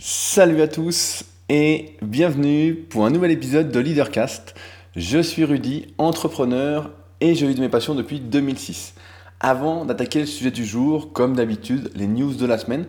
Salut 0.00 0.62
à 0.62 0.68
tous 0.68 1.24
et 1.48 1.96
bienvenue 2.02 2.76
pour 2.76 3.04
un 3.04 3.10
nouvel 3.10 3.32
épisode 3.32 3.72
de 3.72 3.80
Leadercast. 3.80 4.54
Je 4.94 5.18
suis 5.18 5.42
Rudy, 5.42 5.92
entrepreneur 5.98 6.92
et 7.20 7.34
je 7.34 7.44
vis 7.44 7.56
de 7.56 7.60
mes 7.60 7.68
passions 7.68 7.96
depuis 7.96 8.20
2006. 8.20 8.94
Avant 9.40 9.84
d'attaquer 9.84 10.20
le 10.20 10.26
sujet 10.26 10.52
du 10.52 10.64
jour, 10.64 11.12
comme 11.12 11.34
d'habitude, 11.34 11.90
les 11.96 12.06
news 12.06 12.32
de 12.32 12.46
la 12.46 12.58
semaine, 12.58 12.86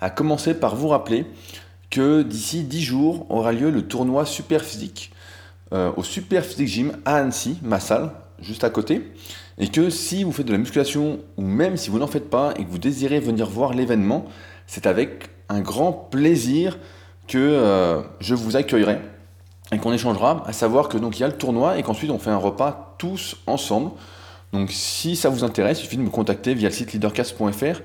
à 0.00 0.10
commencer 0.10 0.52
par 0.52 0.74
vous 0.74 0.88
rappeler 0.88 1.26
que 1.90 2.22
d'ici 2.22 2.64
10 2.64 2.82
jours 2.82 3.26
aura 3.30 3.52
lieu 3.52 3.70
le 3.70 3.82
tournoi 3.82 4.26
Super 4.26 4.64
Physique 4.64 5.12
euh, 5.72 5.92
au 5.96 6.02
Super 6.02 6.44
Physique 6.44 6.66
Gym 6.66 6.92
à 7.04 7.18
Annecy, 7.18 7.58
ma 7.62 7.78
salle, 7.78 8.10
juste 8.40 8.64
à 8.64 8.70
côté. 8.70 9.12
Et 9.58 9.68
que 9.68 9.90
si 9.90 10.24
vous 10.24 10.32
faites 10.32 10.46
de 10.46 10.52
la 10.52 10.58
musculation 10.58 11.20
ou 11.36 11.42
même 11.42 11.76
si 11.76 11.88
vous 11.88 12.00
n'en 12.00 12.08
faites 12.08 12.28
pas 12.28 12.52
et 12.58 12.64
que 12.64 12.68
vous 12.68 12.78
désirez 12.78 13.20
venir 13.20 13.48
voir 13.48 13.74
l'événement, 13.74 14.26
c'est 14.66 14.86
avec 14.86 15.37
un 15.48 15.60
grand 15.60 15.92
plaisir 15.92 16.78
que 17.26 17.38
euh, 17.38 18.00
je 18.20 18.34
vous 18.34 18.56
accueillerai 18.56 18.98
et 19.72 19.78
qu'on 19.78 19.92
échangera. 19.92 20.42
À 20.46 20.52
savoir 20.52 20.88
que 20.88 20.98
donc 20.98 21.18
il 21.18 21.20
y 21.20 21.24
a 21.24 21.28
le 21.28 21.36
tournoi 21.36 21.78
et 21.78 21.82
qu'ensuite 21.82 22.10
on 22.10 22.18
fait 22.18 22.30
un 22.30 22.36
repas 22.36 22.94
tous 22.98 23.36
ensemble. 23.46 23.92
Donc 24.52 24.70
si 24.72 25.16
ça 25.16 25.28
vous 25.28 25.44
intéresse, 25.44 25.80
il 25.80 25.82
suffit 25.82 25.96
de 25.98 26.02
me 26.02 26.10
contacter 26.10 26.54
via 26.54 26.68
le 26.68 26.74
site 26.74 26.92
leadercast.fr, 26.92 27.80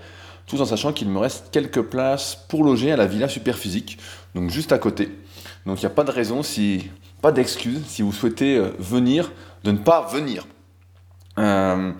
tout 0.47 0.61
en 0.61 0.65
sachant 0.65 0.93
qu'il 0.93 1.09
me 1.09 1.19
reste 1.19 1.49
quelques 1.51 1.81
places 1.81 2.37
pour 2.47 2.63
loger 2.63 2.91
à 2.91 2.97
la 2.97 3.05
Villa 3.05 3.27
Superphysique, 3.27 3.97
donc 4.33 4.49
juste 4.49 4.71
à 4.71 4.77
côté. 4.77 5.11
Donc 5.65 5.79
il 5.79 5.81
n'y 5.81 5.91
a 5.91 5.95
pas 5.95 6.03
de 6.03 6.11
raison, 6.11 6.41
si, 6.41 6.89
pas 7.21 7.31
d'excuse 7.31 7.81
si 7.87 8.01
vous 8.01 8.13
souhaitez 8.13 8.57
euh, 8.57 8.69
venir, 8.79 9.31
de 9.63 9.71
ne 9.71 9.77
pas 9.77 10.07
venir. 10.07 10.47
Euh, 11.37 11.91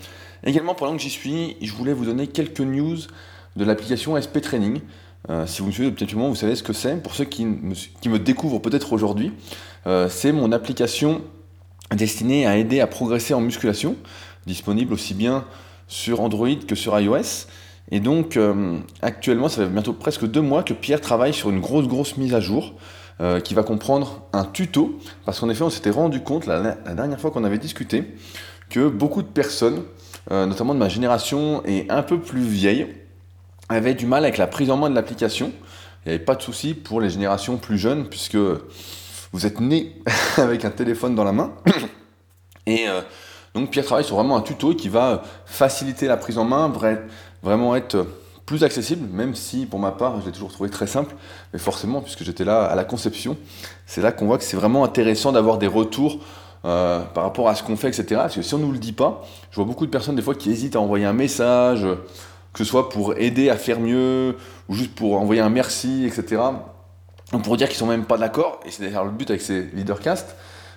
également, 0.44 0.76
pendant 0.76 0.96
que 0.96 1.02
j'y 1.02 1.10
suis, 1.10 1.58
je 1.62 1.74
voulais 1.74 1.94
vous 1.94 2.06
donner 2.06 2.28
quelques 2.28 2.62
news 2.62 2.98
de 3.56 3.66
l'application 3.66 4.20
SP 4.20 4.42
Training. 4.42 4.82
Euh, 5.30 5.46
si 5.48 5.62
vous 5.62 5.68
me 5.68 5.72
suivez 5.72 5.90
depuis 5.90 6.06
petit 6.06 6.16
moment, 6.16 6.30
vous 6.30 6.36
savez 6.36 6.56
ce 6.56 6.64
que 6.64 6.74
c'est. 6.74 7.02
Pour 7.02 7.16
ceux 7.16 7.26
qui 7.26 7.46
me, 7.46 8.20
découvrent 8.20 8.60
peut-être 8.60 8.94
aujourd'hui, 8.94 9.32
c'est 10.10 10.32
mon 10.32 10.52
application 10.52 11.22
destinée 11.94 12.46
à 12.46 12.58
aider 12.58 12.80
à 12.80 12.88
progresser 12.88 13.34
en 13.34 13.42
musculation, 13.42 13.96
disponible 14.46 14.94
aussi 14.94 15.14
bien 15.14 15.46
sur 15.88 16.22
Android 16.22 16.56
que 16.68 16.76
sur 16.76 16.98
iOS. 16.98 17.48
Et 17.92 18.00
donc, 18.00 18.40
actuellement, 19.02 19.50
ça 19.50 19.64
fait 19.64 19.70
bientôt 19.70 19.94
presque 19.94 20.26
deux 20.26 20.42
mois 20.42 20.64
que 20.64 20.74
Pierre 20.74 21.02
travaille 21.02 21.34
sur 21.34 21.50
une 21.50 21.60
grosse, 21.60 21.88
grosse 21.88 22.16
mise 22.18 22.34
à 22.34 22.40
jour. 22.40 22.74
Euh, 23.22 23.40
qui 23.40 23.54
va 23.54 23.62
comprendre 23.62 24.24
un 24.34 24.44
tuto, 24.44 24.98
parce 25.24 25.40
qu'en 25.40 25.48
effet 25.48 25.62
on 25.62 25.70
s'était 25.70 25.92
rendu 25.92 26.22
compte 26.22 26.48
la, 26.48 26.74
dernière 26.96 27.20
fois 27.20 27.30
qu'on 27.30 27.44
avait 27.44 27.60
discuté 27.60 28.16
que 28.72 28.88
beaucoup 28.90 29.22
de 29.22 29.28
personnes, 29.28 29.84
euh, 30.32 30.48
notamment 30.48 30.74
de 30.74 30.80
ma 30.80 30.90
génération 30.90 31.62
et 31.64 31.86
un 31.90 32.02
peu 32.02 32.20
plus 32.20 32.42
vieille, 32.42 32.88
avaient 33.70 33.94
du 33.94 34.06
mal 34.06 34.24
avec 34.24 34.38
la 34.38 34.48
prise 34.48 34.70
en 34.70 34.78
main 34.78 34.90
de 34.90 34.96
l'application. 34.96 35.52
Il 36.06 36.10
n'y 36.10 36.16
avait 36.16 36.24
pas 36.24 36.36
de 36.36 36.42
souci 36.42 36.74
pour 36.74 37.02
les 37.02 37.10
générations 37.10 37.58
plus 37.58 37.78
jeunes, 37.78 38.08
puisque 38.08 38.38
vous 39.32 39.46
êtes 39.46 39.60
nés 39.60 39.96
avec 40.38 40.66
un 40.66 40.70
téléphone 40.70 41.16
dans 41.16 41.24
la 41.24 41.32
main. 41.32 41.54
Et 42.66 42.88
euh, 42.88 43.02
donc 43.54 43.70
Pierre 43.72 43.86
travaille 43.86 44.06
sur 44.06 44.16
vraiment 44.16 44.38
un 44.38 44.42
tuto 44.42 44.74
qui 44.74 44.90
va 44.90 45.24
faciliter 45.46 46.08
la 46.08 46.18
prise 46.18 46.38
en 46.38 46.46
main, 46.46 46.72
vraiment 47.42 47.76
être 47.76 48.06
plus 48.46 48.64
accessible, 48.64 49.08
même 49.12 49.36
si 49.36 49.66
pour 49.66 49.80
ma 49.80 49.92
part, 49.92 50.20
je 50.22 50.26
l'ai 50.26 50.32
toujours 50.32 50.52
trouvé 50.52 50.70
très 50.70 50.88
simple, 50.88 51.16
mais 51.54 51.60
forcément, 51.60 52.02
puisque 52.02 52.24
j'étais 52.24 52.44
là 52.44 52.66
à 52.66 52.76
la 52.76 52.84
conception, 52.84 53.38
c'est 53.86 54.02
là 54.02 54.12
qu'on 54.12 54.26
voit 54.26 54.38
que 54.38 54.44
c'est 54.44 54.58
vraiment 54.58 54.84
intéressant 54.84 55.32
d'avoir 55.32 55.58
des 55.58 55.68
retours 55.68 56.20
euh, 56.66 57.02
par 57.14 57.24
rapport 57.24 57.48
à 57.50 57.56
ce 57.56 57.64
qu'on 57.64 57.78
fait, 57.78 57.90
etc. 57.90 58.06
Parce 58.16 58.36
que 58.36 58.42
si 58.42 58.54
on 58.54 58.58
ne 58.58 58.66
nous 58.66 58.72
le 58.72 58.80
dit 58.80 58.94
pas, 58.94 59.24
je 59.52 59.56
vois 59.56 59.66
beaucoup 59.66 59.86
de 59.86 59.92
personnes 59.92 60.16
des 60.16 60.22
fois 60.22 60.36
qui 60.36 60.52
hésitent 60.52 60.76
à 60.76 60.82
envoyer 60.82 61.06
un 61.06 61.14
message, 61.14 61.86
que 62.54 62.60
ce 62.60 62.66
soit 62.66 62.90
pour 62.90 63.18
aider 63.18 63.50
à 63.50 63.58
faire 63.58 63.80
mieux, 63.80 64.38
ou 64.70 64.74
juste 64.74 64.96
pour 64.96 65.20
envoyer 65.20 65.42
un 65.42 65.50
merci, 65.50 66.06
etc. 66.06 66.42
Pour 67.44 67.58
dire 67.58 67.68
qu'ils 67.68 67.78
sont 67.78 67.88
même 67.88 68.06
pas 68.06 68.18
d'accord, 68.18 68.60
et 68.66 68.72
c'est 68.72 68.84
d'ailleurs 68.84 69.06
le 69.06 69.12
but 69.12 69.30
avec 69.30 69.42
ces 69.42 69.64
leadercasts, 69.74 70.36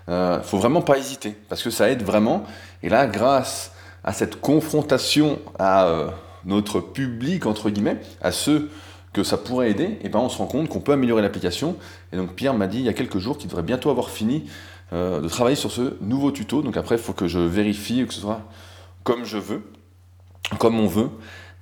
il 0.09 0.13
euh, 0.13 0.43
faut 0.43 0.59
vraiment 0.59 0.83
pas 0.83 0.99
hésiter, 0.99 1.37
parce 1.49 1.63
que 1.63 1.71
ça 1.71 1.91
aide 1.91 2.03
vraiment. 2.03 2.45
Et 2.83 2.89
là, 2.89 3.07
grâce 3.07 3.73
à 4.05 4.13
cette 4.13 4.41
confrontation 4.41 5.39
à 5.59 5.87
euh, 5.87 6.09
notre 6.45 6.81
public, 6.81 7.45
entre 7.45 7.71
guillemets, 7.71 8.01
à 8.23 8.33
ceux 8.33 8.71
que 9.13 9.25
ça 9.25 9.37
pourrait 9.37 9.71
aider, 9.71 9.99
et 10.03 10.09
ben 10.09 10.21
on 10.21 10.29
se 10.29 10.39
rend 10.39 10.47
compte 10.47 10.69
qu'on 10.69 10.81
peut 10.81 10.93
améliorer 10.93 11.23
l'application. 11.23 11.77
Et 12.13 12.17
donc 12.17 12.35
Pierre 12.35 12.55
m'a 12.55 12.67
dit 12.67 12.79
il 12.79 12.85
y 12.85 12.89
a 12.89 12.93
quelques 12.93 13.19
jours 13.19 13.37
qu'il 13.37 13.49
devrait 13.49 13.63
bientôt 13.63 13.91
avoir 13.91 14.11
fini 14.11 14.45
euh, 14.93 15.21
de 15.21 15.29
travailler 15.29 15.57
sur 15.57 15.73
ce 15.73 15.97
nouveau 16.01 16.31
tuto. 16.31 16.63
Donc 16.63 16.77
après, 16.77 16.97
il 16.97 17.01
faut 17.01 17.15
que 17.15 17.27
je 17.27 17.39
vérifie 17.39 18.07
que 18.07 18.15
ce 18.15 18.21
soit 18.21 18.43
comme 19.03 19.25
je 19.25 19.39
veux, 19.39 19.63
comme 20.59 20.79
on 20.79 20.87
veut. 20.87 21.11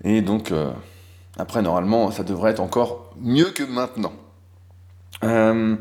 Et 0.02 0.22
donc 0.22 0.50
euh, 0.50 0.72
après, 1.38 1.62
normalement, 1.62 2.10
ça 2.10 2.24
devrait 2.24 2.50
être 2.50 2.60
encore 2.60 3.14
mieux 3.20 3.50
que 3.50 3.62
maintenant. 3.62 4.12
Euh, 5.22 5.76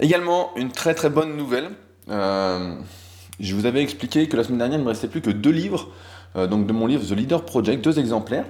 également, 0.00 0.50
une 0.56 0.70
très 0.70 0.94
très 0.94 1.10
bonne 1.10 1.36
nouvelle. 1.36 1.70
je 2.08 3.54
vous 3.54 3.66
avais 3.66 3.82
expliqué 3.82 4.28
que 4.28 4.36
la 4.36 4.44
semaine 4.44 4.58
dernière, 4.58 4.78
il 4.78 4.82
ne 4.82 4.84
me 4.84 4.90
restait 4.90 5.08
plus 5.08 5.22
que 5.22 5.30
deux 5.30 5.50
livres 5.50 5.88
euh, 6.36 6.46
donc 6.46 6.66
de 6.66 6.72
mon 6.72 6.86
livre 6.86 7.04
The 7.06 7.16
Leader 7.16 7.44
Project, 7.44 7.82
deux 7.82 7.98
exemplaires. 7.98 8.44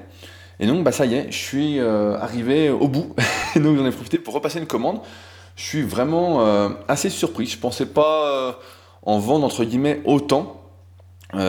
Et 0.61 0.67
donc 0.67 0.83
bah 0.83 0.93
ça 0.93 1.07
y 1.07 1.15
est, 1.15 1.31
je 1.31 1.37
suis 1.37 1.79
euh, 1.79 2.19
arrivé 2.19 2.71
au 2.71 2.89
bout. 2.89 3.15
donc 3.57 3.77
j'en 3.77 3.87
ai 3.87 3.91
profité 3.91 4.19
pour 4.19 4.35
repasser 4.35 4.59
une 4.59 4.67
commande. 4.67 5.01
Je 5.57 5.65
suis 5.65 5.83
vraiment 5.83 6.45
euh, 6.45 6.69
assez 6.89 7.11
surpris. 7.11 7.47
Je 7.47 7.59
pensais 7.59 7.87
pas 7.87 8.59
en 9.03 9.19
vendre 9.19 9.45
entre 9.45 9.65
guillemets 9.65 10.03
autant, 10.05 10.63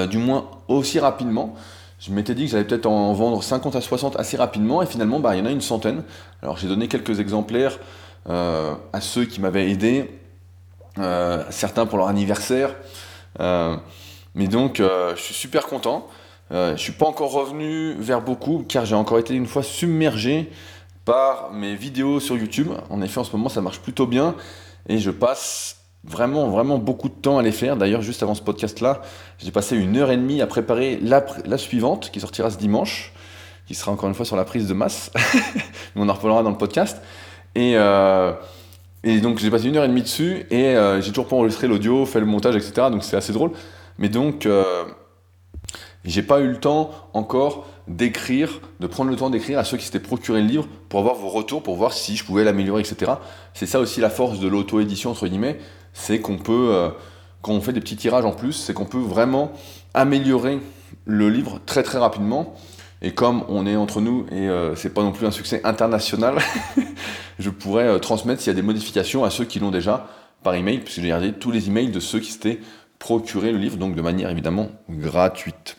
du 0.10 0.18
moins 0.18 0.50
aussi 0.68 1.00
rapidement. 1.00 1.56
Je 2.00 2.12
m'étais 2.12 2.34
dit 2.34 2.46
que 2.46 2.52
j'allais 2.52 2.64
peut-être 2.64 2.86
en 2.86 3.14
vendre 3.14 3.44
50 3.44 3.76
à 3.76 3.82
60 3.82 4.16
assez 4.18 4.38
rapidement 4.38 4.82
et 4.82 4.86
finalement 4.86 5.20
bah, 5.20 5.36
il 5.36 5.40
y 5.40 5.42
en 5.42 5.46
a 5.46 5.52
une 5.52 5.62
centaine. 5.62 6.04
Alors 6.42 6.58
j'ai 6.58 6.68
donné 6.68 6.88
quelques 6.88 7.20
exemplaires 7.20 7.78
à 8.26 9.02
ceux 9.02 9.26
qui 9.26 9.42
m'avaient 9.42 9.72
aidé, 9.72 10.20
certains 11.50 11.86
pour 11.86 11.98
leur 11.98 12.08
anniversaire. 12.08 12.76
mais 13.40 14.48
donc 14.48 14.78
je 14.78 15.20
suis 15.22 15.34
super 15.34 15.66
content. 15.66 16.08
Euh, 16.52 16.70
je 16.70 16.74
ne 16.74 16.78
suis 16.78 16.92
pas 16.94 17.06
encore 17.06 17.32
revenu 17.32 17.94
vers 17.94 18.22
beaucoup 18.22 18.66
car 18.68 18.86
j'ai 18.86 18.96
encore 18.96 19.20
été 19.20 19.36
une 19.36 19.46
fois 19.46 19.62
submergé 19.62 20.52
par 21.06 21.52
mes 21.52 21.76
vidéos 21.76 22.20
sur 22.20 22.38
YouTube. 22.38 22.70
En 22.90 23.02
effet, 23.02 23.20
en 23.20 23.24
ce 23.24 23.32
moment, 23.36 23.50
ça 23.50 23.62
marche 23.62 23.80
plutôt 23.80 24.08
bien 24.08 24.36
et 24.88 24.98
je 24.98 25.12
passe 25.12 25.78
vraiment, 26.04 26.50
vraiment 26.50 26.78
beaucoup 26.78 27.10
de 27.10 27.14
temps 27.14 27.38
à 27.38 27.44
les 27.44 27.52
faire. 27.52 27.78
D'ailleurs, 27.78 28.02
juste 28.02 28.24
avant 28.24 28.36
ce 28.36 28.42
podcast-là, 28.42 29.02
j'ai 29.38 29.52
passé 29.52 29.76
une 29.76 29.98
heure 29.98 30.12
et 30.12 30.18
demie 30.18 30.42
à 30.42 30.48
préparer 30.48 31.00
la, 31.02 31.58
suivante 31.58 32.12
qui 32.12 32.20
sortira 32.20 32.50
ce 32.50 32.58
dimanche, 32.58 33.14
qui 33.68 33.76
sera 33.76 33.92
encore 33.92 34.10
une 34.10 34.16
fois 34.16 34.26
sur 34.26 34.36
la 34.36 34.46
prise 34.46 34.68
de 34.68 34.74
masse. 34.74 35.12
on 35.96 36.08
en 36.08 36.14
reparlera 36.14 36.44
dans 36.44 36.52
le 36.52 36.58
podcast. 36.58 37.02
Et, 37.56 37.74
euh, 37.76 38.34
et 39.04 39.20
donc, 39.20 39.40
j'ai 39.40 39.52
passé 39.52 39.66
une 39.66 39.78
heure 39.78 39.86
et 39.86 39.90
demie 39.90 40.02
dessus 40.02 40.46
et 40.50 40.76
euh, 40.76 41.02
j'ai 41.02 41.10
toujours 41.10 41.28
pas 41.28 41.36
enregistré 41.36 41.68
l'audio, 41.68 42.06
fait 42.06 42.20
le 42.20 42.26
montage, 42.26 42.56
etc. 42.56 42.88
Donc, 42.92 43.04
c'est 43.04 43.18
assez 43.18 43.34
drôle. 43.34 43.52
Mais 43.98 44.10
donc, 44.10 44.48
j'ai 46.06 46.24
pas 46.24 46.40
eu 46.40 46.48
le 46.48 46.58
temps 46.58 46.92
encore 47.14 47.68
d'écrire, 47.88 48.62
de 48.80 48.88
prendre 48.88 49.10
le 49.10 49.18
temps 49.18 49.30
d'écrire 49.30 49.60
à 49.60 49.64
ceux 49.64 49.78
qui 49.78 49.86
s'étaient 49.86 50.00
procuré 50.00 50.42
le 50.42 50.48
livre 50.48 50.68
pour 50.88 51.00
avoir 51.00 51.16
vos 51.16 51.28
retours, 51.28 51.64
pour 51.64 51.76
voir 51.76 51.92
si 51.92 52.16
je 52.16 52.24
pouvais 52.24 52.44
l'améliorer, 52.44 52.82
etc. 52.82 53.14
C'est 53.54 53.66
ça 53.66 53.80
aussi 53.80 54.00
la 54.00 54.10
force 54.10 54.40
de 54.40 54.48
l'auto-édition, 54.48 55.12
entre 55.12 55.28
guillemets, 55.28 55.60
c'est 55.94 56.20
qu'on 56.20 56.38
peut, 56.38 56.70
euh, 56.72 56.90
quand 57.42 57.54
on 57.54 57.62
fait 57.62 57.74
des 57.74 57.82
petits 57.82 57.96
tirages 57.96 58.26
en 58.26 58.32
plus, 58.32 58.54
c'est 58.54 58.74
qu'on 58.74 58.86
peut 58.86 59.00
vraiment 59.00 59.52
améliorer 59.94 60.60
le 61.06 61.30
livre 61.30 61.60
très 61.66 61.84
très 61.84 61.98
rapidement. 61.98 62.56
Et 63.02 63.14
comme 63.14 63.44
on 63.48 63.66
est 63.66 63.76
entre 63.76 64.02
nous 64.02 64.26
et 64.32 64.50
euh, 64.50 64.76
c'est 64.76 64.94
pas 64.94 65.04
non 65.04 65.12
plus 65.12 65.26
un 65.26 65.32
succès 65.32 65.62
international, 65.64 66.38
je 67.40 67.50
pourrais 67.50 67.88
euh, 67.88 67.98
transmettre 67.98 68.42
s'il 68.42 68.52
y 68.52 68.56
a 68.56 68.56
des 68.56 68.62
modifications 68.62 69.24
à 69.24 69.30
ceux 69.30 69.46
qui 69.46 69.60
l'ont 69.60 69.72
déjà 69.72 70.08
par 70.44 70.56
email, 70.56 70.80
puisque 70.80 70.98
j'ai 70.98 71.04
regardé 71.04 71.34
tous 71.34 71.52
les 71.52 71.68
emails 71.68 71.92
de 71.92 72.00
ceux 72.00 72.20
qui 72.20 72.32
s'étaient 72.32 72.60
procuré 72.98 73.52
le 73.52 73.58
livre, 73.58 73.78
donc 73.78 73.96
de 73.96 74.02
manière 74.02 74.30
évidemment 74.30 74.70
gratuite. 74.90 75.78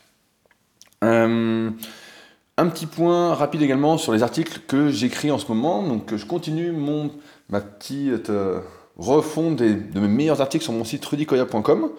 Euh, 1.05 1.71
un 2.57 2.67
petit 2.69 2.87
point 2.87 3.35
rapide 3.35 3.63
également 3.63 3.99
sur 3.99 4.13
les 4.13 4.23
articles 4.23 4.61
que 4.67 4.91
j'écris 4.91 5.31
en 5.31 5.39
ce 5.39 5.47
moment. 5.49 5.83
Donc 5.83 6.15
je 6.15 6.25
continue 6.25 6.73
mon, 6.73 7.11
ma 7.51 7.61
petite 7.61 8.31
euh, 9.01 9.05
refonte 9.05 9.57
de 9.57 10.01
mes 10.01 10.09
meilleurs 10.09 10.41
articles 10.41 10.65
sur 10.65 10.73
mon 10.73 10.85
site 10.85 11.05
rudicoya.com. 11.05 11.91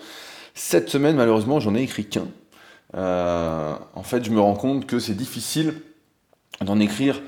Cette 0.54 0.90
semaine, 0.90 1.16
malheureusement, 1.16 1.60
j'en 1.60 1.76
ai 1.76 1.82
écrit 1.82 2.06
qu'un. 2.06 2.28
Euh, 2.96 3.74
en 3.96 4.04
fait, 4.04 4.24
je 4.24 4.32
me 4.32 4.40
rends 4.40 4.56
compte 4.56 4.86
que 4.86 5.00
c'est 5.00 5.14
difficile 5.14 5.76
d'en 6.62 6.80
écrire 6.80 7.22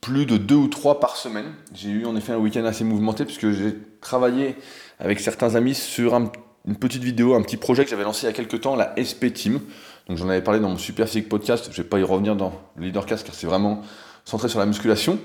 plus 0.00 0.26
de 0.26 0.36
deux 0.36 0.56
ou 0.56 0.68
trois 0.68 0.98
par 0.98 1.16
semaine. 1.16 1.52
J'ai 1.74 1.90
eu 1.90 2.06
en 2.06 2.16
effet 2.16 2.32
un 2.32 2.38
week-end 2.38 2.64
assez 2.64 2.84
mouvementé 2.84 3.24
puisque 3.24 3.50
j'ai 3.50 3.76
travaillé 4.00 4.56
avec 4.98 5.20
certains 5.20 5.54
amis 5.54 5.74
sur 5.74 6.14
un 6.14 6.32
une 6.66 6.76
petite 6.76 7.02
vidéo, 7.02 7.34
un 7.34 7.42
petit 7.42 7.56
projet 7.56 7.84
que 7.84 7.90
j'avais 7.90 8.04
lancé 8.04 8.24
il 8.24 8.26
y 8.26 8.28
a 8.30 8.32
quelques 8.32 8.60
temps, 8.60 8.76
la 8.76 8.94
SP 9.00 9.32
Team. 9.32 9.60
Donc 10.08 10.18
j'en 10.18 10.28
avais 10.28 10.42
parlé 10.42 10.60
dans 10.60 10.68
mon 10.68 10.76
Super 10.76 11.06
Physique 11.06 11.28
podcast, 11.28 11.66
je 11.66 11.78
ne 11.78 11.82
vais 11.82 11.88
pas 11.88 11.98
y 11.98 12.02
revenir 12.02 12.36
dans 12.36 12.52
le 12.76 12.84
Leadercast 12.84 13.24
car 13.24 13.34
c'est 13.34 13.46
vraiment 13.46 13.82
centré 14.24 14.48
sur 14.48 14.58
la 14.58 14.66
musculation. 14.66 15.18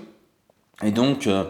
Et 0.83 0.91
donc, 0.91 1.27
euh, 1.27 1.45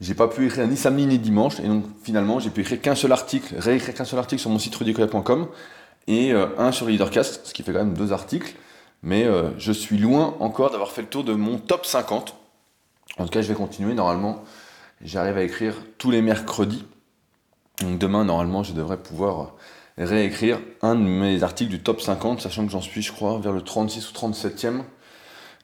j'ai 0.00 0.14
pas 0.14 0.28
pu 0.28 0.46
écrire 0.46 0.66
ni 0.66 0.76
samedi 0.76 1.06
ni 1.06 1.18
dimanche. 1.18 1.60
Et 1.60 1.68
donc 1.68 1.84
finalement, 2.02 2.40
j'ai 2.40 2.50
pu 2.50 2.62
écrire 2.62 2.80
qu'un 2.80 2.94
seul 2.94 3.12
article, 3.12 3.54
réécrire 3.58 3.94
qu'un 3.94 4.04
seul 4.04 4.18
article 4.18 4.40
sur 4.40 4.50
mon 4.50 4.58
site 4.58 4.74
rudicoya.com 4.74 5.48
et 6.06 6.32
euh, 6.32 6.46
un 6.58 6.72
sur 6.72 6.86
Leadercast, 6.86 7.46
ce 7.46 7.54
qui 7.54 7.62
fait 7.62 7.72
quand 7.72 7.80
même 7.80 7.94
deux 7.94 8.12
articles. 8.12 8.54
Mais 9.02 9.24
euh, 9.24 9.50
je 9.58 9.72
suis 9.72 9.98
loin 9.98 10.36
encore 10.40 10.70
d'avoir 10.70 10.90
fait 10.92 11.02
le 11.02 11.08
tour 11.08 11.24
de 11.24 11.32
mon 11.34 11.58
top 11.58 11.86
50. 11.86 12.34
En 13.18 13.24
tout 13.24 13.30
cas, 13.30 13.42
je 13.42 13.48
vais 13.48 13.54
continuer. 13.54 13.94
Normalement, 13.94 14.44
j'arrive 15.02 15.36
à 15.36 15.42
écrire 15.42 15.74
tous 15.98 16.10
les 16.10 16.22
mercredis. 16.22 16.84
Donc 17.80 17.98
demain, 17.98 18.24
normalement, 18.24 18.62
je 18.62 18.72
devrais 18.72 18.98
pouvoir 18.98 19.54
réécrire 19.98 20.58
un 20.82 20.94
de 20.94 21.00
mes 21.00 21.42
articles 21.42 21.70
du 21.70 21.80
top 21.80 22.00
50, 22.00 22.40
sachant 22.40 22.64
que 22.64 22.72
j'en 22.72 22.80
suis, 22.80 23.02
je 23.02 23.12
crois, 23.12 23.38
vers 23.38 23.52
le 23.52 23.62
36 23.62 24.10
ou 24.10 24.12
37e. 24.12 24.82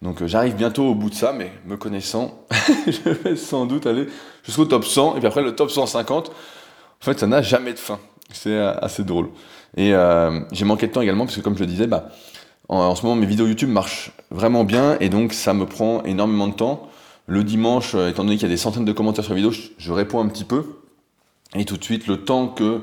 Donc 0.03 0.21
euh, 0.21 0.27
j'arrive 0.27 0.55
bientôt 0.55 0.85
au 0.85 0.95
bout 0.95 1.11
de 1.11 1.15
ça, 1.15 1.33
mais 1.33 1.51
me 1.67 1.77
connaissant, 1.77 2.45
je 2.87 3.11
vais 3.11 3.37
sans 3.37 3.67
doute 3.67 3.87
aller 3.87 4.07
jusqu'au 4.45 4.67
top 4.67 4.85
100, 4.85 5.17
et 5.17 5.19
puis 5.19 5.27
après 5.27 5.43
le 5.43 5.55
top 5.55 5.71
150, 5.71 6.29
en 6.29 6.33
fait 7.01 7.19
ça 7.19 7.27
n'a 7.27 7.43
jamais 7.43 7.73
de 7.73 7.79
fin. 7.79 7.99
C'est 8.33 8.51
euh, 8.51 8.75
assez 8.81 9.05
drôle. 9.05 9.29
Et 9.77 9.95
euh, 9.95 10.41
j'ai 10.53 10.65
manqué 10.65 10.87
de 10.87 10.93
temps 10.93 11.01
également, 11.01 11.25
parce 11.25 11.37
que 11.37 11.41
comme 11.41 11.55
je 11.55 11.61
le 11.61 11.67
disais, 11.67 11.87
bah, 11.87 12.11
en, 12.69 12.95
ce 12.95 13.03
moment 13.03 13.17
mes 13.17 13.27
vidéos 13.27 13.47
YouTube 13.47 13.71
marchent 13.71 14.13
vraiment 14.31 14.65
bien, 14.65 14.99
et 15.01 15.09
donc 15.09 15.33
ça 15.33 15.55
me 15.55 15.65
prend 15.65 16.03
énormément 16.05 16.49
de 16.49 16.55
temps. 16.55 16.89
Le 17.27 17.43
dimanche, 17.43 17.95
étant 17.95 18.23
donné 18.25 18.37
qu'il 18.37 18.47
y 18.49 18.51
a 18.51 18.55
des 18.55 18.57
centaines 18.57 18.85
de 18.85 18.93
commentaires 18.93 19.25
sur 19.25 19.33
la 19.33 19.41
vidéo, 19.41 19.53
je 19.79 19.93
réponds 19.93 20.21
un 20.21 20.29
petit 20.29 20.45
peu, 20.45 20.65
et 21.55 21.65
tout 21.65 21.77
de 21.77 21.85
suite 21.85 22.07
le 22.07 22.19
temps 22.19 22.49
que 22.49 22.83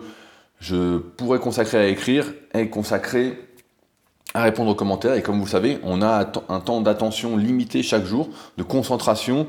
je 0.60 0.98
pourrais 0.98 1.40
consacrer 1.40 1.78
à 1.78 1.88
écrire 1.88 2.34
est 2.54 2.70
consacré 2.70 3.38
à 4.34 4.44
répondre 4.44 4.72
aux 4.72 4.76
commentaires. 4.76 5.14
Et 5.14 5.22
comme 5.22 5.40
vous 5.40 5.48
savez, 5.48 5.80
on 5.84 6.02
a 6.02 6.32
un 6.50 6.60
temps 6.60 6.82
d'attention 6.82 7.38
limité 7.38 7.84
chaque 7.84 8.06
jour, 8.06 8.30
de 8.58 8.64
concentration, 8.64 9.48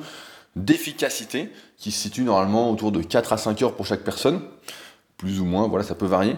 d'efficacité, 0.56 1.50
qui 1.76 1.90
se 1.90 2.00
situe 2.00 2.22
normalement 2.22 2.70
autour 2.70 2.92
de 2.92 3.02
4 3.02 3.32
à 3.32 3.36
5 3.36 3.62
heures 3.62 3.74
pour 3.74 3.86
chaque 3.86 4.02
personne. 4.02 4.40
Plus 5.16 5.40
ou 5.40 5.44
moins, 5.44 5.68
voilà, 5.68 5.84
ça 5.84 5.94
peut 5.94 6.06
varier. 6.06 6.36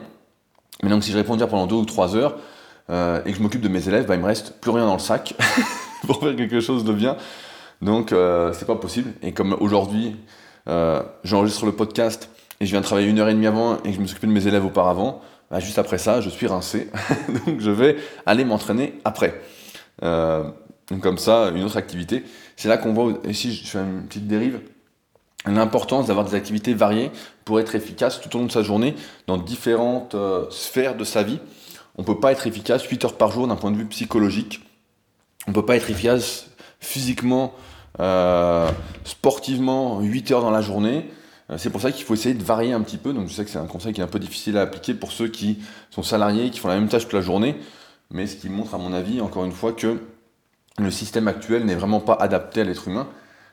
Mais 0.83 0.91
donc 0.91 1.05
si 1.05 1.13
je 1.13 1.17
réponds 1.17 1.37
pendant 1.39 1.67
2 1.67 1.75
ou 1.75 1.85
3 1.85 2.17
heures 2.17 2.37
euh, 2.91 3.23
et 3.25 3.33
que 3.33 3.39
je 3.39 3.43
m'occupe 3.43 3.61
de 3.61 3.69
mes 3.69 3.89
élèves, 3.89 4.07
bah, 4.07 4.15
il 4.15 4.21
me 4.21 4.27
reste 4.27 4.61
plus 4.61 4.71
rien 4.71 4.87
dans 4.87 4.95
le 4.95 5.01
sac 5.01 5.35
pour 6.07 6.21
faire 6.21 6.37
quelque 6.37 6.61
chose 6.61 6.85
de 6.85 6.93
bien. 6.93 7.17
Donc 7.83 8.13
euh, 8.13 8.53
c'est 8.53 8.67
pas 8.67 8.77
possible. 8.77 9.13
Et 9.23 9.33
comme 9.33 9.57
aujourd'hui, 9.61 10.17
euh, 10.69 11.03
j'enregistre 11.25 11.67
le 11.67 11.73
podcast 11.73 12.31
et 12.61 12.67
je 12.67 12.71
viens 12.71 12.81
de 12.81 12.87
travailler 12.87 13.09
une 13.09 13.19
heure 13.19 13.29
et 13.29 13.35
demie 13.35 13.47
avant 13.47 13.77
et 13.79 13.91
que 13.91 13.93
je 13.93 14.01
me 14.01 14.07
suis 14.07 14.15
occupé 14.15 14.27
de 14.27 14.33
mes 14.33 14.47
élèves 14.47 14.65
auparavant, 14.65 15.21
bah, 15.51 15.61
juste 15.61 15.79
après 15.79 15.99
ça, 15.99 16.21
je 16.21 16.29
suis 16.29 16.47
rincé. 16.47 16.91
donc 17.47 17.61
je 17.61 17.71
vais 17.71 17.97
aller 18.27 18.45
m'entraîner 18.45 18.99
après. 19.05 19.41
Euh, 20.03 20.45
comme 21.01 21.19
ça, 21.19 21.51
une 21.55 21.65
autre 21.65 21.77
activité. 21.77 22.25
C'est 22.57 22.69
là 22.69 22.77
qu'on 22.77 22.93
voit, 22.93 23.15
ici 23.29 23.53
je 23.53 23.69
fais 23.69 23.79
une 23.79 24.07
petite 24.07 24.27
dérive, 24.27 24.61
l'importance 25.47 26.07
d'avoir 26.07 26.27
des 26.27 26.35
activités 26.35 26.75
variées 26.75 27.11
pour 27.45 27.61
être 27.61 27.75
efficace 27.75 28.21
tout 28.21 28.35
au 28.37 28.41
long 28.41 28.47
de 28.47 28.53
sa 28.53 28.63
journée 28.63 28.95
dans 29.27 29.37
différentes 29.37 30.15
euh, 30.15 30.47
sphères 30.51 30.97
de 30.97 31.05
sa 31.05 31.23
vie. 31.23 31.41
On 31.97 32.03
ne 32.03 32.07
peut 32.07 32.19
pas 32.19 32.33
être 32.33 32.47
efficace 32.47 32.85
8 32.85 33.05
heures 33.05 33.17
par 33.17 33.31
jour 33.31 33.47
d'un 33.47 33.57
point 33.57 33.71
de 33.71 33.77
vue 33.77 33.87
psychologique. 33.87 34.61
On 35.47 35.51
ne 35.51 35.55
peut 35.55 35.65
pas 35.65 35.77
être 35.77 35.91
efficace 35.91 36.49
physiquement, 36.81 37.55
euh, 38.01 38.69
sportivement 39.05 40.01
8 40.01 40.31
heures 40.33 40.43
dans 40.43 40.51
la 40.51 40.61
journée. 40.61 41.11
Euh, 41.51 41.59
c'est 41.59 41.71
pour 41.71 41.81
ça 41.81 41.93
qu'il 41.93 42.05
faut 42.05 42.15
essayer 42.15 42.35
de 42.35 42.43
varier 42.43 42.73
un 42.73 42.81
petit 42.81 42.97
peu. 42.97 43.13
Donc 43.13 43.29
je 43.29 43.35
sais 43.35 43.45
que 43.45 43.51
c'est 43.51 43.59
un 43.59 43.67
conseil 43.67 43.93
qui 43.93 44.01
est 44.01 44.05
un 44.05 44.09
peu 44.09 44.19
difficile 44.19 44.57
à 44.59 44.63
appliquer 44.63 44.95
pour 44.95 45.13
ceux 45.13 45.29
qui 45.29 45.59
sont 45.91 46.03
salariés, 46.03 46.51
qui 46.51 46.59
font 46.59 46.69
la 46.69 46.75
même 46.75 46.89
tâche 46.89 47.05
toute 47.05 47.13
la 47.13 47.21
journée, 47.21 47.57
mais 48.11 48.27
ce 48.27 48.37
qui 48.37 48.49
montre 48.49 48.75
à 48.75 48.79
mon 48.79 48.93
avis, 48.93 49.21
encore 49.21 49.45
une 49.45 49.53
fois, 49.53 49.73
que 49.73 49.99
le 50.79 50.91
système 50.91 51.29
actuel 51.29 51.65
n'est 51.65 51.75
vraiment 51.75 52.01
pas 52.01 52.15
adapté 52.15 52.61
à 52.61 52.65
l'être 52.65 52.89
humain. 52.89 53.09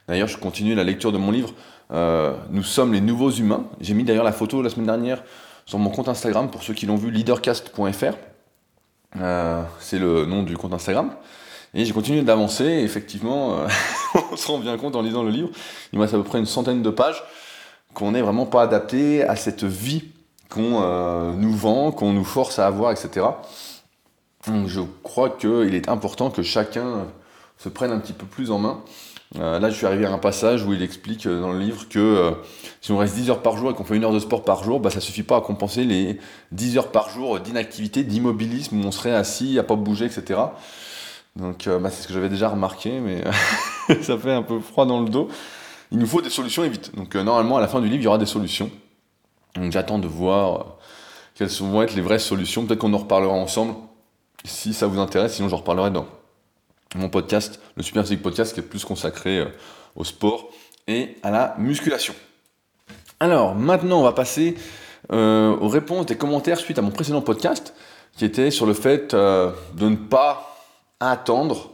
D'ailleurs, 0.07 0.27
je 0.27 0.37
continue 0.37 0.75
la 0.75 0.83
lecture 0.83 1.11
de 1.11 1.17
mon 1.17 1.31
livre 1.31 1.53
euh, 1.91 2.33
Nous 2.49 2.63
sommes 2.63 2.91
les 2.93 2.99
nouveaux 2.99 3.31
humains. 3.31 3.65
J'ai 3.79 3.93
mis 3.93 4.03
d'ailleurs 4.03 4.25
la 4.25 4.33
photo 4.33 4.61
la 4.61 4.69
semaine 4.69 4.87
dernière 4.87 5.23
sur 5.65 5.79
mon 5.79 5.89
compte 5.89 6.09
Instagram 6.09 6.51
pour 6.51 6.63
ceux 6.63 6.73
qui 6.73 6.85
l'ont 6.85 6.97
vu, 6.97 7.09
leadercast.fr. 7.09 8.17
Euh, 9.21 9.63
c'est 9.79 9.99
le 9.99 10.25
nom 10.25 10.43
du 10.43 10.57
compte 10.57 10.73
Instagram. 10.73 11.11
Et 11.73 11.85
j'ai 11.85 11.93
continué 11.93 12.21
d'avancer, 12.21 12.65
effectivement, 12.65 13.65
on 14.31 14.35
se 14.35 14.47
rend 14.47 14.59
bien 14.59 14.77
compte 14.77 14.95
en 14.95 15.01
lisant 15.01 15.23
le 15.23 15.31
livre, 15.31 15.49
il 15.91 15.97
me 15.97 16.03
reste 16.03 16.13
à 16.13 16.17
peu 16.17 16.23
près 16.23 16.39
une 16.39 16.45
centaine 16.45 16.83
de 16.83 16.89
pages 16.89 17.23
qu'on 17.93 18.11
n'est 18.11 18.21
vraiment 18.21 18.45
pas 18.45 18.63
adapté 18.63 19.23
à 19.23 19.35
cette 19.35 19.63
vie 19.63 20.03
qu'on 20.49 20.81
euh, 20.83 21.33
nous 21.33 21.53
vend, 21.53 21.91
qu'on 21.91 22.13
nous 22.13 22.23
force 22.23 22.59
à 22.59 22.67
avoir, 22.67 22.91
etc. 22.91 23.25
Je 24.45 24.81
crois 25.03 25.29
qu'il 25.29 25.73
est 25.73 25.89
important 25.89 26.29
que 26.29 26.43
chacun 26.43 27.07
se 27.57 27.69
prenne 27.69 27.91
un 27.91 27.99
petit 27.99 28.13
peu 28.13 28.25
plus 28.25 28.51
en 28.51 28.59
main. 28.59 28.81
Euh, 29.39 29.57
là, 29.57 29.69
je 29.69 29.75
suis 29.75 29.85
arrivé 29.87 30.05
à 30.05 30.11
un 30.11 30.19
passage 30.19 30.63
où 30.63 30.73
il 30.73 30.83
explique 30.83 31.25
euh, 31.25 31.41
dans 31.41 31.53
le 31.53 31.59
livre 31.59 31.87
que 31.89 32.33
si 32.81 32.91
on 32.91 32.97
reste 32.97 33.15
10 33.15 33.31
heures 33.31 33.41
par 33.41 33.57
jour 33.57 33.71
et 33.71 33.73
qu'on 33.73 33.85
fait 33.85 33.95
une 33.95 34.03
heure 34.03 34.11
de 34.11 34.19
sport 34.19 34.43
par 34.43 34.63
jour, 34.63 34.79
bah, 34.79 34.91
ça 34.91 34.99
suffit 34.99 35.23
pas 35.23 35.37
à 35.37 35.41
compenser 35.41 35.85
les 35.85 36.19
10 36.51 36.77
heures 36.77 36.91
par 36.91 37.09
jour 37.09 37.39
d'inactivité, 37.39 38.03
d'immobilisme 38.03 38.79
où 38.79 38.85
on 38.85 38.91
serait 38.91 39.15
assis, 39.15 39.57
à 39.57 39.63
pas 39.63 39.75
bouger, 39.75 40.05
etc. 40.05 40.39
Donc 41.35 41.67
bah, 41.67 41.89
c'est 41.89 42.03
ce 42.03 42.07
que 42.07 42.13
j'avais 42.13 42.29
déjà 42.29 42.49
remarqué, 42.49 42.99
mais 42.99 43.23
ça 44.03 44.19
fait 44.19 44.33
un 44.33 44.43
peu 44.43 44.59
froid 44.59 44.85
dans 44.85 45.01
le 45.01 45.09
dos 45.09 45.29
il 45.93 45.99
nous 45.99 46.07
faut 46.07 46.21
des 46.21 46.31
solutions 46.31 46.63
et 46.63 46.69
vite. 46.69 46.93
Donc 46.95 47.15
euh, 47.15 47.23
normalement, 47.23 47.57
à 47.57 47.61
la 47.61 47.67
fin 47.67 47.79
du 47.79 47.87
livre, 47.87 48.01
il 48.01 48.05
y 48.05 48.07
aura 48.07 48.17
des 48.17 48.25
solutions. 48.25 48.69
Donc 49.53 49.71
j'attends 49.71 49.99
de 49.99 50.07
voir 50.07 50.59
euh, 50.59 50.63
quelles 51.35 51.49
vont 51.49 51.83
être 51.83 51.93
les 51.93 52.01
vraies 52.01 52.19
solutions. 52.19 52.65
Peut-être 52.65 52.79
qu'on 52.79 52.93
en 52.93 52.97
reparlera 52.97 53.33
ensemble 53.33 53.75
si 54.43 54.73
ça 54.73 54.87
vous 54.87 54.99
intéresse. 54.99 55.35
Sinon, 55.35 55.49
j'en 55.49 55.57
reparlerai 55.57 55.91
dans 55.91 56.07
mon 56.95 57.09
podcast, 57.09 57.61
le 57.75 57.83
Super 57.83 58.03
Physique 58.03 58.23
Podcast, 58.23 58.55
qui 58.55 58.59
est 58.59 58.63
plus 58.63 58.83
consacré 58.83 59.39
euh, 59.39 59.45
au 59.95 60.03
sport 60.03 60.49
et 60.87 61.15
à 61.21 61.29
la 61.29 61.55
musculation. 61.59 62.15
Alors 63.19 63.53
maintenant, 63.53 63.99
on 63.99 64.03
va 64.03 64.11
passer 64.11 64.55
aux 65.09 65.67
réponses 65.67 66.05
des 66.05 66.15
commentaires 66.15 66.57
suite 66.57 66.79
à 66.79 66.81
mon 66.81 66.89
précédent 66.89 67.21
podcast, 67.21 67.73
qui 68.17 68.25
était 68.25 68.51
sur 68.51 68.65
le 68.65 68.73
fait 68.73 69.13
de 69.13 69.53
ne 69.89 69.95
pas 69.95 70.57
attendre 70.99 71.72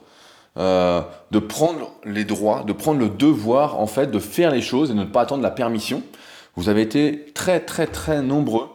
euh, 0.59 1.01
de 1.31 1.39
prendre 1.39 1.93
les 2.03 2.25
droits, 2.25 2.63
de 2.63 2.73
prendre 2.73 2.99
le 2.99 3.07
devoir 3.07 3.79
en 3.79 3.87
fait 3.87 4.11
de 4.11 4.19
faire 4.19 4.51
les 4.51 4.61
choses 4.61 4.91
et 4.91 4.93
de 4.93 4.99
ne 4.99 5.05
pas 5.05 5.21
attendre 5.21 5.41
la 5.41 5.51
permission. 5.51 6.03
Vous 6.55 6.67
avez 6.67 6.81
été 6.81 7.31
très 7.33 7.61
très 7.61 7.87
très 7.87 8.21
nombreux 8.21 8.67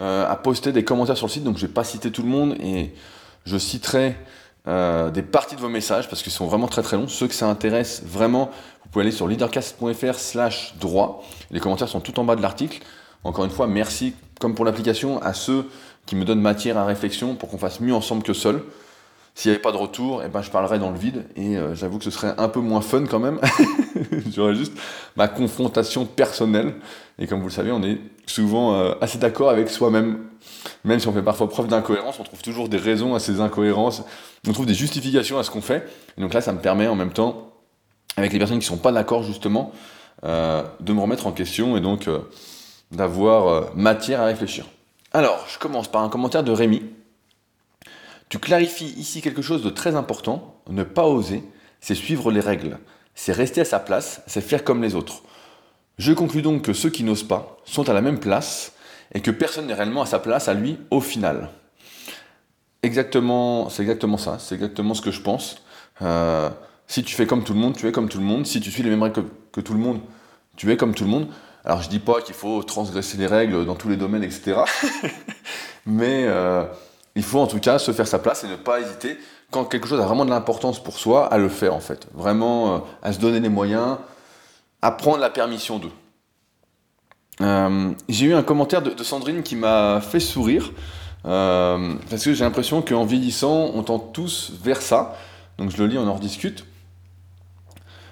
euh, 0.00 0.26
à 0.26 0.36
poster 0.36 0.72
des 0.72 0.82
commentaires 0.82 1.16
sur 1.16 1.26
le 1.26 1.32
site, 1.32 1.44
donc 1.44 1.58
je 1.58 1.66
vais 1.66 1.72
pas 1.72 1.84
citer 1.84 2.10
tout 2.10 2.22
le 2.22 2.28
monde 2.28 2.56
et 2.60 2.94
je 3.44 3.58
citerai 3.58 4.16
euh, 4.66 5.10
des 5.10 5.22
parties 5.22 5.56
de 5.56 5.60
vos 5.60 5.68
messages 5.68 6.08
parce 6.08 6.22
qu'ils 6.22 6.32
sont 6.32 6.46
vraiment 6.46 6.68
très 6.68 6.82
très 6.82 6.96
longs. 6.96 7.08
Ceux 7.08 7.28
que 7.28 7.34
ça 7.34 7.48
intéresse 7.48 8.02
vraiment, 8.04 8.50
vous 8.82 8.90
pouvez 8.90 9.02
aller 9.02 9.12
sur 9.12 9.28
leadercast.fr 9.28 10.14
slash 10.14 10.74
droit. 10.80 11.22
Les 11.50 11.60
commentaires 11.60 11.88
sont 11.88 12.00
tout 12.00 12.18
en 12.18 12.24
bas 12.24 12.36
de 12.36 12.42
l'article. 12.42 12.80
Encore 13.24 13.44
une 13.44 13.50
fois, 13.50 13.66
merci 13.66 14.14
comme 14.40 14.54
pour 14.54 14.64
l'application 14.64 15.20
à 15.20 15.34
ceux 15.34 15.66
qui 16.06 16.16
me 16.16 16.24
donnent 16.24 16.40
matière 16.40 16.78
à 16.78 16.86
réflexion 16.86 17.34
pour 17.34 17.50
qu'on 17.50 17.58
fasse 17.58 17.80
mieux 17.80 17.94
ensemble 17.94 18.22
que 18.22 18.32
seul. 18.32 18.62
S'il 19.36 19.50
n'y 19.50 19.56
avait 19.56 19.62
pas 19.62 19.70
de 19.70 19.76
retour, 19.76 20.22
eh 20.24 20.28
ben, 20.28 20.40
je 20.40 20.50
parlerais 20.50 20.78
dans 20.78 20.90
le 20.90 20.98
vide. 20.98 21.26
Et 21.36 21.58
euh, 21.58 21.74
j'avoue 21.74 21.98
que 21.98 22.04
ce 22.04 22.10
serait 22.10 22.32
un 22.38 22.48
peu 22.48 22.60
moins 22.60 22.80
fun 22.80 23.04
quand 23.04 23.18
même. 23.18 23.38
J'aurais 24.34 24.54
juste 24.54 24.72
ma 25.14 25.28
confrontation 25.28 26.06
personnelle. 26.06 26.72
Et 27.18 27.26
comme 27.26 27.40
vous 27.40 27.48
le 27.48 27.52
savez, 27.52 27.70
on 27.70 27.82
est 27.82 27.98
souvent 28.24 28.72
euh, 28.72 28.94
assez 29.02 29.18
d'accord 29.18 29.50
avec 29.50 29.68
soi-même. 29.68 30.20
Même 30.84 31.00
si 31.00 31.06
on 31.06 31.12
fait 31.12 31.20
parfois 31.20 31.50
preuve 31.50 31.68
d'incohérence, 31.68 32.18
on 32.18 32.22
trouve 32.22 32.40
toujours 32.40 32.70
des 32.70 32.78
raisons 32.78 33.14
à 33.14 33.20
ces 33.20 33.42
incohérences. 33.42 34.04
On 34.48 34.52
trouve 34.52 34.64
des 34.64 34.74
justifications 34.74 35.38
à 35.38 35.42
ce 35.42 35.50
qu'on 35.50 35.60
fait. 35.60 35.86
Et 36.16 36.22
donc 36.22 36.32
là, 36.32 36.40
ça 36.40 36.54
me 36.54 36.58
permet 36.58 36.88
en 36.88 36.94
même 36.94 37.12
temps, 37.12 37.52
avec 38.16 38.32
les 38.32 38.38
personnes 38.38 38.58
qui 38.58 38.64
ne 38.64 38.76
sont 38.76 38.82
pas 38.82 38.92
d'accord 38.92 39.22
justement, 39.22 39.70
euh, 40.24 40.62
de 40.80 40.94
me 40.94 41.00
remettre 41.02 41.26
en 41.26 41.32
question 41.32 41.76
et 41.76 41.82
donc 41.82 42.08
d'avoir 42.90 43.76
matière 43.76 44.22
à 44.22 44.24
réfléchir. 44.24 44.64
Alors, 45.12 45.44
je 45.52 45.58
commence 45.58 45.88
par 45.88 46.02
un 46.02 46.08
commentaire 46.08 46.42
de 46.42 46.52
Rémi 46.52 46.82
tu 48.28 48.38
clarifies 48.38 48.94
ici 48.98 49.22
quelque 49.22 49.42
chose 49.42 49.62
de 49.62 49.70
très 49.70 49.94
important. 49.94 50.60
Ne 50.68 50.82
pas 50.82 51.06
oser, 51.06 51.42
c'est 51.80 51.94
suivre 51.94 52.30
les 52.30 52.40
règles. 52.40 52.78
C'est 53.14 53.32
rester 53.32 53.60
à 53.60 53.64
sa 53.64 53.78
place, 53.78 54.22
c'est 54.26 54.40
faire 54.40 54.64
comme 54.64 54.82
les 54.82 54.94
autres. 54.94 55.22
Je 55.98 56.12
conclus 56.12 56.42
donc 56.42 56.62
que 56.62 56.72
ceux 56.72 56.90
qui 56.90 57.04
n'osent 57.04 57.26
pas 57.26 57.58
sont 57.64 57.88
à 57.88 57.94
la 57.94 58.02
même 58.02 58.20
place 58.20 58.72
et 59.14 59.20
que 59.20 59.30
personne 59.30 59.66
n'est 59.66 59.74
réellement 59.74 60.02
à 60.02 60.06
sa 60.06 60.18
place 60.18 60.48
à 60.48 60.54
lui 60.54 60.78
au 60.90 61.00
final. 61.00 61.50
Exactement, 62.82 63.70
c'est 63.70 63.82
exactement 63.82 64.18
ça, 64.18 64.38
c'est 64.38 64.54
exactement 64.54 64.94
ce 64.94 65.02
que 65.02 65.10
je 65.10 65.20
pense. 65.20 65.62
Euh, 66.02 66.50
si 66.86 67.02
tu 67.02 67.14
fais 67.14 67.26
comme 67.26 67.42
tout 67.42 67.54
le 67.54 67.58
monde, 67.58 67.76
tu 67.76 67.88
es 67.88 67.92
comme 67.92 68.08
tout 68.08 68.18
le 68.18 68.24
monde. 68.24 68.46
Si 68.46 68.60
tu 68.60 68.70
suis 68.70 68.82
les 68.82 68.90
mêmes 68.90 69.02
règles 69.02 69.24
que, 69.52 69.60
tout 69.60 69.72
le 69.72 69.78
monde, 69.78 70.00
tu 70.56 70.70
es 70.70 70.76
comme 70.76 70.94
tout 70.94 71.04
le 71.04 71.10
monde. 71.10 71.28
Alors 71.64 71.82
je 71.82 71.88
dis 71.88 71.98
pas 71.98 72.20
qu'il 72.20 72.34
faut 72.34 72.62
transgresser 72.62 73.16
les 73.16 73.26
règles 73.26 73.64
dans 73.64 73.74
tous 73.74 73.88
les 73.88 73.96
domaines, 73.96 74.22
etc. 74.22 74.60
Mais 75.86 76.24
euh, 76.26 76.64
il 77.16 77.22
faut 77.22 77.40
en 77.40 77.46
tout 77.46 77.58
cas 77.58 77.78
se 77.78 77.90
faire 77.92 78.06
sa 78.06 78.18
place 78.18 78.44
et 78.44 78.48
ne 78.48 78.56
pas 78.56 78.78
hésiter, 78.80 79.18
quand 79.50 79.64
quelque 79.64 79.88
chose 79.88 80.00
a 80.00 80.04
vraiment 80.04 80.26
de 80.26 80.30
l'importance 80.30 80.82
pour 80.82 80.98
soi, 80.98 81.26
à 81.26 81.38
le 81.38 81.48
faire 81.48 81.74
en 81.74 81.80
fait. 81.80 82.06
Vraiment 82.14 82.74
euh, 82.74 82.78
à 83.02 83.12
se 83.12 83.18
donner 83.18 83.40
les 83.40 83.48
moyens, 83.48 83.96
à 84.82 84.90
prendre 84.92 85.18
la 85.18 85.30
permission 85.30 85.78
d'eux. 85.78 85.92
Euh, 87.40 87.90
j'ai 88.08 88.26
eu 88.26 88.34
un 88.34 88.42
commentaire 88.42 88.82
de, 88.82 89.02
Sandrine 89.02 89.42
qui 89.42 89.56
m'a 89.56 90.00
fait 90.02 90.20
sourire, 90.20 90.72
euh, 91.24 91.94
parce 92.10 92.22
que 92.22 92.34
j'ai 92.34 92.44
l'impression 92.44 92.82
qu'en 92.82 93.04
vieillissant, 93.04 93.70
on 93.74 93.82
tend 93.82 93.98
tous 93.98 94.52
vers 94.62 94.82
ça. 94.82 95.16
Donc 95.56 95.70
je 95.70 95.78
le 95.78 95.86
lis, 95.86 95.98
on 95.98 96.06
en 96.06 96.14
rediscute. 96.14 96.66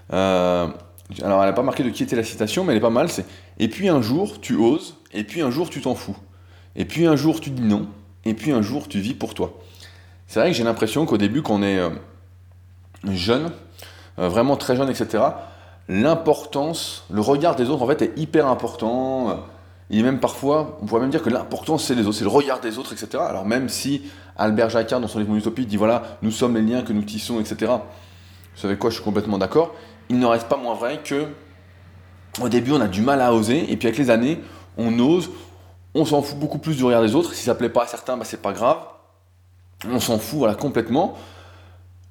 alors 0.08 0.72
elle 1.10 1.28
n'a 1.28 1.52
pas 1.52 1.62
marqué 1.62 1.82
de 1.82 1.90
qui 1.90 2.02
était 2.02 2.16
la 2.16 2.24
citation, 2.24 2.64
mais 2.64 2.72
elle 2.72 2.78
est 2.78 2.80
pas 2.80 2.88
mal, 2.88 3.10
c'est 3.10 3.26
«Et 3.58 3.68
puis 3.68 3.90
un 3.90 4.00
jour, 4.00 4.40
tu 4.40 4.56
oses, 4.56 4.96
et 5.12 5.24
puis 5.24 5.42
un 5.42 5.50
jour, 5.50 5.68
tu 5.68 5.82
t'en 5.82 5.94
fous. 5.94 6.16
Et 6.74 6.86
puis 6.86 7.06
un 7.06 7.16
jour, 7.16 7.40
tu 7.40 7.50
dis 7.50 7.62
non, 7.62 7.86
et 8.24 8.34
puis 8.34 8.52
un 8.52 8.62
jour 8.62 8.88
tu 8.88 9.00
vis 9.00 9.14
pour 9.14 9.34
toi. 9.34 9.58
C'est 10.26 10.40
vrai 10.40 10.50
que 10.50 10.56
j'ai 10.56 10.64
l'impression 10.64 11.06
qu'au 11.06 11.18
début, 11.18 11.42
quand 11.42 11.54
on 11.54 11.62
est 11.62 11.78
euh, 11.78 11.90
jeune, 13.04 13.52
euh, 14.18 14.28
vraiment 14.28 14.56
très 14.56 14.76
jeune, 14.76 14.88
etc., 14.88 15.22
l'importance, 15.88 17.04
le 17.10 17.20
regard 17.20 17.56
des 17.56 17.68
autres 17.68 17.82
en 17.82 17.86
fait 17.86 18.02
est 18.02 18.18
hyper 18.18 18.46
important. 18.46 19.44
Il 19.90 19.98
est 19.98 20.02
même 20.02 20.18
parfois, 20.18 20.78
on 20.80 20.86
pourrait 20.86 21.02
même 21.02 21.10
dire 21.10 21.22
que 21.22 21.28
l'importance 21.28 21.84
c'est 21.84 21.94
les 21.94 22.06
autres, 22.06 22.16
c'est 22.16 22.24
le 22.24 22.30
regard 22.30 22.60
des 22.60 22.78
autres, 22.78 22.92
etc. 22.92 23.22
Alors 23.28 23.44
même 23.44 23.68
si 23.68 24.02
Albert 24.36 24.70
Jacquard 24.70 25.00
dans 25.00 25.08
son 25.08 25.18
livre 25.18 25.30
Mon 25.30 25.36
Utopie 25.36 25.66
dit 25.66 25.76
voilà, 25.76 26.18
nous 26.22 26.30
sommes 26.30 26.54
les 26.54 26.62
liens 26.62 26.82
que 26.82 26.92
nous 26.92 27.02
tissons, 27.02 27.38
etc. 27.38 27.72
Vous 28.54 28.60
savez 28.60 28.76
quoi, 28.76 28.90
je 28.90 28.94
suis 28.96 29.04
complètement 29.04 29.36
d'accord. 29.36 29.74
Il 30.08 30.18
ne 30.18 30.26
reste 30.26 30.48
pas 30.48 30.56
moins 30.56 30.74
vrai 30.74 31.00
que 31.04 31.26
au 32.40 32.48
début 32.48 32.72
on 32.72 32.80
a 32.80 32.88
du 32.88 33.02
mal 33.02 33.20
à 33.20 33.32
oser, 33.32 33.70
et 33.70 33.76
puis 33.76 33.88
avec 33.88 33.98
les 33.98 34.10
années, 34.10 34.40
on 34.76 34.98
ose, 34.98 35.30
on 35.94 36.04
s'en 36.04 36.22
fout 36.22 36.38
beaucoup 36.38 36.58
plus 36.58 36.76
du 36.76 36.84
regard 36.84 37.02
des 37.02 37.14
autres. 37.14 37.34
Si 37.34 37.44
ça 37.44 37.54
plaît 37.54 37.68
pas 37.68 37.84
à 37.84 37.86
certains, 37.86 38.16
bah, 38.16 38.24
c'est 38.24 38.42
pas 38.42 38.52
grave. 38.52 38.78
On 39.88 40.00
s'en 40.00 40.18
fout 40.18 40.38
voilà, 40.38 40.54
complètement. 40.54 41.14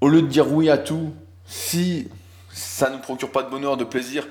Au 0.02 0.10
lieu 0.10 0.22
de 0.22 0.28
dire 0.28 0.52
oui 0.52 0.70
à 0.70 0.78
tout, 0.78 1.14
si 1.46 2.08
ça 2.52 2.90
ne 2.90 2.96
nous 2.96 3.02
procure 3.02 3.32
pas 3.32 3.44
de 3.44 3.50
bonheur, 3.50 3.78
de 3.78 3.84
plaisir, 3.84 4.28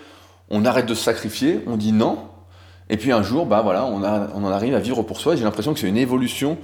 on 0.50 0.64
arrête 0.64 0.87
de 0.87 0.94
se 0.94 1.02
sacrifier, 1.02 1.62
on 1.66 1.76
dit 1.76 1.92
non. 1.92 2.28
Et 2.88 2.97
puis 2.97 3.12
un 3.12 3.23
jour, 3.23 3.47
bah 3.47 3.62
voilà, 3.62 3.87
on, 3.87 4.02
en 4.02 4.50
arrive 4.50 4.75
à 4.75 4.80
vivre 4.80 5.02
pour 5.02 5.21
soi. 5.21 5.37
J'ai 5.37 5.44
l'impression 5.44 5.73
que 5.73 5.80
c'est 5.80 5.88
une 5.88 5.97
évolution 5.97 6.59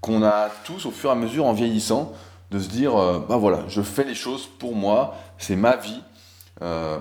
qu'on 0.00 0.22
a 0.22 0.50
tous 0.64 0.86
au 0.86 0.90
fur 0.90 1.10
et 1.10 1.12
à 1.12 1.16
mesure 1.16 1.46
en 1.46 1.52
vieillissant, 1.52 2.12
de 2.50 2.58
se 2.58 2.68
dire, 2.68 2.96
euh, 2.96 3.18
bah 3.28 3.38
voilà, 3.38 3.64
je 3.68 3.82
fais 3.82 4.04
les 4.04 4.14
choses 4.14 4.46
pour 4.58 4.76
moi, 4.76 5.16
c'est 5.38 5.56
ma 5.56 5.76
vie. 5.76 6.00
Euh, 6.62 6.98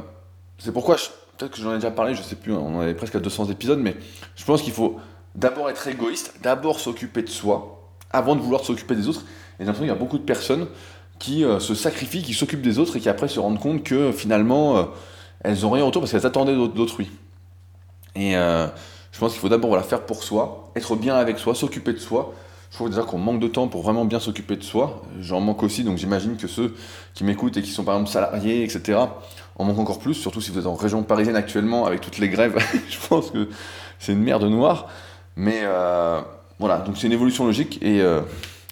c'est 0.58 0.72
pourquoi, 0.72 0.96
peut-être 1.38 1.52
que 1.52 1.62
j'en 1.62 1.72
ai 1.72 1.75
déjà 1.75 1.92
parlé, 1.92 2.16
je 2.16 2.24
sais 2.24 2.36
plus, 2.36 2.54
on 2.54 2.78
en 2.78 2.80
avait 2.80 2.96
presque 2.96 3.16
à 3.16 3.20
200 3.20 3.50
épisodes, 3.50 3.80
mais 3.80 3.96
je 4.36 4.46
pense 4.46 4.62
qu'il 4.62 4.74
faut 4.74 5.00
d'abord 5.36 5.70
être 5.70 5.88
égoïste, 5.88 6.36
d'abord 6.42 6.80
s'occuper 6.80 7.22
de 7.22 7.30
soi, 7.30 7.90
avant 8.12 8.36
de 8.36 8.42
vouloir 8.42 8.63
s'occuper 8.63 8.96
des 8.96 9.08
autres. 9.08 9.22
Et 9.22 9.25
j'ai 9.60 9.66
l'impression 9.66 9.84
qu'il 9.84 9.94
y 9.94 9.98
a 9.98 10.00
beaucoup 10.00 10.18
de 10.18 10.24
personnes 10.24 10.68
qui 11.20 11.44
euh, 11.44 11.60
se 11.60 11.75
sacrifient, 11.75 12.24
qui 12.24 12.34
s'occupent 12.34 12.62
des 12.62 12.80
autres 12.80 12.98
et 12.98 13.00
qui 13.00 13.10
après 13.10 13.28
se 13.28 13.40
rendent 13.40 13.60
compte 13.60 13.84
que 13.84 14.12
finalement 14.12 14.78
euh, 14.78 14.84
elles 15.44 15.62
n'ont 15.62 15.72
rien 15.72 15.86
autour 15.86 16.02
parce 16.02 16.12
qu'elles 16.12 16.25
attendaient 16.25 16.56
d'autrui. 16.56 17.10
Et 18.16 18.36
euh, 18.36 18.68
je 19.12 19.20
pense 19.20 19.32
qu'il 19.32 19.42
faut 19.42 19.50
d'abord 19.50 19.70
voilà, 19.70 19.84
faire 19.84 20.06
pour 20.06 20.24
soi, 20.24 20.72
être 20.75 20.96
bien 20.96 21.16
avec 21.16 21.40
soi, 21.40 21.56
s'occuper 21.56 21.94
de 21.94 22.00
soi. 22.00 22.34
Je 22.72 22.78
trouve 22.78 22.90
déjà 22.90 23.04
qu'on 23.04 23.20
manque 23.20 23.40
de 23.40 23.48
temps 23.48 23.68
pour 23.68 23.84
vraiment 23.84 24.04
bien 24.04 24.20
s'occuper 24.20 24.56
de 24.56 24.63
soi. 24.63 25.04
J'en 25.20 25.40
manque 25.40 25.62
aussi, 25.62 25.84
donc 25.84 25.98
j'imagine 25.98 26.38
que 26.38 26.48
ceux 26.48 26.74
qui 27.13 27.24
m'écoutent 27.24 27.56
et 27.56 27.62
qui 27.62 27.70
sont 27.70 27.84
par 27.84 27.96
exemple 27.96 28.12
salariés, 28.12 28.63
etc., 28.63 29.00
en 29.56 29.63
manquent 29.63 29.80
encore 29.80 30.00
plus, 30.00 30.16
surtout 30.16 30.42
si 30.42 30.50
vous 30.50 30.58
êtes 30.58 30.66
en 30.66 30.74
région 30.74 31.04
parisienne 31.04 31.36
actuellement 31.36 31.86
avec 31.86 32.02
toutes 32.02 32.18
les 32.18 32.30
grèves. 32.30 32.58
je 32.90 33.08
pense 33.08 33.30
que 33.30 33.48
c'est 34.00 34.13
une 34.13 34.24
merde 34.24 34.46
noire. 34.46 34.90
Mais 35.36 35.63
voilà, 36.60 36.78
donc 36.80 36.98
c'est 36.98 37.08
une 37.08 37.13
évolution 37.13 37.46
logique 37.46 37.82
et 37.82 38.02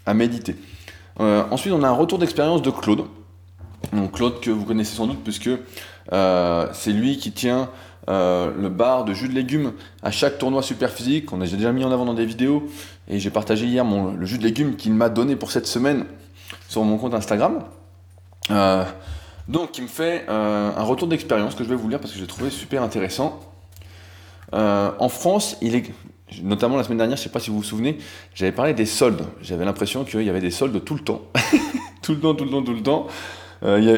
à 0.06 0.14
méditer. 0.14 0.56
Euh, 1.20 1.44
ensuite, 1.52 1.74
on 1.74 1.84
a 1.84 1.88
un 1.88 1.94
retour 1.94 2.20
d'expérience 2.20 2.62
de 2.62 2.72
Claude. 2.72 3.06
Donc 3.94 4.14
Claude 4.14 4.40
que 4.40 4.50
vous 4.50 4.66
connaissez 4.66 4.96
sans 4.96 5.08
doute 5.08 5.24
puisque 5.24 5.50
euh, 6.14 6.68
c'est 6.72 6.92
lui 6.92 7.18
qui 7.18 7.32
tient 7.32 7.70
euh, 8.10 8.52
le 8.58 8.70
bar 8.70 9.06
de 9.06 9.14
jus 9.14 9.28
de 9.28 9.34
légumes 9.34 9.74
à 10.02 10.12
chaque 10.12 10.38
tournoi 10.38 10.62
super 10.64 10.92
physique. 10.92 11.32
On 11.34 11.42
a 11.42 11.48
déjà 11.48 11.72
mis 11.72 11.84
en 11.84 11.92
avant 11.92 12.06
dans 12.06 12.14
des 12.14 12.26
vidéos 12.26 12.68
et 13.08 13.20
j'ai 13.20 13.30
partagé 13.30 13.66
hier 13.66 13.84
mon, 13.84 14.14
le 14.14 14.26
jus 14.26 14.38
de 14.38 14.44
légumes 14.44 14.76
qu'il 14.76 14.94
m'a 14.94 15.10
donné 15.10 15.36
pour 15.36 15.52
cette 15.52 15.68
semaine 15.68 16.06
sur 16.70 16.84
mon 16.84 16.98
compte 16.98 17.14
Instagram. 17.14 17.64
donc 19.48 19.78
il 19.78 19.84
me 19.84 19.90
fait 19.90 20.26
un 20.28 20.84
retour 20.84 21.08
d'expérience 21.08 21.56
que 21.56 21.64
je 21.64 21.70
vais 21.70 21.76
vous 21.76 21.90
lire 21.90 22.00
parce 22.00 22.14
que 22.14 22.20
j'ai 22.20 22.28
trouvé 22.28 22.50
super 22.50 22.84
intéressant. 22.84 23.40
en 24.54 25.10
France, 25.10 25.58
il 25.62 25.76
est, 25.76 25.92
notamment 26.44 26.78
la 26.78 26.84
semaine 26.84 26.98
dernière, 26.98 27.18
je 27.18 27.22
ne 27.22 27.24
sais 27.26 27.32
pas 27.32 27.40
si 27.40 27.50
vous 27.50 27.58
vous 27.58 27.64
souvenez, 27.64 27.98
j'avais 28.34 28.52
parlé 28.52 28.74
des 28.74 28.86
soldes. 28.86 29.26
J'avais 29.42 29.66
l'impression 29.66 30.04
qu'il 30.04 30.24
y 30.24 30.30
avait 30.30 30.42
des 30.42 30.52
soldes 30.52 30.84
tout 30.84 30.96
le 30.96 31.02
temps. 31.02 31.22
tout 32.02 32.14
le 32.14 32.20
temps, 32.20 32.36
tout 32.36 32.46
le 32.46 32.52
temps, 32.52 32.64
tout 32.64 32.74
le 32.74 32.84
temps. 32.84 33.08
Euh, 33.64 33.98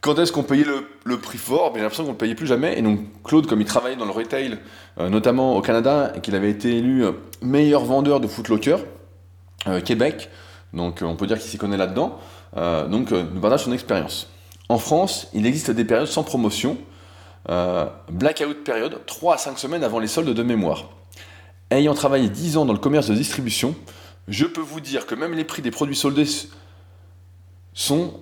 quand 0.00 0.18
est-ce 0.18 0.32
qu'on 0.32 0.42
payait 0.42 0.64
le, 1.04 1.18
prix 1.18 1.38
fort? 1.38 1.72
J'ai 1.74 1.80
l'impression 1.80 2.04
qu'on 2.04 2.10
ne 2.10 2.14
le 2.14 2.18
payait 2.18 2.34
plus 2.34 2.46
jamais. 2.46 2.78
Et 2.78 2.82
donc 2.82 3.00
Claude, 3.24 3.46
comme 3.46 3.60
il 3.60 3.66
travaillait 3.66 3.96
dans 3.96 4.04
le 4.04 4.10
retail, 4.10 4.58
euh, 4.98 5.08
notamment 5.08 5.56
au 5.56 5.60
Canada, 5.60 6.12
et 6.16 6.20
qu'il 6.20 6.34
avait 6.34 6.50
été 6.50 6.76
élu 6.76 7.04
euh, 7.04 7.12
meilleur 7.42 7.84
vendeur 7.84 8.20
de 8.20 8.26
Footlocker, 8.26 8.76
Québec, 9.84 10.30
donc 10.72 11.00
on 11.02 11.16
peut 11.16 11.26
dire 11.26 11.36
qu'il 11.38 11.50
s'y 11.50 11.58
connaît 11.58 11.76
là-dedans, 11.76 12.18
donc 12.88 13.10
nous 13.10 13.40
partage 13.40 13.64
son 13.64 13.72
expérience. 13.72 14.30
En 14.68 14.78
France, 14.78 15.28
il 15.34 15.44
existe 15.46 15.72
des 15.72 15.84
périodes 15.84 16.06
sans 16.06 16.22
promotion, 16.22 16.78
blackout 18.08 18.64
période, 18.64 19.00
3 19.04 19.34
à 19.34 19.36
5 19.36 19.58
semaines 19.58 19.84
avant 19.84 19.98
les 19.98 20.06
soldes 20.06 20.32
de 20.32 20.42
mémoire. 20.44 20.84
Ayant 21.70 21.94
travaillé 21.94 22.28
10 22.28 22.56
ans 22.56 22.64
dans 22.64 22.72
le 22.72 22.78
commerce 22.78 23.08
de 23.08 23.14
distribution, 23.14 23.74
je 24.26 24.46
peux 24.46 24.60
vous 24.60 24.80
dire 24.80 25.06
que 25.06 25.14
même 25.14 25.34
les 25.34 25.44
prix 25.44 25.62
des 25.62 25.70
produits 25.70 25.96
soldés 25.96 26.26
sont 27.74 28.20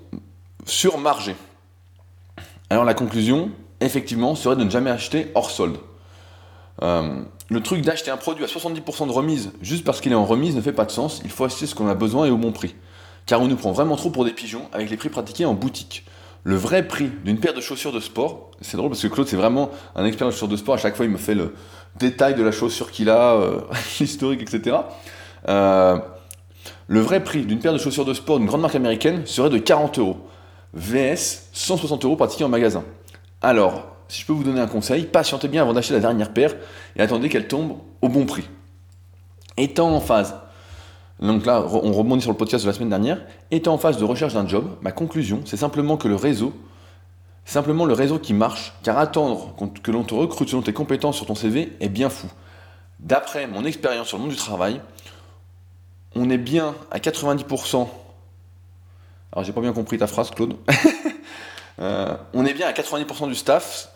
surmargés. 0.65 1.37
Alors 2.71 2.85
la 2.85 2.95
conclusion, 2.95 3.51
effectivement, 3.81 4.35
serait 4.35 4.57
de 4.57 4.65
ne 4.65 4.71
jamais 4.71 4.91
acheter 4.91 5.31
hors 5.35 5.51
solde. 5.51 5.79
Euh, 6.83 7.23
le 7.49 7.63
truc 7.63 7.83
d'acheter 7.83 8.11
un 8.11 8.17
produit 8.17 8.45
à 8.45 8.49
70% 8.49 9.07
de 9.07 9.13
remise 9.13 9.53
juste 9.63 9.85
parce 9.85 10.01
qu'il 10.01 10.13
est 10.13 10.17
en 10.17 10.27
remise 10.27 10.57
ne 10.57 10.61
fait 10.61 10.73
pas 10.73 10.85
de 10.85 10.91
sens. 10.91 11.21
Il 11.25 11.31
faut 11.31 11.45
acheter 11.45 11.67
ce 11.67 11.75
qu'on 11.75 11.89
a 11.89 11.95
besoin 11.95 12.27
et 12.27 12.31
au 12.31 12.37
bon 12.37 12.53
prix. 12.53 12.75
Car 13.25 13.41
on 13.41 13.47
nous 13.47 13.57
prend 13.57 13.73
vraiment 13.73 13.97
trop 13.97 14.11
pour 14.11 14.25
des 14.25 14.33
pigeons 14.33 14.69
avec 14.73 14.91
les 14.91 14.97
prix 14.97 15.09
pratiqués 15.09 15.45
en 15.45 15.55
boutique. 15.55 16.05
Le 16.47 16.55
vrai 16.55 16.87
prix 16.87 17.11
d'une 17.25 17.41
paire 17.41 17.55
de 17.55 17.61
chaussures 17.61 17.91
de 17.91 17.99
sport, 17.99 18.53
c'est 18.61 18.77
drôle 18.77 18.91
parce 18.91 19.03
que 19.03 19.09
Claude 19.09 19.27
c'est 19.27 19.35
vraiment 19.35 19.69
un 19.97 20.05
expert 20.05 20.29
de 20.29 20.31
chaussures 20.31 20.47
de 20.47 20.55
sport. 20.55 20.77
À 20.77 20.79
chaque 20.79 20.95
fois 20.95 21.05
il 21.05 21.11
me 21.11 21.17
fait 21.17 21.35
le, 21.35 21.55
détail 21.99 22.37
de 22.37 22.43
la 22.45 22.53
chaussure 22.53 22.93
qu'il 22.93 23.11
a, 23.11 23.33
euh, 23.33 23.63
l'historique, 23.99 24.43
etc. 24.43 24.77
Euh, 25.49 25.99
le 26.87 27.01
vrai 27.01 27.25
prix 27.25 27.45
d'une 27.45 27.59
paire 27.59 27.73
de 27.73 27.79
chaussures 27.79 28.05
de 28.05 28.15
sport 28.15 28.39
d'une 28.39 28.47
grande 28.47 28.61
marque 28.61 28.77
américaine 28.77 29.27
serait 29.27 29.51
de 29.51 29.59
40 29.59 29.99
euros. 29.99 30.19
VS 30.73 31.49
160 31.53 32.05
euros 32.05 32.15
pratiqués 32.15 32.45
en 32.45 32.49
magasin. 32.49 32.85
Alors, 33.43 33.97
si 34.07 34.21
je 34.21 34.27
peux 34.27 34.33
vous 34.33 34.45
donner 34.45 34.61
un 34.61 34.69
conseil, 34.69 35.03
patientez 35.03 35.49
bien 35.49 35.63
avant 35.63 35.73
d'acheter 35.73 35.95
la 35.95 36.01
dernière 36.01 36.33
paire 36.33 36.55
et 36.95 37.03
attendez 37.03 37.29
qu'elle 37.29 37.49
tombe 37.49 37.79
au 38.03 38.09
bon 38.09 38.25
prix. 38.25 38.45
Étant 39.57 39.91
en 39.91 40.01
phase, 40.01 40.37
donc 41.21 41.47
là 41.47 41.65
on 41.71 41.93
rebondit 41.93 42.23
sur 42.23 42.31
le 42.31 42.37
podcast 42.37 42.65
de 42.65 42.71
la 42.71 42.75
semaine 42.75 42.91
dernière, 42.91 43.21
étant 43.51 43.75
en 43.75 43.79
phase 43.79 43.99
de 43.99 44.05
recherche 44.05 44.35
d'un 44.35 44.47
job, 44.47 44.77
ma 44.83 44.93
conclusion 44.93 45.41
c'est 45.45 45.57
simplement 45.57 45.97
que 45.97 46.09
le 46.09 46.17
réseau 46.17 46.53
simplement 47.47 47.85
le 47.87 47.95
réseau 47.95 48.19
qui 48.19 48.35
marche, 48.35 48.75
car 48.83 48.99
attendre 48.99 49.55
que 49.83 49.91
l'on 49.91 50.03
te 50.03 50.13
recrute 50.13 50.49
selon 50.49 50.63
tes 50.63 50.73
compétences 50.73 51.17
sur 51.17 51.27
ton 51.27 51.35
CV 51.35 51.73
est 51.81 51.89
bien 51.89 52.11
fou. 52.11 52.27
D'après 52.99 53.47
mon 53.47 53.65
expérience 53.65 54.09
sur 54.09 54.19
le 54.19 54.25
monde 54.25 54.33
du 54.33 54.37
travail, 54.37 54.81
on 56.15 56.29
est 56.29 56.39
bien 56.39 56.75
à 56.91 56.99
90%. 56.99 57.89
Alors 59.33 59.45
j'ai 59.45 59.53
pas 59.53 59.61
bien 59.61 59.73
compris 59.73 59.97
ta 59.97 60.07
phrase, 60.07 60.31
Claude. 60.31 60.57
Euh, 61.79 62.17
on 62.33 62.47
est 62.47 62.55
bien 62.55 62.67
à 62.67 62.73
90% 62.73 63.29
du 63.29 63.35
staff 63.35 63.91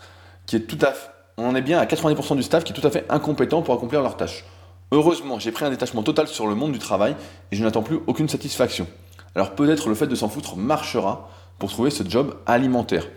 qui 0.45 0.55
est 0.55 0.67
tout 0.67 0.77
à 0.83 0.91
fait, 0.91 1.09
on 1.37 1.55
est 1.55 1.63
bien 1.63 1.79
à 1.79 1.85
90% 1.85 2.35
du 2.35 2.43
staff 2.43 2.63
qui 2.63 2.73
est 2.73 2.75
tout 2.75 2.85
à 2.85 2.91
fait 2.91 3.07
incompétent 3.09 3.63
pour 3.63 3.73
accomplir 3.73 4.03
leurs 4.03 4.17
tâches. 4.17 4.45
Heureusement, 4.91 5.39
j'ai 5.39 5.51
pris 5.51 5.63
un 5.63 5.69
détachement 5.69 6.03
total 6.03 6.27
sur 6.27 6.47
le 6.47 6.55
monde 6.55 6.73
du 6.73 6.79
travail 6.79 7.15
et 7.51 7.55
je 7.55 7.63
n'attends 7.63 7.81
plus 7.81 7.99
aucune 8.07 8.27
satisfaction. 8.27 8.87
Alors 9.35 9.55
peut-être 9.55 9.87
le 9.87 9.95
fait 9.95 10.07
de 10.07 10.15
s'en 10.15 10.27
foutre 10.27 10.57
marchera 10.57 11.29
pour 11.59 11.69
trouver 11.69 11.89
ce 11.89 12.03
job 12.07 12.35
alimentaire. 12.45 13.07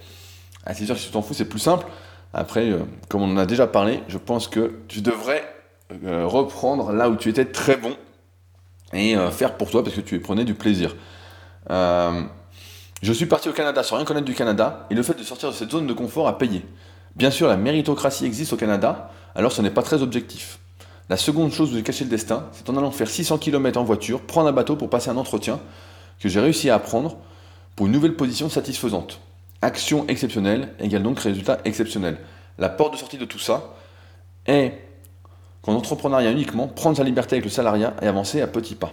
Ah, 0.64 0.74
c'est 0.74 0.86
sûr 0.86 0.94
que 0.94 1.00
si 1.00 1.08
tu 1.08 1.12
t'en 1.12 1.22
fous, 1.22 1.34
c'est 1.34 1.48
plus 1.48 1.58
simple. 1.58 1.86
Après, 2.32 2.70
euh, 2.70 2.80
comme 3.08 3.22
on 3.22 3.32
en 3.32 3.36
a 3.36 3.46
déjà 3.46 3.66
parlé, 3.66 4.02
je 4.08 4.18
pense 4.18 4.46
que 4.48 4.80
tu 4.86 5.00
devrais 5.00 5.42
euh, 6.04 6.26
reprendre 6.26 6.92
là 6.92 7.08
où 7.08 7.16
tu 7.16 7.28
étais 7.28 7.44
très 7.44 7.76
bon 7.76 7.96
et 8.92 9.16
euh, 9.16 9.30
faire 9.30 9.56
pour 9.56 9.70
toi 9.70 9.82
parce 9.82 9.96
que 9.96 10.00
tu 10.00 10.20
prenais 10.20 10.44
du 10.44 10.54
plaisir. 10.54 10.94
je 11.68 13.12
suis 13.12 13.26
parti 13.26 13.48
au 13.48 13.52
Canada 13.52 13.82
sans 13.82 13.96
rien 13.96 14.04
connaître 14.04 14.26
du 14.26 14.34
Canada 14.34 14.86
et 14.90 14.94
le 14.94 15.02
fait 15.02 15.14
de 15.14 15.24
sortir 15.24 15.50
de 15.50 15.54
cette 15.54 15.72
zone 15.72 15.88
de 15.88 15.92
confort 15.92 16.28
a 16.28 16.38
payé. 16.38 16.64
Bien 17.16 17.30
sûr, 17.30 17.48
la 17.48 17.56
méritocratie 17.56 18.26
existe 18.26 18.52
au 18.52 18.56
Canada, 18.56 19.10
alors 19.34 19.52
ce 19.52 19.62
n'est 19.62 19.70
pas 19.70 19.82
très 19.82 20.02
objectif. 20.02 20.58
La 21.10 21.16
seconde 21.16 21.52
chose 21.52 21.70
j'ai 21.72 21.82
caché 21.82 22.04
le 22.04 22.10
destin, 22.10 22.46
c'est 22.52 22.68
en 22.70 22.76
allant 22.76 22.90
faire 22.90 23.08
600 23.08 23.38
km 23.38 23.78
en 23.78 23.84
voiture, 23.84 24.22
prendre 24.22 24.48
un 24.48 24.52
bateau 24.52 24.76
pour 24.76 24.88
passer 24.88 25.10
un 25.10 25.16
entretien 25.16 25.60
que 26.18 26.28
j'ai 26.28 26.40
réussi 26.40 26.70
à 26.70 26.76
apprendre 26.76 27.18
pour 27.76 27.86
une 27.86 27.92
nouvelle 27.92 28.16
position 28.16 28.48
satisfaisante. 28.48 29.20
Action 29.60 30.06
exceptionnelle 30.08 30.72
égale 30.78 31.02
donc 31.02 31.18
résultat 31.18 31.58
exceptionnel. 31.64 32.18
La 32.58 32.68
porte 32.68 32.94
de 32.94 32.98
sortie 32.98 33.18
de 33.18 33.24
tout 33.24 33.38
ça 33.38 33.74
est 34.46 34.72
qu'en 35.62 35.74
entrepreneuriat 35.74 36.30
uniquement, 36.30 36.68
prendre 36.68 36.96
sa 36.96 37.04
liberté 37.04 37.36
avec 37.36 37.44
le 37.44 37.50
salariat 37.50 37.94
et 38.00 38.06
avancer 38.06 38.40
à 38.40 38.46
petits 38.46 38.74
pas. 38.74 38.92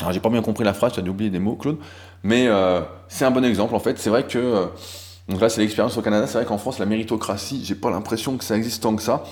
Alors 0.00 0.12
j'ai 0.12 0.20
pas 0.20 0.30
bien 0.30 0.42
compris 0.42 0.64
la 0.64 0.74
phrase, 0.74 0.92
tu 0.92 1.00
as 1.00 1.02
dû 1.02 1.30
des 1.30 1.38
mots, 1.38 1.56
Claude, 1.56 1.78
mais 2.22 2.46
euh, 2.46 2.80
c'est 3.08 3.24
un 3.24 3.30
bon 3.30 3.44
exemple 3.44 3.74
en 3.74 3.78
fait. 3.78 3.98
C'est 3.98 4.10
vrai 4.10 4.26
que, 4.26 4.38
euh, 4.38 4.66
donc 5.28 5.40
là 5.40 5.48
c'est 5.48 5.60
l'expérience 5.60 5.96
au 5.96 6.02
Canada, 6.02 6.26
c'est 6.26 6.38
vrai 6.38 6.44
qu'en 6.44 6.58
France 6.58 6.78
la 6.78 6.86
méritocratie, 6.86 7.64
j'ai 7.64 7.74
pas 7.74 7.90
l'impression 7.90 8.36
que 8.36 8.44
ça 8.44 8.56
existe 8.56 8.82
tant 8.82 8.96
que 8.96 9.02
ça. 9.02 9.24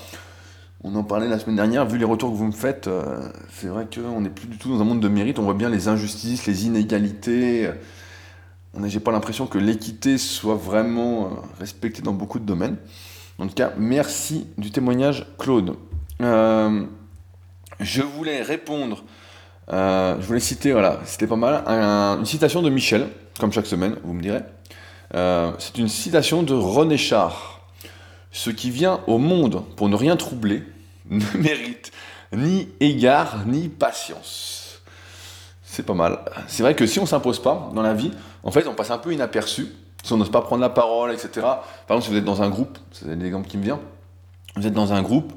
On 0.83 0.95
en 0.95 1.03
parlait 1.03 1.27
la 1.27 1.37
semaine 1.37 1.55
dernière, 1.55 1.85
vu 1.85 1.97
les 1.97 2.05
retours 2.05 2.31
que 2.31 2.35
vous 2.35 2.47
me 2.47 2.51
faites, 2.51 2.87
euh, 2.87 3.29
c'est 3.51 3.67
vrai 3.67 3.87
qu'on 3.93 4.21
n'est 4.21 4.29
plus 4.29 4.47
du 4.47 4.57
tout 4.57 4.69
dans 4.69 4.81
un 4.81 4.85
monde 4.85 4.99
de 4.99 5.07
mérite, 5.07 5.37
on 5.37 5.43
voit 5.43 5.53
bien 5.53 5.69
les 5.69 5.87
injustices, 5.87 6.47
les 6.47 6.65
inégalités 6.65 7.69
j'ai 8.85 8.99
pas 8.99 9.11
l'impression 9.11 9.47
que 9.47 9.57
l'équité 9.57 10.17
soit 10.17 10.55
vraiment 10.55 11.25
euh, 11.25 11.29
respectée 11.59 12.01
dans 12.01 12.13
beaucoup 12.13 12.39
de 12.39 12.45
domaines. 12.45 12.77
En 13.37 13.47
tout 13.47 13.53
cas, 13.53 13.71
merci 13.77 14.47
du 14.57 14.71
témoignage, 14.71 15.25
Claude. 15.37 15.75
Euh, 16.21 16.85
je 17.79 18.01
voulais 18.01 18.41
répondre, 18.41 19.03
euh, 19.73 20.15
je 20.19 20.25
voulais 20.25 20.39
citer, 20.39 20.71
voilà, 20.71 20.99
c'était 21.05 21.27
pas 21.27 21.35
mal, 21.35 21.63
une 21.67 22.25
citation 22.25 22.61
de 22.61 22.69
Michel, 22.69 23.07
comme 23.39 23.51
chaque 23.51 23.65
semaine, 23.65 23.95
vous 24.03 24.13
me 24.13 24.21
direz. 24.21 24.41
Euh, 25.15 25.51
c'est 25.57 25.77
une 25.77 25.87
citation 25.87 26.43
de 26.43 26.53
René 26.53 26.97
Char. 26.97 27.50
Ce 28.31 28.49
qui 28.49 28.69
vient 28.69 29.01
au 29.07 29.17
monde 29.17 29.63
pour 29.75 29.89
ne 29.89 29.95
rien 29.95 30.15
troubler 30.15 30.63
ne 31.09 31.23
mérite 31.37 31.91
ni 32.33 32.69
égard 32.79 33.45
ni 33.45 33.67
patience. 33.67 34.81
C'est 35.63 35.85
pas 35.85 35.93
mal. 35.93 36.19
C'est 36.47 36.63
vrai 36.63 36.75
que 36.75 36.85
si 36.85 36.99
on 36.99 37.05
s'impose 37.05 37.41
pas 37.41 37.69
dans 37.73 37.81
la 37.81 37.93
vie, 37.93 38.11
en 38.43 38.51
fait, 38.51 38.67
on 38.67 38.73
passe 38.73 38.91
un 38.91 38.97
peu 38.97 39.13
inaperçu. 39.13 39.67
Si 40.03 40.13
on 40.13 40.17
n'ose 40.17 40.31
pas 40.31 40.41
prendre 40.41 40.61
la 40.61 40.69
parole, 40.69 41.11
etc. 41.11 41.29
Par 41.41 41.61
exemple, 41.89 42.03
si 42.03 42.09
vous 42.09 42.17
êtes 42.17 42.25
dans 42.25 42.41
un 42.41 42.49
groupe, 42.49 42.77
c'est 42.91 43.15
l'exemple 43.15 43.47
qui 43.47 43.57
me 43.57 43.63
vient. 43.63 43.79
Vous 44.55 44.65
êtes 44.65 44.73
dans 44.73 44.93
un 44.93 45.01
groupe 45.01 45.31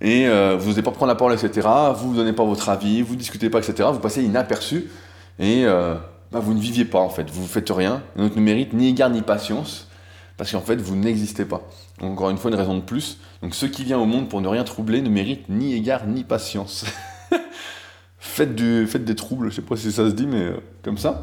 et 0.00 0.26
euh, 0.26 0.56
vous 0.58 0.70
n'osez 0.70 0.82
pas 0.82 0.90
prendre 0.90 1.08
la 1.08 1.14
parole, 1.14 1.34
etc. 1.34 1.66
Vous 1.96 2.12
ne 2.12 2.16
donnez 2.16 2.32
pas 2.32 2.44
votre 2.44 2.68
avis, 2.68 3.02
vous 3.02 3.14
ne 3.14 3.18
discutez 3.18 3.50
pas, 3.50 3.58
etc. 3.58 3.88
Vous 3.92 4.00
passez 4.00 4.22
inaperçu 4.22 4.90
et 5.38 5.64
euh, 5.64 5.94
bah, 6.32 6.40
vous 6.40 6.54
ne 6.54 6.60
viviez 6.60 6.84
pas 6.84 6.98
en 6.98 7.08
fait. 7.08 7.30
Vous 7.30 7.42
ne 7.42 7.46
faites 7.46 7.70
rien. 7.70 8.02
Donc 8.16 8.36
ne 8.36 8.40
mérite 8.40 8.72
ni 8.72 8.88
égard 8.88 9.10
ni 9.10 9.22
patience 9.22 9.88
parce 10.36 10.52
qu'en 10.52 10.60
fait 10.60 10.76
vous 10.76 10.96
n'existez 10.96 11.44
pas. 11.44 11.62
Encore 12.00 12.30
une 12.30 12.38
fois, 12.38 12.50
une 12.50 12.56
raison 12.56 12.76
de 12.76 12.80
plus. 12.80 13.18
Donc 13.42 13.54
ce 13.54 13.66
qui 13.66 13.84
vient 13.84 13.98
au 13.98 14.06
monde 14.06 14.28
pour 14.28 14.40
ne 14.40 14.48
rien 14.48 14.64
troubler 14.64 15.02
ne 15.02 15.10
mérite 15.10 15.48
ni 15.48 15.74
égard 15.74 16.06
ni 16.06 16.24
patience. 16.24 16.86
faites, 18.18 18.54
du, 18.54 18.86
faites 18.86 19.04
des 19.04 19.14
troubles, 19.14 19.50
je 19.50 19.56
sais 19.56 19.62
pas 19.62 19.76
si 19.76 19.92
ça 19.92 20.08
se 20.08 20.14
dit, 20.14 20.26
mais 20.26 20.42
euh, 20.42 20.56
comme 20.82 20.98
ça. 20.98 21.22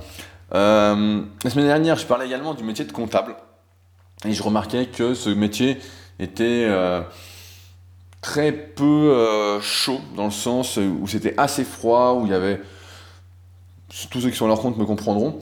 la 0.51 1.49
semaine 1.49 1.67
dernière, 1.67 1.97
je 1.97 2.05
parlais 2.05 2.25
également 2.25 2.53
du 2.53 2.63
métier 2.63 2.85
de 2.85 2.91
comptable. 2.91 3.35
Et 4.25 4.33
je 4.33 4.43
remarquais 4.43 4.87
que 4.87 5.13
ce 5.13 5.29
métier 5.29 5.77
était 6.19 6.67
très 8.27 8.51
peu 8.51 8.83
euh, 8.83 9.61
chaud, 9.61 10.01
dans 10.15 10.25
le 10.25 10.31
sens 10.31 10.77
où 10.77 11.07
c'était 11.07 11.33
assez 11.37 11.63
froid, 11.63 12.19
où 12.19 12.25
il 12.25 12.31
y 12.31 12.35
avait. 12.35 12.61
Tous 14.11 14.19
ceux 14.19 14.29
qui 14.29 14.35
sont 14.35 14.45
à 14.45 14.49
leur 14.49 14.59
compte 14.59 14.77
me 14.77 14.85
comprendront. 14.85 15.39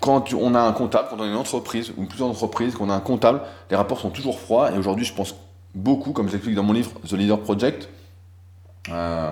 Quand 0.00 0.32
on 0.32 0.54
a 0.54 0.60
un 0.60 0.72
comptable, 0.72 1.08
quand 1.10 1.16
on 1.18 1.22
a 1.22 1.26
une 1.26 1.36
entreprise, 1.36 1.92
ou 1.96 2.04
plusieurs 2.04 2.28
entreprises, 2.28 2.74
qu'on 2.74 2.88
a 2.88 2.94
un 2.94 3.00
comptable, 3.00 3.42
les 3.70 3.76
rapports 3.76 4.00
sont 4.00 4.10
toujours 4.10 4.40
froids. 4.40 4.72
Et 4.72 4.78
aujourd'hui, 4.78 5.04
je 5.04 5.12
pense 5.12 5.34
beaucoup, 5.74 6.12
comme 6.12 6.28
j'explique 6.28 6.54
dans 6.54 6.62
mon 6.62 6.72
livre 6.72 6.90
The 7.06 7.12
Leader 7.12 7.40
Project. 7.40 7.88
Euh, 8.88 9.30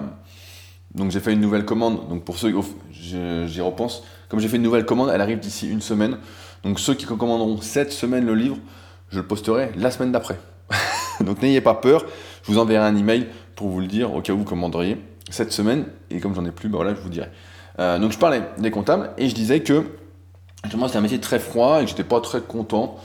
donc 0.94 1.10
j'ai 1.10 1.20
fait 1.20 1.32
une 1.32 1.40
nouvelle 1.40 1.64
commande. 1.64 2.08
Donc 2.08 2.24
pour 2.24 2.38
ceux, 2.38 2.54
j'y 2.92 3.60
repense. 3.60 4.02
Comme 4.28 4.40
j'ai 4.40 4.48
fait 4.48 4.56
une 4.56 4.62
nouvelle 4.62 4.84
commande, 4.84 5.10
elle 5.12 5.20
arrive 5.20 5.38
d'ici 5.38 5.68
une 5.70 5.80
semaine. 5.80 6.18
Donc 6.64 6.80
ceux 6.80 6.94
qui 6.94 7.06
commanderont 7.06 7.60
cette 7.60 7.92
semaine 7.92 8.26
le 8.26 8.34
livre, 8.34 8.58
je 9.10 9.18
le 9.18 9.26
posterai 9.26 9.72
la 9.76 9.90
semaine 9.90 10.12
d'après. 10.12 10.38
Donc 11.20 11.40
n'ayez 11.42 11.60
pas 11.60 11.74
peur, 11.74 12.04
je 12.42 12.52
vous 12.52 12.58
enverrai 12.58 12.84
un 12.84 12.96
email 12.96 13.28
pour 13.54 13.68
vous 13.68 13.80
le 13.80 13.86
dire 13.86 14.12
au 14.14 14.20
cas 14.20 14.32
où 14.32 14.38
vous 14.38 14.44
commanderiez 14.44 14.98
cette 15.30 15.52
semaine. 15.52 15.86
Et 16.10 16.20
comme 16.20 16.34
j'en 16.34 16.44
ai 16.44 16.50
plus, 16.50 16.68
bah 16.68 16.76
voilà, 16.76 16.94
je 16.94 17.00
vous 17.00 17.08
dirai. 17.08 17.28
Euh, 17.78 17.98
donc 17.98 18.12
je 18.12 18.18
parlais 18.18 18.42
des 18.58 18.70
comptables 18.70 19.10
et 19.18 19.28
je 19.28 19.34
disais 19.34 19.60
que 19.60 19.84
moi 20.76 20.88
c'était 20.88 20.98
un 20.98 21.02
métier 21.02 21.20
très 21.20 21.38
froid 21.38 21.82
et 21.82 21.86
j'étais 21.86 22.04
pas 22.04 22.20
très 22.20 22.40
content 22.40 22.96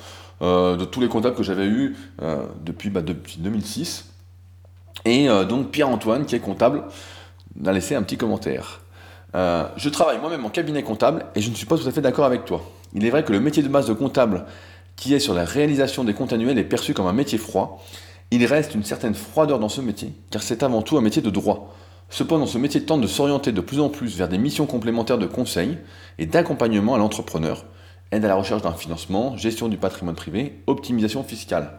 euh, 0.41 0.75
de 0.75 0.85
tous 0.85 1.01
les 1.01 1.07
comptables 1.07 1.35
que 1.35 1.43
j'avais 1.43 1.65
eus 1.65 1.95
euh, 2.21 2.45
depuis, 2.63 2.89
bah, 2.89 3.01
depuis 3.01 3.37
2006. 3.37 4.09
Et 5.05 5.27
donc 5.49 5.71
Pierre-Antoine, 5.71 6.25
qui 6.25 6.35
est 6.35 6.39
comptable, 6.39 6.83
m'a 7.59 7.73
laissé 7.73 7.93
un 7.93 8.03
petit 8.03 8.15
commentaire. 8.15 8.79
je 9.33 9.89
travaille 9.89 10.19
moi-même 10.19 10.45
en 10.45 10.49
cabinet 10.49 10.81
comptable 10.81 11.25
et 11.35 11.41
je 11.41 11.49
ne 11.49 11.55
suis 11.55 11.65
pas 11.65 11.77
tout 11.77 11.87
à 11.87 11.91
fait 11.91 11.99
d'accord 11.99 12.25
avec 12.25 12.45
toi. 12.45 12.63
Il 12.93 13.05
est 13.05 13.09
vrai 13.09 13.23
que 13.23 13.33
le 13.33 13.41
métier 13.41 13.63
de 13.63 13.67
base 13.67 13.87
de 13.87 13.93
comptable 13.93 14.45
qui 14.95 15.13
est 15.13 15.19
sur 15.19 15.33
la 15.33 15.43
réalisation 15.43 16.05
des 16.05 16.13
comptes 16.13 16.31
annuels 16.31 16.57
est 16.57 16.63
perçu 16.63 16.93
comme 16.93 17.07
un 17.07 17.13
métier 17.13 17.37
froid 17.37 17.83
il 18.33 18.45
reste 18.47 18.73
une 18.73 18.83
certaine 18.83 19.13
froideur 19.13 19.59
dans 19.59 19.69
ce 19.69 19.79
métier, 19.79 20.11
car 20.31 20.41
c'est 20.41 20.63
avant 20.63 20.81
tout 20.81 20.97
un 20.97 21.01
métier 21.01 21.21
de 21.21 21.29
droit. 21.29 21.75
Cependant, 22.13 22.45
ce 22.45 22.59
métier 22.59 22.83
tente 22.83 23.01
de 23.01 23.07
s'orienter 23.07 23.51
de 23.51 23.59
plus 23.59 23.79
en 23.79 23.89
plus 23.89 24.15
vers 24.15 24.29
des 24.29 24.37
missions 24.37 24.67
complémentaires 24.67 25.17
de 25.17 25.25
conseil 25.25 25.79
et 26.19 26.27
d'accompagnement 26.27 26.93
à 26.93 26.99
l'entrepreneur, 26.99 27.65
aide 28.11 28.23
à 28.23 28.27
la 28.27 28.35
recherche 28.35 28.61
d'un 28.61 28.73
financement, 28.73 29.35
gestion 29.35 29.67
du 29.67 29.77
patrimoine 29.77 30.13
privé, 30.13 30.61
optimisation 30.67 31.23
fiscale. 31.23 31.71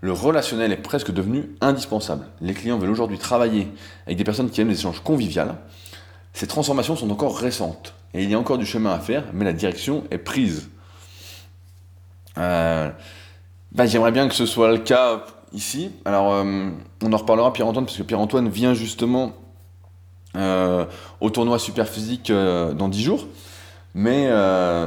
Le 0.00 0.12
relationnel 0.12 0.70
est 0.70 0.76
presque 0.76 1.10
devenu 1.10 1.50
indispensable. 1.60 2.26
Les 2.40 2.54
clients 2.54 2.78
veulent 2.78 2.92
aujourd'hui 2.92 3.18
travailler 3.18 3.66
avec 4.06 4.18
des 4.18 4.22
personnes 4.22 4.50
qui 4.50 4.60
aiment 4.60 4.68
les 4.68 4.78
échanges 4.78 5.02
conviviaux. 5.02 5.42
Ces 6.32 6.46
transformations 6.46 6.94
sont 6.94 7.10
encore 7.10 7.36
récentes 7.36 7.94
et 8.14 8.22
il 8.22 8.30
y 8.30 8.34
a 8.34 8.38
encore 8.38 8.58
du 8.58 8.66
chemin 8.66 8.92
à 8.92 9.00
faire, 9.00 9.24
mais 9.32 9.44
la 9.44 9.52
direction 9.52 10.04
est 10.12 10.18
prise. 10.18 10.70
Euh, 12.38 12.88
bah, 13.72 13.86
J'aimerais 13.86 14.12
bien 14.12 14.28
que 14.28 14.34
ce 14.34 14.46
soit 14.46 14.70
le 14.70 14.78
cas 14.78 15.24
ici. 15.52 15.90
Alors, 16.04 16.34
euh, 16.34 16.70
on 17.02 17.12
en 17.12 17.16
reparlera, 17.16 17.52
Pierre-Antoine, 17.52 17.84
parce 17.84 17.98
que 17.98 18.04
Pierre-Antoine 18.04 18.48
vient 18.48 18.74
justement 18.74 19.32
au 20.34 21.30
tournoi 21.30 21.58
Super 21.58 21.86
Physique 21.86 22.30
euh, 22.30 22.72
dans 22.72 22.88
10 22.88 23.02
jours. 23.02 23.26
Mais 23.94 24.30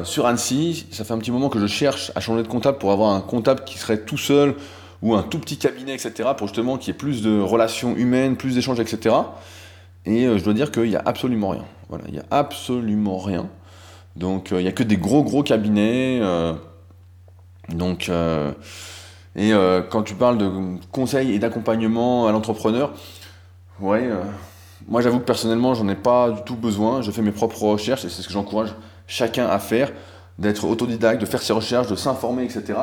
sur 0.03 0.25
Annecy, 0.25 0.87
ça 0.89 1.03
fait 1.03 1.13
un 1.13 1.19
petit 1.19 1.31
moment 1.31 1.49
que 1.49 1.59
je 1.59 1.67
cherche 1.67 2.11
à 2.15 2.21
changer 2.21 2.41
de 2.41 2.47
comptable 2.47 2.79
pour 2.79 2.91
avoir 2.91 3.11
un 3.11 3.21
comptable 3.21 3.63
qui 3.63 3.77
serait 3.77 3.99
tout 3.99 4.17
seul 4.17 4.55
ou 5.03 5.13
un 5.13 5.21
tout 5.21 5.37
petit 5.37 5.57
cabinet, 5.57 5.93
etc. 5.93 6.29
pour 6.35 6.47
justement 6.47 6.79
qu'il 6.79 6.87
y 6.87 6.95
ait 6.95 6.97
plus 6.97 7.21
de 7.21 7.39
relations 7.39 7.95
humaines, 7.95 8.35
plus 8.35 8.55
d'échanges, 8.55 8.79
etc. 8.79 9.15
Et 10.07 10.23
je 10.23 10.43
dois 10.43 10.53
dire 10.53 10.71
qu'il 10.71 10.89
n'y 10.89 10.95
a 10.95 11.03
absolument 11.05 11.49
rien. 11.49 11.65
Voilà, 11.89 12.05
il 12.07 12.13
n'y 12.13 12.19
a 12.19 12.25
absolument 12.31 13.19
rien. 13.19 13.47
Donc 14.15 14.49
il 14.49 14.57
n'y 14.57 14.67
a 14.67 14.71
que 14.71 14.81
des 14.81 14.97
gros 14.97 15.23
gros 15.23 15.43
cabinets. 15.43 16.21
donc 17.69 18.09
et 19.35 19.51
euh, 19.53 19.81
quand 19.81 20.03
tu 20.03 20.15
parles 20.15 20.37
de 20.37 20.49
conseils 20.91 21.33
et 21.33 21.39
d'accompagnement 21.39 22.27
à 22.27 22.31
l'entrepreneur, 22.31 22.93
ouais, 23.81 24.03
euh, 24.03 24.23
moi 24.87 25.01
j'avoue 25.01 25.19
que 25.19 25.25
personnellement 25.25 25.73
j'en 25.73 25.87
ai 25.87 25.95
pas 25.95 26.31
du 26.31 26.41
tout 26.43 26.55
besoin. 26.55 27.01
Je 27.01 27.11
fais 27.11 27.21
mes 27.21 27.31
propres 27.31 27.61
recherches 27.63 28.05
et 28.05 28.09
c'est 28.09 28.21
ce 28.21 28.27
que 28.27 28.33
j'encourage 28.33 28.73
chacun 29.07 29.47
à 29.47 29.59
faire, 29.59 29.91
d'être 30.39 30.65
autodidacte, 30.65 31.21
de 31.21 31.25
faire 31.25 31.41
ses 31.41 31.53
recherches, 31.53 31.87
de 31.87 31.95
s'informer, 31.95 32.43
etc. 32.43 32.79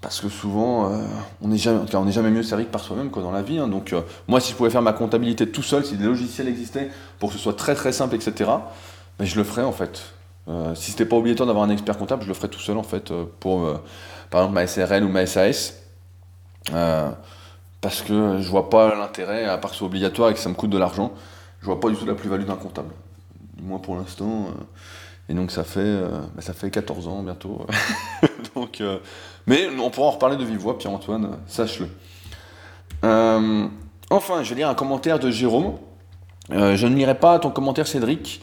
Parce 0.00 0.20
que 0.20 0.28
souvent, 0.28 0.90
euh, 0.90 1.04
on 1.42 1.48
n'est 1.48 1.58
jamais, 1.58 2.12
jamais 2.12 2.30
mieux 2.30 2.42
servi 2.42 2.64
que 2.64 2.70
par 2.70 2.82
soi-même 2.82 3.10
dans 3.10 3.30
la 3.30 3.42
vie. 3.42 3.58
Hein. 3.58 3.68
Donc 3.68 3.94
moi, 4.28 4.40
si 4.40 4.52
je 4.52 4.56
pouvais 4.56 4.70
faire 4.70 4.82
ma 4.82 4.92
comptabilité 4.92 5.50
tout 5.50 5.62
seul, 5.62 5.84
si 5.84 5.96
des 5.96 6.06
logiciels 6.06 6.48
existaient 6.48 6.90
pour 7.18 7.30
que 7.30 7.36
ce 7.36 7.42
soit 7.42 7.56
très 7.56 7.74
très 7.74 7.92
simple, 7.92 8.14
etc., 8.14 8.50
ben, 9.18 9.24
je 9.26 9.36
le 9.36 9.44
ferais 9.44 9.64
en 9.64 9.72
fait. 9.72 10.02
si 10.74 10.90
c'était 10.92 11.04
pas 11.04 11.16
obligatoire 11.16 11.46
d'avoir 11.46 11.64
un 11.64 11.70
expert 11.70 11.98
comptable, 11.98 12.22
je 12.22 12.28
le 12.28 12.34
ferais 12.34 12.48
tout 12.48 12.60
seul 12.60 12.78
en 12.78 12.82
fait 12.82 13.12
pour 13.40 13.80
par 14.30 14.40
exemple 14.40 14.54
ma 14.54 14.66
SRL 14.66 15.04
ou 15.04 15.08
ma 15.08 15.26
SAS. 15.26 15.74
Euh, 17.80 17.88
parce 17.88 18.02
que 18.02 18.40
je 18.40 18.48
vois 18.48 18.68
pas 18.70 18.94
l'intérêt, 18.94 19.44
à 19.44 19.58
part 19.58 19.70
que 19.70 19.74
ce 19.74 19.78
soit 19.78 19.86
obligatoire 19.86 20.30
et 20.30 20.34
que 20.34 20.40
ça 20.40 20.48
me 20.48 20.54
coûte 20.54 20.70
de 20.70 20.78
l'argent, 20.78 21.12
je 21.60 21.66
vois 21.66 21.80
pas 21.80 21.88
du 21.88 21.96
tout 21.96 22.06
la 22.06 22.14
plus-value 22.14 22.44
d'un 22.44 22.56
comptable. 22.56 22.92
Du 23.56 23.62
moins 23.62 23.78
pour 23.78 23.96
l'instant. 23.96 24.46
Euh, 24.48 24.62
et 25.28 25.34
donc 25.34 25.50
ça 25.50 25.64
fait, 25.64 25.80
euh, 25.80 26.20
bah, 26.34 26.42
ça 26.42 26.52
fait 26.52 26.70
14 26.70 27.08
ans 27.08 27.22
bientôt. 27.22 27.66
donc, 28.54 28.82
mais 29.46 29.68
on 29.80 29.90
pourra 29.90 30.08
en 30.08 30.12
reparler 30.12 30.36
de 30.36 30.44
vive 30.44 30.58
voix, 30.58 30.78
Pierre-Antoine, 30.78 31.38
sache-le. 31.46 31.88
enfin, 34.10 34.42
je 34.42 34.50
vais 34.50 34.56
lire 34.56 34.68
un 34.68 34.74
commentaire 34.74 35.18
de 35.18 35.30
Jérôme. 35.30 35.74
je 36.50 36.86
ne 36.86 36.94
lirai 36.94 37.14
pas 37.14 37.38
ton 37.38 37.50
commentaire, 37.50 37.86
Cédric, 37.86 38.42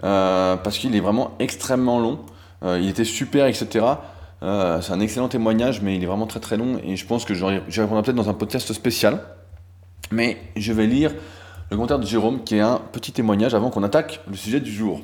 parce 0.00 0.78
qu'il 0.78 0.94
est 0.94 1.00
vraiment 1.00 1.32
extrêmement 1.40 1.98
long. 1.98 2.20
il 2.62 2.88
était 2.88 3.04
super, 3.04 3.46
etc. 3.46 3.84
Euh, 4.42 4.80
c'est 4.80 4.92
un 4.92 5.00
excellent 5.00 5.28
témoignage, 5.28 5.82
mais 5.82 5.96
il 5.96 6.02
est 6.02 6.06
vraiment 6.06 6.26
très 6.26 6.40
très 6.40 6.56
long 6.56 6.80
et 6.84 6.96
je 6.96 7.06
pense 7.06 7.24
que 7.24 7.34
j'y 7.34 7.80
répondrai 7.80 8.02
peut-être 8.02 8.16
dans 8.16 8.28
un 8.28 8.34
podcast 8.34 8.72
spécial. 8.72 9.22
Mais 10.10 10.38
je 10.56 10.72
vais 10.72 10.86
lire 10.86 11.12
le 11.70 11.76
commentaire 11.76 11.98
de 11.98 12.06
Jérôme 12.06 12.44
qui 12.44 12.56
est 12.56 12.60
un 12.60 12.80
petit 12.92 13.12
témoignage 13.12 13.54
avant 13.54 13.70
qu'on 13.70 13.82
attaque 13.82 14.20
le 14.28 14.36
sujet 14.36 14.60
du 14.60 14.72
jour. 14.72 15.02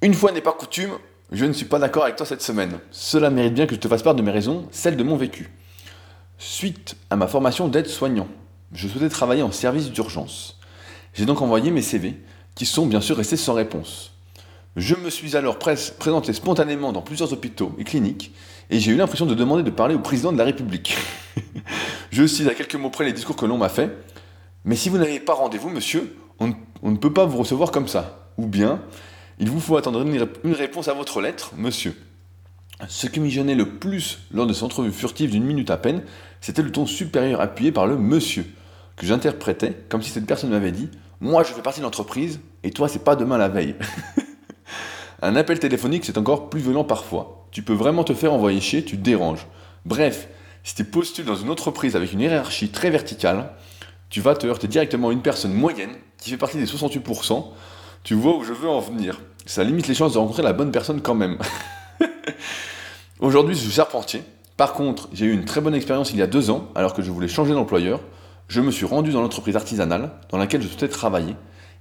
Une 0.00 0.14
fois 0.14 0.32
n'est 0.32 0.40
pas 0.40 0.52
coutume, 0.52 0.92
je 1.30 1.44
ne 1.44 1.52
suis 1.52 1.66
pas 1.66 1.78
d'accord 1.78 2.04
avec 2.04 2.16
toi 2.16 2.24
cette 2.24 2.42
semaine. 2.42 2.78
Cela 2.90 3.30
mérite 3.30 3.54
bien 3.54 3.66
que 3.66 3.74
je 3.74 3.80
te 3.80 3.88
fasse 3.88 4.02
part 4.02 4.14
de 4.14 4.22
mes 4.22 4.30
raisons, 4.30 4.66
celles 4.70 4.96
de 4.96 5.02
mon 5.02 5.16
vécu. 5.16 5.50
Suite 6.38 6.96
à 7.10 7.16
ma 7.16 7.26
formation 7.26 7.68
d'aide-soignant, 7.68 8.28
je 8.72 8.88
souhaitais 8.88 9.08
travailler 9.08 9.42
en 9.42 9.52
service 9.52 9.90
d'urgence. 9.90 10.58
J'ai 11.14 11.26
donc 11.26 11.42
envoyé 11.42 11.70
mes 11.70 11.82
CV, 11.82 12.16
qui 12.54 12.64
sont 12.64 12.86
bien 12.86 13.00
sûr 13.00 13.16
restés 13.16 13.36
sans 13.36 13.54
réponse. 13.54 14.12
Je 14.76 14.94
me 14.94 15.10
suis 15.10 15.36
alors 15.36 15.58
présenté 15.58 16.32
spontanément 16.32 16.92
dans 16.92 17.02
plusieurs 17.02 17.32
hôpitaux 17.32 17.74
et 17.78 17.84
cliniques, 17.84 18.32
et 18.70 18.78
j'ai 18.78 18.92
eu 18.92 18.96
l'impression 18.96 19.26
de 19.26 19.34
demander 19.34 19.62
de 19.62 19.70
parler 19.70 19.94
au 19.94 19.98
président 19.98 20.32
de 20.32 20.38
la 20.38 20.44
République. 20.44 20.96
je 22.10 22.26
cite 22.26 22.48
à 22.48 22.54
quelques 22.54 22.76
mots 22.76 22.90
près 22.90 23.04
les 23.04 23.12
discours 23.12 23.36
que 23.36 23.46
l'on 23.46 23.58
m'a 23.58 23.68
fait. 23.68 23.90
Mais 24.64 24.76
si 24.76 24.88
vous 24.88 24.98
n'avez 24.98 25.20
pas 25.20 25.34
rendez-vous, 25.34 25.70
monsieur, 25.70 26.16
on, 26.38 26.54
ne 26.82 26.96
peut 26.96 27.12
pas 27.12 27.24
vous 27.24 27.38
recevoir 27.38 27.70
comme 27.70 27.88
ça. 27.88 28.30
Ou 28.36 28.46
bien, 28.46 28.82
il 29.38 29.50
vous 29.50 29.60
faut 29.60 29.76
attendre 29.76 30.02
une, 30.02 30.52
réponse 30.52 30.88
à 30.88 30.92
votre 30.92 31.20
lettre, 31.20 31.52
monsieur. 31.56 31.96
Ce 32.86 33.06
qui 33.06 33.18
m'y 33.18 33.30
gênait 33.30 33.54
le 33.54 33.78
plus 33.78 34.20
lors 34.30 34.46
de 34.46 34.52
cette 34.52 34.62
entrevue 34.62 34.92
furtive 34.92 35.30
d'une 35.30 35.44
minute 35.44 35.70
à 35.70 35.76
peine, 35.76 36.02
c'était 36.40 36.62
le 36.62 36.70
ton 36.70 36.86
supérieur 36.86 37.40
appuyé 37.40 37.72
par 37.72 37.86
le 37.86 37.96
monsieur, 37.96 38.46
que 38.96 39.06
j'interprétais 39.06 39.74
comme 39.88 40.02
si 40.02 40.10
cette 40.10 40.26
personne 40.26 40.50
m'avait 40.50 40.70
dit 40.70 40.88
Moi 41.20 41.42
je 41.42 41.52
fais 41.52 41.62
partie 41.62 41.80
de 41.80 41.84
l'entreprise, 41.84 42.38
et 42.62 42.70
toi 42.70 42.88
c'est 42.88 43.02
pas 43.02 43.16
demain 43.16 43.38
la 43.38 43.48
veille. 43.48 43.74
Un 45.20 45.34
appel 45.34 45.58
téléphonique, 45.58 46.04
c'est 46.04 46.18
encore 46.18 46.48
plus 46.48 46.60
violent 46.60 46.84
parfois. 46.84 47.46
Tu 47.50 47.62
peux 47.62 47.72
vraiment 47.72 48.04
te 48.04 48.14
faire 48.14 48.32
envoyer 48.32 48.60
chier, 48.60 48.84
tu 48.84 48.96
te 48.96 49.02
déranges. 49.02 49.46
Bref, 49.84 50.28
si 50.62 50.74
tu 50.74 50.84
postules 50.84 51.24
dans 51.24 51.34
une 51.34 51.50
entreprise 51.50 51.96
avec 51.96 52.12
une 52.12 52.20
hiérarchie 52.20 52.68
très 52.68 52.90
verticale, 52.90 53.50
tu 54.10 54.20
vas 54.20 54.34
te 54.34 54.46
heurter 54.46 54.68
directement 54.68 55.08
à 55.08 55.12
une 55.12 55.22
personne 55.22 55.52
moyenne 55.52 55.90
qui 56.18 56.30
fait 56.30 56.36
partie 56.36 56.58
des 56.58 56.66
68%. 56.66 57.44
Tu 58.04 58.14
vois 58.14 58.36
où 58.36 58.44
je 58.44 58.52
veux 58.52 58.68
en 58.68 58.80
venir. 58.80 59.20
Ça 59.44 59.64
limite 59.64 59.88
les 59.88 59.94
chances 59.94 60.12
de 60.12 60.18
rencontrer 60.18 60.42
la 60.42 60.52
bonne 60.52 60.70
personne 60.70 61.00
quand 61.00 61.14
même. 61.14 61.38
Aujourd'hui, 63.20 63.54
je 63.54 63.60
suis 63.60 63.72
charpentier. 63.72 64.22
Par 64.56 64.72
contre, 64.72 65.08
j'ai 65.12 65.26
eu 65.26 65.32
une 65.32 65.44
très 65.44 65.60
bonne 65.60 65.74
expérience 65.74 66.12
il 66.12 66.18
y 66.18 66.22
a 66.22 66.26
deux 66.26 66.50
ans, 66.50 66.68
alors 66.74 66.94
que 66.94 67.02
je 67.02 67.10
voulais 67.10 67.28
changer 67.28 67.54
d'employeur. 67.54 68.00
Je 68.48 68.60
me 68.60 68.70
suis 68.70 68.86
rendu 68.86 69.10
dans 69.10 69.20
l'entreprise 69.20 69.56
artisanale 69.56 70.10
dans 70.30 70.38
laquelle 70.38 70.62
je 70.62 70.68
souhaitais 70.68 70.88
travailler, 70.88 71.34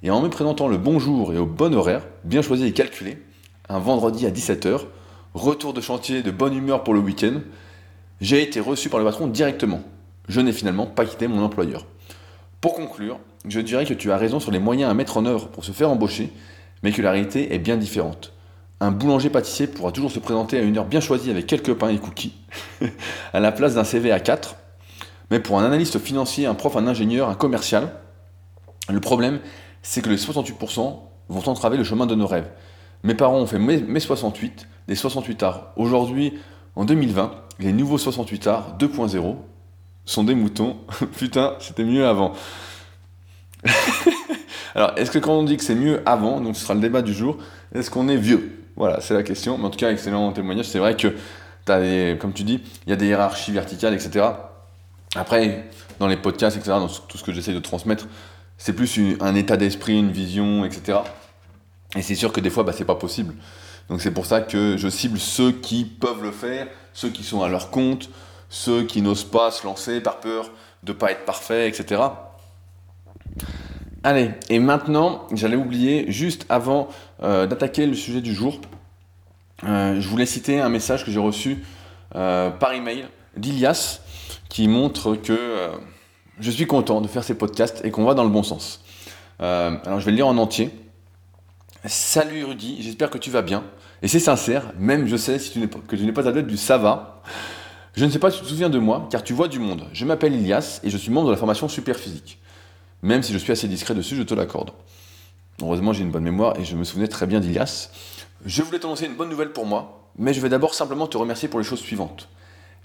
et 0.03 0.11
en 0.11 0.21
me 0.21 0.29
présentant 0.29 0.67
le 0.67 0.77
bon 0.77 0.99
jour 0.99 1.33
et 1.33 1.37
au 1.37 1.45
bon 1.45 1.73
horaire, 1.73 2.07
bien 2.23 2.41
choisi 2.41 2.65
et 2.65 2.73
calculé, 2.73 3.17
un 3.69 3.79
vendredi 3.79 4.25
à 4.25 4.31
17h, 4.31 4.81
retour 5.33 5.73
de 5.73 5.81
chantier 5.81 6.21
de 6.21 6.31
bonne 6.31 6.55
humeur 6.55 6.83
pour 6.83 6.93
le 6.93 6.99
week-end, 6.99 7.41
j'ai 8.21 8.41
été 8.41 8.59
reçu 8.59 8.89
par 8.89 8.99
le 8.99 9.05
patron 9.05 9.27
directement. 9.27 9.81
Je 10.27 10.41
n'ai 10.41 10.51
finalement 10.51 10.85
pas 10.85 11.05
quitté 11.05 11.27
mon 11.27 11.43
employeur. 11.43 11.85
Pour 12.61 12.73
conclure, 12.73 13.19
je 13.47 13.59
dirais 13.59 13.85
que 13.85 13.93
tu 13.93 14.11
as 14.11 14.17
raison 14.17 14.39
sur 14.39 14.51
les 14.51 14.59
moyens 14.59 14.89
à 14.89 14.93
mettre 14.93 15.17
en 15.17 15.25
œuvre 15.25 15.47
pour 15.47 15.63
se 15.63 15.71
faire 15.71 15.89
embaucher, 15.89 16.31
mais 16.83 16.91
que 16.91 17.01
la 17.01 17.11
réalité 17.11 17.53
est 17.53 17.59
bien 17.59 17.77
différente. 17.77 18.33
Un 18.79 18.91
boulanger-pâtissier 18.91 19.67
pourra 19.67 19.91
toujours 19.91 20.11
se 20.11 20.19
présenter 20.19 20.57
à 20.59 20.61
une 20.61 20.77
heure 20.77 20.85
bien 20.85 20.99
choisie 20.99 21.31
avec 21.31 21.47
quelques 21.47 21.73
pains 21.73 21.89
et 21.89 21.97
cookies, 21.97 22.35
à 23.33 23.39
la 23.39 23.51
place 23.51 23.75
d'un 23.75 23.83
CV 23.83 24.11
à 24.11 24.19
4. 24.19 24.55
Mais 25.31 25.39
pour 25.39 25.59
un 25.59 25.65
analyste 25.65 25.99
financier, 25.99 26.45
un 26.45 26.53
prof, 26.53 26.75
un 26.77 26.87
ingénieur, 26.87 27.29
un 27.29 27.35
commercial, 27.35 27.91
le 28.89 28.99
problème, 28.99 29.39
c'est 29.87 30.01
que 30.01 30.09
les 30.09 30.17
68% 30.17 30.99
vont 31.29 31.49
entraver 31.49 31.77
le 31.77 31.85
chemin 31.85 32.05
de 32.05 32.13
nos 32.13 32.27
rêves. 32.27 32.49
Mes 33.03 33.13
parents 33.13 33.37
ont 33.37 33.47
fait 33.47 33.57
mes 33.57 33.99
68, 34.01 34.67
des 34.89 34.95
68 34.95 35.43
arts. 35.43 35.71
Aujourd'hui, 35.77 36.33
en 36.75 36.83
2020, 36.83 37.31
les 37.59 37.71
nouveaux 37.71 37.97
68 37.97 38.47
arts 38.47 38.77
2.0 38.77 39.37
sont 40.03 40.23
des 40.25 40.35
moutons. 40.35 40.75
Putain, 41.17 41.53
c'était 41.61 41.85
mieux 41.85 42.05
avant. 42.05 42.33
Alors, 44.75 44.91
est-ce 44.97 45.09
que 45.09 45.19
quand 45.19 45.31
on 45.31 45.43
dit 45.43 45.55
que 45.55 45.63
c'est 45.63 45.73
mieux 45.73 46.01
avant, 46.05 46.41
donc 46.41 46.57
ce 46.57 46.63
sera 46.63 46.73
le 46.73 46.81
débat 46.81 47.01
du 47.01 47.13
jour, 47.13 47.37
est-ce 47.73 47.89
qu'on 47.89 48.09
est 48.09 48.17
vieux? 48.17 48.65
Voilà, 48.75 48.99
c'est 48.99 49.13
la 49.13 49.23
question. 49.23 49.57
Mais 49.57 49.65
en 49.65 49.69
tout 49.69 49.79
cas, 49.79 49.89
excellent 49.89 50.33
témoignage. 50.33 50.65
C'est 50.65 50.79
vrai 50.79 50.97
que, 50.97 51.15
as 51.69 52.17
comme 52.17 52.33
tu 52.33 52.43
dis, 52.43 52.61
il 52.85 52.89
y 52.89 52.93
a 52.93 52.97
des 52.97 53.07
hiérarchies 53.07 53.53
verticales, 53.53 53.93
etc. 53.93 54.25
Après, 55.15 55.69
dans 55.99 56.07
les 56.07 56.17
podcasts, 56.17 56.57
etc., 56.57 56.71
dans 56.71 56.89
tout 56.89 57.17
ce 57.17 57.23
que 57.23 57.31
j'essaie 57.31 57.53
de 57.53 57.59
transmettre, 57.59 58.07
c'est 58.57 58.73
plus 58.73 58.99
un 59.19 59.35
état 59.35 59.57
d'esprit, 59.57 59.97
une 59.97 60.11
vision, 60.11 60.65
etc. 60.65 60.99
Et 61.95 62.01
c'est 62.01 62.15
sûr 62.15 62.31
que 62.31 62.41
des 62.41 62.49
fois, 62.49 62.63
bah, 62.63 62.73
c'est 62.73 62.85
pas 62.85 62.95
possible. 62.95 63.35
Donc 63.89 64.01
c'est 64.01 64.11
pour 64.11 64.25
ça 64.25 64.41
que 64.41 64.75
je 64.77 64.89
cible 64.89 65.17
ceux 65.17 65.51
qui 65.51 65.85
peuvent 65.85 66.21
le 66.21 66.31
faire, 66.31 66.67
ceux 66.93 67.09
qui 67.09 67.23
sont 67.23 67.41
à 67.41 67.47
leur 67.47 67.69
compte, 67.71 68.09
ceux 68.49 68.83
qui 68.83 69.01
n'osent 69.01 69.23
pas 69.23 69.51
se 69.51 69.65
lancer 69.65 70.01
par 70.01 70.19
peur 70.19 70.49
de 70.83 70.93
pas 70.93 71.11
être 71.11 71.25
parfait, 71.25 71.69
etc. 71.69 72.01
Allez, 74.03 74.31
et 74.49 74.59
maintenant, 74.59 75.27
j'allais 75.33 75.55
oublier, 75.55 76.11
juste 76.11 76.45
avant 76.49 76.89
euh, 77.23 77.47
d'attaquer 77.47 77.85
le 77.85 77.93
sujet 77.93 78.21
du 78.21 78.33
jour, 78.33 78.59
euh, 79.63 79.99
je 79.99 80.07
voulais 80.07 80.25
citer 80.25 80.59
un 80.59 80.69
message 80.69 81.03
que 81.03 81.11
j'ai 81.11 81.19
reçu 81.19 81.63
euh, 82.15 82.49
par 82.51 82.73
email 82.73 83.05
d'Ilias 83.35 84.01
qui 84.49 84.67
montre 84.67 85.15
que 85.15 85.71
je 86.39 86.51
suis 86.51 86.67
content 86.67 87.01
de 87.01 87.07
faire 87.07 87.23
ces 87.23 87.35
podcasts 87.35 87.83
et 87.83 87.91
qu'on 87.91 88.03
va 88.03 88.13
dans 88.13 88.23
le 88.23 88.29
bon 88.29 88.43
sens. 88.43 88.83
alors 89.39 89.99
je 89.99 90.05
vais 90.05 90.11
le 90.11 90.17
lire 90.17 90.27
en 90.27 90.37
entier. 90.37 90.71
Salut 91.85 92.43
Rudy, 92.43 92.81
j'espère 92.81 93.09
que 93.09 93.17
tu 93.17 93.29
vas 93.29 93.41
bien. 93.41 93.63
Et 94.01 94.07
c'est 94.07 94.19
sincère, 94.19 94.71
même 94.77 95.07
je 95.07 95.15
sais 95.15 95.39
si 95.39 95.51
tu 95.51 95.67
que 95.67 95.95
tu 95.95 96.05
n'es 96.05 96.11
pas 96.11 96.27
adepte 96.27 96.49
du 96.49 96.57
ça 96.57 96.77
va. 96.77 97.21
Je 97.95 98.05
ne 98.05 98.11
sais 98.11 98.19
pas 98.19 98.29
si 98.29 98.37
tu 98.39 98.43
te 98.43 98.49
souviens 98.49 98.69
de 98.69 98.77
moi, 98.77 99.07
car 99.09 99.23
tu 99.23 99.33
vois 99.33 99.47
du 99.47 99.57
monde. 99.57 99.87
Je 99.91 100.05
m'appelle 100.05 100.35
Ilias 100.35 100.81
et 100.83 100.91
je 100.91 100.97
suis 100.97 101.11
membre 101.11 101.27
de 101.27 101.31
la 101.31 101.37
formation 101.37 101.67
Superphysique. 101.67 102.39
Même 103.01 103.23
si 103.23 103.33
je 103.33 103.39
suis 103.39 103.51
assez 103.51 103.67
discret 103.67 103.95
dessus, 103.95 104.15
je 104.15 104.21
te 104.21 104.35
l'accorde. 104.35 104.71
Heureusement, 105.61 105.93
j'ai 105.93 106.03
une 106.03 106.11
bonne 106.11 106.23
mémoire 106.23 106.59
et 106.59 106.63
je 106.65 106.75
me 106.75 106.83
souvenais 106.83 107.07
très 107.07 107.25
bien 107.25 107.39
d'Ilias. 107.39 107.89
Je 108.45 108.61
voulais 108.61 108.77
t'annoncer 108.77 109.07
une 109.07 109.15
bonne 109.15 109.29
nouvelle 109.29 109.51
pour 109.51 109.65
moi, 109.65 110.11
mais 110.15 110.33
je 110.33 110.41
vais 110.41 110.49
d'abord 110.49 110.75
simplement 110.75 111.07
te 111.07 111.17
remercier 111.17 111.47
pour 111.47 111.59
les 111.59 111.65
choses 111.65 111.79
suivantes. 111.79 112.29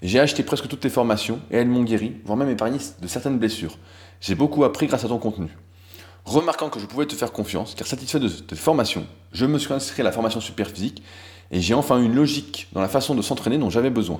J'ai 0.03 0.19
acheté 0.19 0.43
presque 0.43 0.67
toutes 0.67 0.81
tes 0.81 0.89
formations 0.89 1.39
et 1.49 1.55
elles 1.55 1.67
m'ont 1.67 1.83
guéri, 1.83 2.17
voire 2.25 2.37
même 2.37 2.49
épargné 2.49 2.77
de 3.01 3.07
certaines 3.07 3.39
blessures. 3.39 3.77
J'ai 4.19 4.35
beaucoup 4.35 4.65
appris 4.65 4.87
grâce 4.87 5.05
à 5.05 5.07
ton 5.07 5.17
contenu. 5.17 5.47
Remarquant 6.25 6.69
que 6.69 6.77
je 6.77 6.85
pouvais 6.85 7.05
te 7.05 7.15
faire 7.15 7.31
confiance, 7.31 7.73
car 7.73 7.87
satisfait 7.87 8.19
de 8.19 8.27
tes 8.27 8.57
formations, 8.57 9.07
je 9.31 9.45
me 9.45 9.57
suis 9.57 9.71
inscrit 9.71 10.01
à 10.01 10.03
la 10.03 10.11
formation 10.11 10.41
super 10.41 10.67
physique 10.67 11.01
et 11.51 11.61
j'ai 11.61 11.73
enfin 11.73 12.01
une 12.01 12.13
logique 12.15 12.67
dans 12.73 12.81
la 12.81 12.89
façon 12.89 13.15
de 13.15 13.21
s'entraîner 13.21 13.57
dont 13.57 13.69
j'avais 13.69 13.89
besoin. 13.89 14.19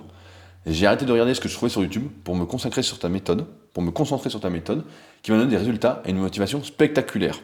J'ai 0.66 0.88
arrêté 0.88 1.06
de 1.06 1.12
regarder 1.12 1.34
ce 1.34 1.42
que 1.42 1.50
je 1.50 1.54
trouvais 1.54 1.70
sur 1.70 1.82
YouTube 1.82 2.08
pour 2.24 2.38
me 2.38 2.46
consacrer 2.46 2.82
sur 2.82 2.98
ta 2.98 3.10
méthode, 3.10 3.46
pour 3.74 3.84
me 3.84 3.92
concentrer 3.92 4.30
sur 4.30 4.40
ta 4.40 4.50
méthode, 4.50 4.86
qui 5.22 5.32
m'a 5.32 5.38
donné 5.38 5.52
des 5.52 5.58
résultats 5.58 6.02
et 6.06 6.12
une 6.12 6.18
motivation 6.18 6.64
spectaculaire. 6.64 7.40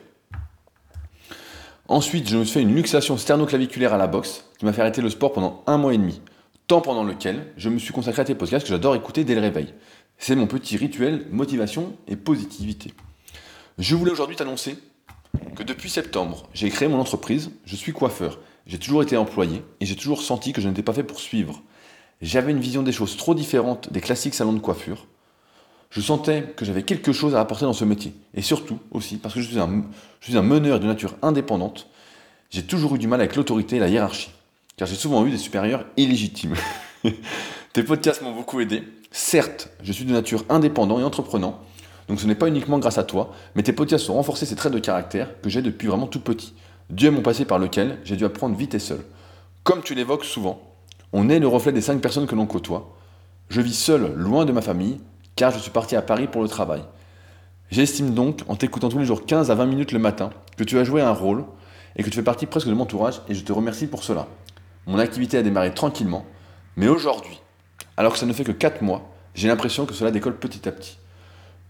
Ensuite, 1.89 2.29
je 2.29 2.37
me 2.37 2.45
suis 2.45 2.53
fait 2.53 2.61
une 2.61 2.73
luxation 2.73 3.17
sternoclaviculaire 3.17 3.93
à 3.93 3.97
la 3.97 4.07
boxe, 4.07 4.45
qui 4.57 4.63
m'a 4.63 4.71
fait 4.71 4.81
arrêter 4.81 5.01
le 5.01 5.09
sport 5.09 5.33
pendant 5.33 5.61
un 5.67 5.77
mois 5.77 5.93
et 5.93 5.97
demi, 5.97 6.21
temps 6.69 6.81
pendant 6.81 7.03
lequel 7.03 7.47
je 7.57 7.67
me 7.67 7.79
suis 7.79 7.91
consacré 7.91 8.21
à 8.21 8.25
tes 8.25 8.35
podcasts 8.35 8.63
que 8.63 8.71
j'adore 8.71 8.95
écouter 8.95 9.23
dès 9.23 9.33
le 9.33 9.41
réveil. 9.41 9.73
C'est 10.19 10.35
mon 10.35 10.45
petit 10.45 10.77
rituel 10.77 11.25
motivation 11.31 11.97
et 12.07 12.15
positivité. 12.15 12.93
Je 13.79 13.95
voulais 13.95 14.11
aujourd'hui 14.11 14.35
t'annoncer 14.35 14.77
que 15.55 15.63
depuis 15.63 15.89
septembre, 15.89 16.47
j'ai 16.53 16.69
créé 16.69 16.87
mon 16.87 16.99
entreprise, 16.99 17.49
je 17.65 17.75
suis 17.75 17.91
coiffeur. 17.91 18.39
J'ai 18.67 18.77
toujours 18.77 19.01
été 19.01 19.17
employé 19.17 19.63
et 19.79 19.87
j'ai 19.87 19.95
toujours 19.95 20.21
senti 20.21 20.53
que 20.53 20.61
je 20.61 20.69
n'étais 20.69 20.83
pas 20.83 20.93
fait 20.93 21.03
pour 21.03 21.19
suivre. 21.19 21.63
J'avais 22.21 22.51
une 22.51 22.59
vision 22.59 22.83
des 22.83 22.91
choses 22.91 23.17
trop 23.17 23.33
différente 23.33 23.91
des 23.91 24.01
classiques 24.01 24.35
salons 24.35 24.53
de 24.53 24.59
coiffure. 24.59 25.07
Je 25.89 26.01
sentais 26.01 26.53
que 26.55 26.65
j'avais 26.65 26.83
quelque 26.83 27.13
chose 27.13 27.33
à 27.33 27.39
apporter 27.39 27.65
dans 27.65 27.73
ce 27.73 27.85
métier. 27.85 28.13
Et 28.35 28.43
surtout 28.43 28.77
aussi, 28.91 29.17
parce 29.17 29.33
que 29.33 29.41
je 29.41 29.47
suis 29.47 29.59
un, 29.59 29.85
je 30.19 30.29
suis 30.29 30.37
un 30.37 30.43
meneur 30.43 30.79
de 30.79 30.85
nature 30.85 31.15
indépendante, 31.23 31.87
j'ai 32.51 32.61
toujours 32.61 32.93
eu 32.93 32.99
du 32.99 33.07
mal 33.07 33.21
avec 33.21 33.35
l'autorité 33.35 33.77
et 33.77 33.79
la 33.79 33.87
hiérarchie. 33.87 34.29
Car 34.79 34.87
j'ai 34.87 34.95
souvent 34.95 35.25
eu 35.25 35.29
des 35.29 35.37
supérieurs 35.37 35.83
illégitimes. 35.97 36.55
Tes 37.73 37.83
podcasts 37.83 38.21
m'ont 38.21 38.31
beaucoup 38.31 38.61
aidé. 38.61 38.81
Certes, 39.11 39.67
je 39.83 39.91
suis 39.91 40.05
de 40.05 40.13
nature 40.13 40.45
indépendant 40.47 41.01
et 41.01 41.03
entreprenant, 41.03 41.59
donc 42.07 42.21
ce 42.21 42.25
n'est 42.25 42.33
pas 42.33 42.47
uniquement 42.47 42.79
grâce 42.79 42.97
à 42.97 43.03
toi, 43.03 43.33
mais 43.55 43.63
tes 43.63 43.73
podcasts 43.73 44.09
ont 44.09 44.13
renforcé 44.13 44.45
ces 44.45 44.55
traits 44.55 44.71
de 44.71 44.79
caractère 44.79 45.41
que 45.41 45.49
j'ai 45.49 45.61
depuis 45.61 45.89
vraiment 45.89 46.07
tout 46.07 46.21
petit. 46.21 46.53
Dieu 46.89 47.09
est 47.09 47.11
mon 47.11 47.21
passé 47.21 47.43
par 47.43 47.59
lequel 47.59 47.97
j'ai 48.05 48.15
dû 48.15 48.23
apprendre 48.23 48.55
vite 48.55 48.73
et 48.73 48.79
seul. 48.79 49.01
Comme 49.65 49.81
tu 49.81 49.95
l'évoques 49.95 50.23
souvent, 50.23 50.61
on 51.11 51.27
est 51.27 51.39
le 51.39 51.47
reflet 51.47 51.73
des 51.73 51.81
cinq 51.81 51.99
personnes 51.99 52.25
que 52.25 52.35
l'on 52.35 52.45
côtoie. 52.45 52.95
Je 53.49 53.59
vis 53.59 53.73
seul, 53.73 54.13
loin 54.15 54.45
de 54.45 54.53
ma 54.53 54.61
famille, 54.61 55.01
car 55.35 55.51
je 55.51 55.59
suis 55.59 55.71
parti 55.71 55.97
à 55.97 56.01
Paris 56.01 56.27
pour 56.27 56.41
le 56.41 56.47
travail. 56.47 56.83
J'estime 57.69 58.13
donc, 58.13 58.43
en 58.47 58.55
t'écoutant 58.55 58.87
tous 58.87 58.99
les 58.99 59.05
jours 59.05 59.25
15 59.25 59.51
à 59.51 59.55
20 59.55 59.65
minutes 59.65 59.91
le 59.91 59.99
matin, 59.99 60.29
que 60.55 60.63
tu 60.63 60.79
as 60.79 60.85
joué 60.85 61.01
un 61.01 61.11
rôle 61.11 61.43
et 61.97 62.03
que 62.03 62.09
tu 62.09 62.15
fais 62.15 62.23
partie 62.23 62.45
presque 62.45 62.67
de 62.67 62.73
mon 62.73 62.83
entourage 62.83 63.19
et 63.27 63.35
je 63.35 63.43
te 63.43 63.51
remercie 63.51 63.87
pour 63.87 64.05
cela. 64.05 64.27
Mon 64.89 64.97
activité 64.97 65.37
a 65.37 65.43
démarré 65.43 65.71
tranquillement, 65.71 66.25
mais 66.75 66.87
aujourd'hui, 66.87 67.39
alors 67.95 68.11
que 68.11 68.17
ça 68.17 68.25
ne 68.25 68.33
fait 68.33 68.43
que 68.43 68.51
4 68.51 68.81
mois, 68.81 69.07
j'ai 69.35 69.47
l'impression 69.47 69.85
que 69.85 69.93
cela 69.93 70.09
décolle 70.09 70.37
petit 70.37 70.67
à 70.67 70.71
petit. 70.71 70.97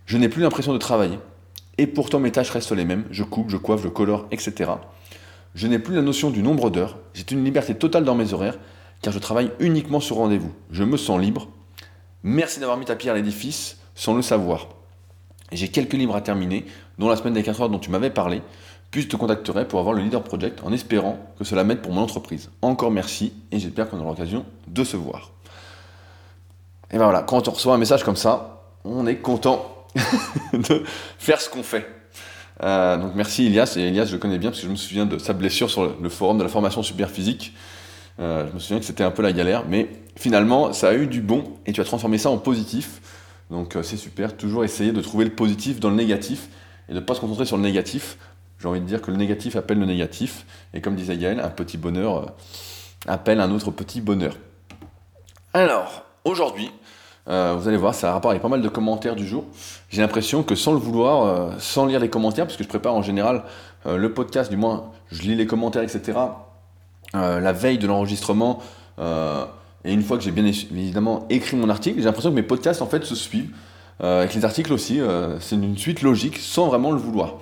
Je 0.05 0.17
n'ai 0.17 0.29
plus 0.29 0.41
l'impression 0.41 0.71
de 0.71 0.77
travailler. 0.77 1.19
Et 1.77 1.85
pourtant 1.85 2.21
mes 2.21 2.31
tâches 2.31 2.49
restent 2.49 2.71
les 2.71 2.85
mêmes. 2.85 3.03
Je 3.11 3.25
coupe, 3.25 3.49
je 3.49 3.57
coiffe, 3.57 3.83
je 3.83 3.89
colore, 3.89 4.25
etc. 4.31 4.71
Je 5.53 5.67
n'ai 5.67 5.79
plus 5.79 5.95
la 5.95 6.01
notion 6.01 6.29
du 6.29 6.41
nombre 6.41 6.69
d'heures. 6.69 6.97
J'ai 7.13 7.25
une 7.29 7.43
liberté 7.43 7.75
totale 7.75 8.05
dans 8.05 8.15
mes 8.15 8.31
horaires, 8.31 8.57
car 9.01 9.11
je 9.11 9.19
travaille 9.19 9.51
uniquement 9.59 9.99
sur 9.99 10.15
rendez-vous. 10.15 10.53
Je 10.71 10.85
me 10.85 10.95
sens 10.95 11.19
libre. 11.19 11.49
Merci 12.23 12.61
d'avoir 12.61 12.77
mis 12.77 12.85
ta 12.85 12.95
pierre 12.95 13.15
à 13.15 13.17
l'édifice, 13.17 13.79
sans 13.95 14.13
le 14.13 14.21
savoir. 14.21 14.69
J'ai 15.51 15.67
quelques 15.67 15.91
livres 15.91 16.15
à 16.15 16.21
terminer, 16.21 16.65
dont 16.99 17.09
la 17.09 17.17
semaine 17.17 17.33
des 17.33 17.43
4 17.43 17.63
heures 17.63 17.69
dont 17.69 17.79
tu 17.79 17.89
m'avais 17.89 18.11
parlé, 18.11 18.41
puis 18.91 19.03
je 19.03 19.07
te 19.07 19.15
contacterai 19.15 19.67
pour 19.67 19.79
avoir 19.79 19.93
le 19.93 20.01
Leader 20.01 20.23
Project 20.23 20.61
en 20.63 20.71
espérant 20.71 21.19
que 21.37 21.43
cela 21.43 21.63
m'aide 21.63 21.81
pour 21.81 21.91
mon 21.91 22.01
entreprise. 22.01 22.49
Encore 22.61 22.91
merci 22.91 23.33
et 23.51 23.59
j'espère 23.59 23.89
qu'on 23.89 23.99
aura 23.99 24.09
l'occasion 24.09 24.45
de 24.67 24.83
se 24.83 24.97
voir. 24.97 25.31
Et 26.91 26.97
ben 26.97 27.03
voilà, 27.03 27.21
quand 27.21 27.47
on 27.47 27.51
reçoit 27.51 27.75
un 27.75 27.77
message 27.77 28.03
comme 28.03 28.15
ça, 28.15 28.63
on 28.83 29.05
est 29.05 29.17
content 29.17 29.85
de 30.53 30.83
faire 31.19 31.39
ce 31.39 31.49
qu'on 31.49 31.63
fait. 31.63 31.87
Euh, 32.63 32.97
donc 32.97 33.11
merci 33.15 33.45
Elias, 33.45 33.75
et 33.77 33.81
Elias 33.81 34.05
je 34.05 34.17
connais 34.17 34.37
bien 34.37 34.49
parce 34.49 34.61
que 34.61 34.67
je 34.67 34.71
me 34.71 34.75
souviens 34.75 35.05
de 35.05 35.17
sa 35.17 35.33
blessure 35.33 35.69
sur 35.69 35.95
le, 35.99 36.09
forum 36.09 36.37
de 36.37 36.43
la 36.43 36.49
formation 36.49 36.83
super 36.83 37.09
physique. 37.09 37.53
Euh, 38.19 38.47
je 38.49 38.53
me 38.53 38.59
souviens 38.59 38.79
que 38.79 38.85
c'était 38.85 39.03
un 39.03 39.11
peu 39.11 39.21
la 39.21 39.31
galère, 39.31 39.63
mais 39.69 39.87
finalement 40.15 40.73
ça 40.73 40.89
a 40.89 40.93
eu 40.93 41.07
du 41.07 41.21
bon 41.21 41.43
et 41.65 41.71
tu 41.71 41.79
as 41.79 41.85
transformé 41.85 42.17
ça 42.17 42.29
en 42.29 42.37
positif. 42.37 43.01
Donc 43.49 43.75
euh, 43.75 43.83
c'est 43.83 43.97
super, 43.97 44.35
toujours 44.35 44.63
essayer 44.63 44.91
de 44.91 45.01
trouver 45.01 45.25
le 45.25 45.31
positif 45.31 45.79
dans 45.79 45.89
le 45.89 45.95
négatif 45.95 46.49
et 46.89 46.93
de 46.93 46.99
ne 46.99 47.05
pas 47.05 47.13
se 47.13 47.21
concentrer 47.21 47.45
sur 47.45 47.55
le 47.55 47.63
négatif. 47.63 48.17
J'ai 48.59 48.67
envie 48.67 48.81
de 48.81 48.85
dire 48.85 49.01
que 49.01 49.11
le 49.11 49.17
négatif 49.17 49.55
appelle 49.55 49.79
le 49.79 49.85
négatif, 49.85 50.45
et 50.73 50.81
comme 50.81 50.95
disait 50.95 51.17
Gaël, 51.17 51.39
un 51.39 51.49
petit 51.49 51.77
bonheur 51.77 52.33
appelle 53.07 53.39
un 53.39 53.51
autre 53.51 53.71
petit 53.71 54.01
bonheur. 54.01 54.35
Alors, 55.53 56.03
aujourd'hui, 56.25 56.69
euh, 57.29 57.55
vous 57.57 57.67
allez 57.67 57.77
voir, 57.77 57.93
ça 57.93 58.09
a 58.09 58.13
rapport 58.13 58.31
avec 58.31 58.41
pas 58.41 58.49
mal 58.49 58.61
de 58.61 58.69
commentaires 58.69 59.15
du 59.15 59.25
jour. 59.25 59.45
J'ai 59.89 60.01
l'impression 60.01 60.43
que 60.43 60.55
sans 60.55 60.73
le 60.73 60.79
vouloir, 60.79 61.23
euh, 61.23 61.51
sans 61.59 61.85
lire 61.85 61.99
les 61.99 62.09
commentaires, 62.09 62.45
parce 62.45 62.57
que 62.57 62.63
je 62.63 62.69
prépare 62.69 62.95
en 62.95 63.01
général 63.01 63.43
euh, 63.85 63.97
le 63.97 64.13
podcast, 64.13 64.49
du 64.49 64.57
moins 64.57 64.91
je 65.11 65.21
lis 65.21 65.35
les 65.35 65.45
commentaires, 65.45 65.83
etc. 65.83 66.17
la 67.13 67.51
veille 67.53 67.79
de 67.79 67.87
l'enregistrement, 67.87 68.59
et 68.99 69.93
une 69.93 70.03
fois 70.03 70.17
que 70.17 70.23
j'ai 70.23 70.31
bien 70.31 70.45
évidemment 70.45 71.25
écrit 71.29 71.57
mon 71.57 71.69
article, 71.69 71.97
j'ai 71.97 72.05
l'impression 72.05 72.29
que 72.29 72.35
mes 72.35 72.43
podcasts 72.43 72.83
en 72.83 72.85
fait 72.85 73.03
se 73.03 73.15
suivent. 73.15 73.49
avec 73.99 74.35
les 74.35 74.45
articles 74.45 74.71
aussi, 74.71 75.01
c'est 75.39 75.55
une 75.55 75.75
suite 75.75 76.03
logique 76.03 76.37
sans 76.37 76.67
vraiment 76.67 76.91
le 76.91 76.99
vouloir. 76.99 77.37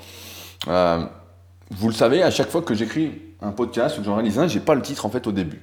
Vous 0.68 1.88
le 1.88 1.94
savez, 1.94 2.24
à 2.24 2.32
chaque 2.32 2.50
fois 2.50 2.62
que 2.62 2.74
j'écris 2.74 3.22
un 3.42 3.52
podcast 3.52 3.98
ou 3.98 4.02
que 4.02 4.06
j'en 4.06 4.16
réalise 4.16 4.40
un, 4.40 4.48
j'ai 4.48 4.60
pas 4.60 4.76
le 4.76 4.82
titre 4.82 5.06
en 5.06 5.10
fait 5.10 5.28
au 5.28 5.32
début. 5.32 5.62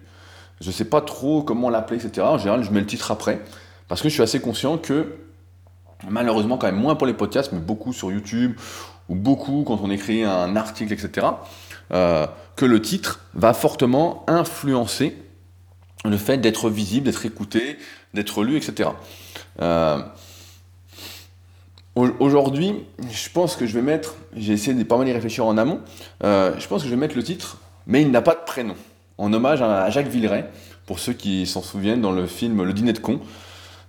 Je 0.60 0.70
sais 0.70 0.84
pas 0.84 1.00
trop 1.00 1.42
comment 1.42 1.70
l'appeler, 1.70 2.04
etc. 2.04 2.26
En 2.26 2.38
général, 2.38 2.62
je 2.62 2.70
mets 2.70 2.80
le 2.80 2.86
titre 2.86 3.10
après, 3.10 3.40
parce 3.88 4.02
que 4.02 4.08
je 4.08 4.14
suis 4.14 4.22
assez 4.22 4.40
conscient 4.40 4.78
que, 4.78 5.16
malheureusement, 6.08 6.58
quand 6.58 6.66
même 6.66 6.80
moins 6.80 6.94
pour 6.94 7.06
les 7.06 7.14
podcasts, 7.14 7.52
mais 7.52 7.60
beaucoup 7.60 7.92
sur 7.92 8.12
YouTube, 8.12 8.54
ou 9.08 9.14
beaucoup 9.14 9.64
quand 9.66 9.80
on 9.82 9.90
écrit 9.90 10.24
un 10.24 10.56
article, 10.56 10.92
etc., 10.92 11.26
euh, 11.92 12.26
que 12.56 12.64
le 12.64 12.80
titre 12.80 13.20
va 13.34 13.52
fortement 13.52 14.24
influencer 14.26 15.16
le 16.04 16.16
fait 16.16 16.38
d'être 16.38 16.70
visible, 16.70 17.06
d'être 17.06 17.26
écouté, 17.26 17.78
d'être 18.14 18.42
lu, 18.42 18.56
etc. 18.56 18.90
Euh, 19.60 19.98
aujourd'hui, 21.94 22.74
je 23.10 23.28
pense 23.30 23.56
que 23.56 23.66
je 23.66 23.74
vais 23.74 23.82
mettre, 23.82 24.16
j'ai 24.36 24.52
essayé 24.52 24.74
de 24.76 24.82
pas 24.82 24.96
mal 24.96 25.08
y 25.08 25.12
réfléchir 25.12 25.46
en 25.46 25.56
amont, 25.56 25.80
euh, 26.24 26.52
je 26.58 26.66
pense 26.66 26.82
que 26.82 26.88
je 26.88 26.94
vais 26.94 27.00
mettre 27.00 27.16
le 27.16 27.22
titre, 27.22 27.58
mais 27.86 28.02
il 28.02 28.10
n'a 28.10 28.22
pas 28.22 28.34
de 28.34 28.44
prénom, 28.44 28.74
en 29.18 29.32
hommage 29.32 29.62
à 29.62 29.88
Jacques 29.90 30.08
Villeray, 30.08 30.48
pour 30.86 30.98
ceux 30.98 31.12
qui 31.12 31.46
s'en 31.46 31.62
souviennent 31.62 32.00
dans 32.00 32.12
le 32.12 32.26
film 32.26 32.62
Le 32.62 32.72
Dîner 32.72 32.92
de 32.92 32.98
con, 32.98 33.20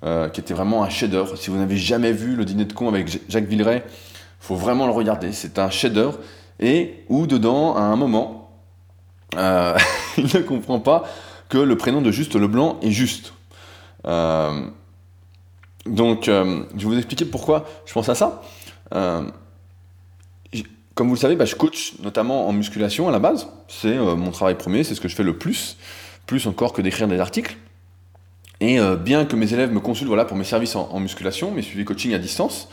euh, 0.03 0.29
qui 0.29 0.39
était 0.39 0.53
vraiment 0.53 0.83
un 0.83 0.89
chef-d'œuvre. 0.89 1.35
Si 1.35 1.49
vous 1.49 1.57
n'avez 1.57 1.77
jamais 1.77 2.11
vu 2.11 2.35
Le 2.35 2.45
Dîner 2.45 2.65
de 2.65 2.73
con 2.73 2.87
avec 2.87 3.21
Jacques 3.27 3.47
Villeray, 3.47 3.83
faut 4.39 4.55
vraiment 4.55 4.85
le 4.85 4.91
regarder. 4.91 5.31
C'est 5.31 5.57
un 5.57 5.69
chef-d'œuvre 5.69 6.19
et 6.59 7.03
où 7.09 7.25
dedans, 7.25 7.75
à 7.75 7.81
un 7.81 7.95
moment, 7.95 8.51
il 9.33 10.23
ne 10.23 10.39
comprend 10.39 10.79
pas 10.79 11.03
que 11.49 11.57
le 11.57 11.75
prénom 11.75 12.01
de 12.01 12.11
Juste 12.11 12.35
Leblanc 12.35 12.79
est 12.81 12.91
Juste. 12.91 13.33
Euh, 15.87 15.91
donc, 15.91 16.27
euh, 16.27 16.63
je 16.75 16.83
vais 16.83 16.93
vous 16.93 16.97
expliquer 16.97 17.25
pourquoi 17.25 17.65
je 17.85 17.93
pense 17.93 18.09
à 18.09 18.15
ça. 18.15 18.41
Euh, 18.93 19.23
comme 20.93 21.07
vous 21.07 21.15
le 21.15 21.19
savez, 21.19 21.35
bah, 21.35 21.45
je 21.45 21.55
coach 21.55 21.93
notamment 22.01 22.47
en 22.47 22.53
musculation 22.53 23.09
à 23.09 23.11
la 23.11 23.19
base. 23.19 23.47
C'est 23.67 23.97
mon 23.97 24.31
travail 24.31 24.55
premier, 24.55 24.85
c'est 24.85 24.95
ce 24.95 25.01
que 25.01 25.09
je 25.09 25.15
fais 25.15 25.23
le 25.23 25.37
plus, 25.37 25.75
plus 26.25 26.47
encore 26.47 26.71
que 26.71 26.81
d'écrire 26.81 27.09
des 27.09 27.19
articles. 27.19 27.57
Et 28.61 28.79
bien 29.03 29.25
que 29.25 29.35
mes 29.35 29.53
élèves 29.53 29.73
me 29.73 29.81
consultent 29.81 30.07
voilà, 30.07 30.23
pour 30.23 30.37
mes 30.37 30.45
services 30.45 30.77
en, 30.77 30.97
musculation, 31.01 31.51
mes 31.51 31.63
suivis 31.63 31.83
coaching 31.83 32.13
à 32.13 32.17
distance, 32.17 32.69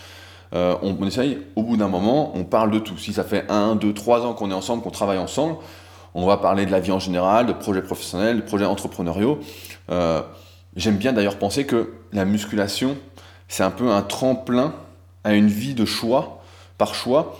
on, 0.52 0.78
on, 1.00 1.04
essaye, 1.04 1.38
au 1.56 1.64
bout 1.64 1.76
d'un 1.76 1.88
moment, 1.88 2.30
on 2.36 2.44
parle 2.44 2.70
de 2.70 2.78
tout. 2.78 2.96
Si 2.96 3.12
ça 3.12 3.24
fait 3.24 3.44
1, 3.50 3.74
2, 3.74 3.92
3 3.92 4.24
ans 4.24 4.34
qu'on 4.34 4.52
est 4.52 4.54
ensemble, 4.54 4.84
qu'on 4.84 4.92
travaille 4.92 5.18
ensemble, 5.18 5.56
on 6.14 6.24
va 6.24 6.36
parler 6.36 6.64
de 6.64 6.70
la 6.70 6.78
vie 6.78 6.92
en 6.92 7.00
général, 7.00 7.46
de 7.46 7.52
projets 7.52 7.82
professionnels, 7.82 8.36
de 8.36 8.42
projets 8.42 8.66
entrepreneuriaux. 8.66 9.40
J'aime 10.76 10.96
bien 10.96 11.12
d'ailleurs 11.12 11.38
penser 11.38 11.66
que 11.66 11.92
la 12.12 12.24
musculation, 12.24 12.96
c'est 13.48 13.62
un 13.62 13.70
peu 13.70 13.90
un 13.90 14.02
tremplin 14.02 14.74
à 15.24 15.34
une 15.34 15.48
vie 15.48 15.74
de 15.74 15.84
choix, 15.84 16.42
par 16.78 16.94
choix, 16.94 17.38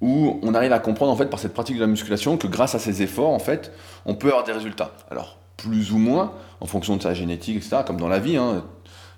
où 0.00 0.38
on 0.42 0.54
arrive 0.54 0.72
à 0.72 0.78
comprendre 0.78 1.12
en 1.12 1.16
fait 1.16 1.26
par 1.26 1.38
cette 1.38 1.52
pratique 1.52 1.76
de 1.76 1.80
la 1.80 1.86
musculation 1.86 2.36
que 2.36 2.46
grâce 2.46 2.74
à 2.74 2.78
ces 2.78 3.02
efforts, 3.02 3.30
en 3.30 3.38
fait, 3.38 3.72
on 4.06 4.14
peut 4.14 4.28
avoir 4.28 4.44
des 4.44 4.52
résultats. 4.52 4.92
Alors, 5.10 5.36
plus 5.56 5.92
ou 5.92 5.98
moins, 5.98 6.32
en 6.60 6.66
fonction 6.66 6.96
de 6.96 7.02
sa 7.02 7.12
génétique, 7.12 7.56
etc., 7.56 7.78
comme 7.86 7.98
dans 7.98 8.08
la 8.08 8.18
vie, 8.18 8.36
hein, 8.36 8.64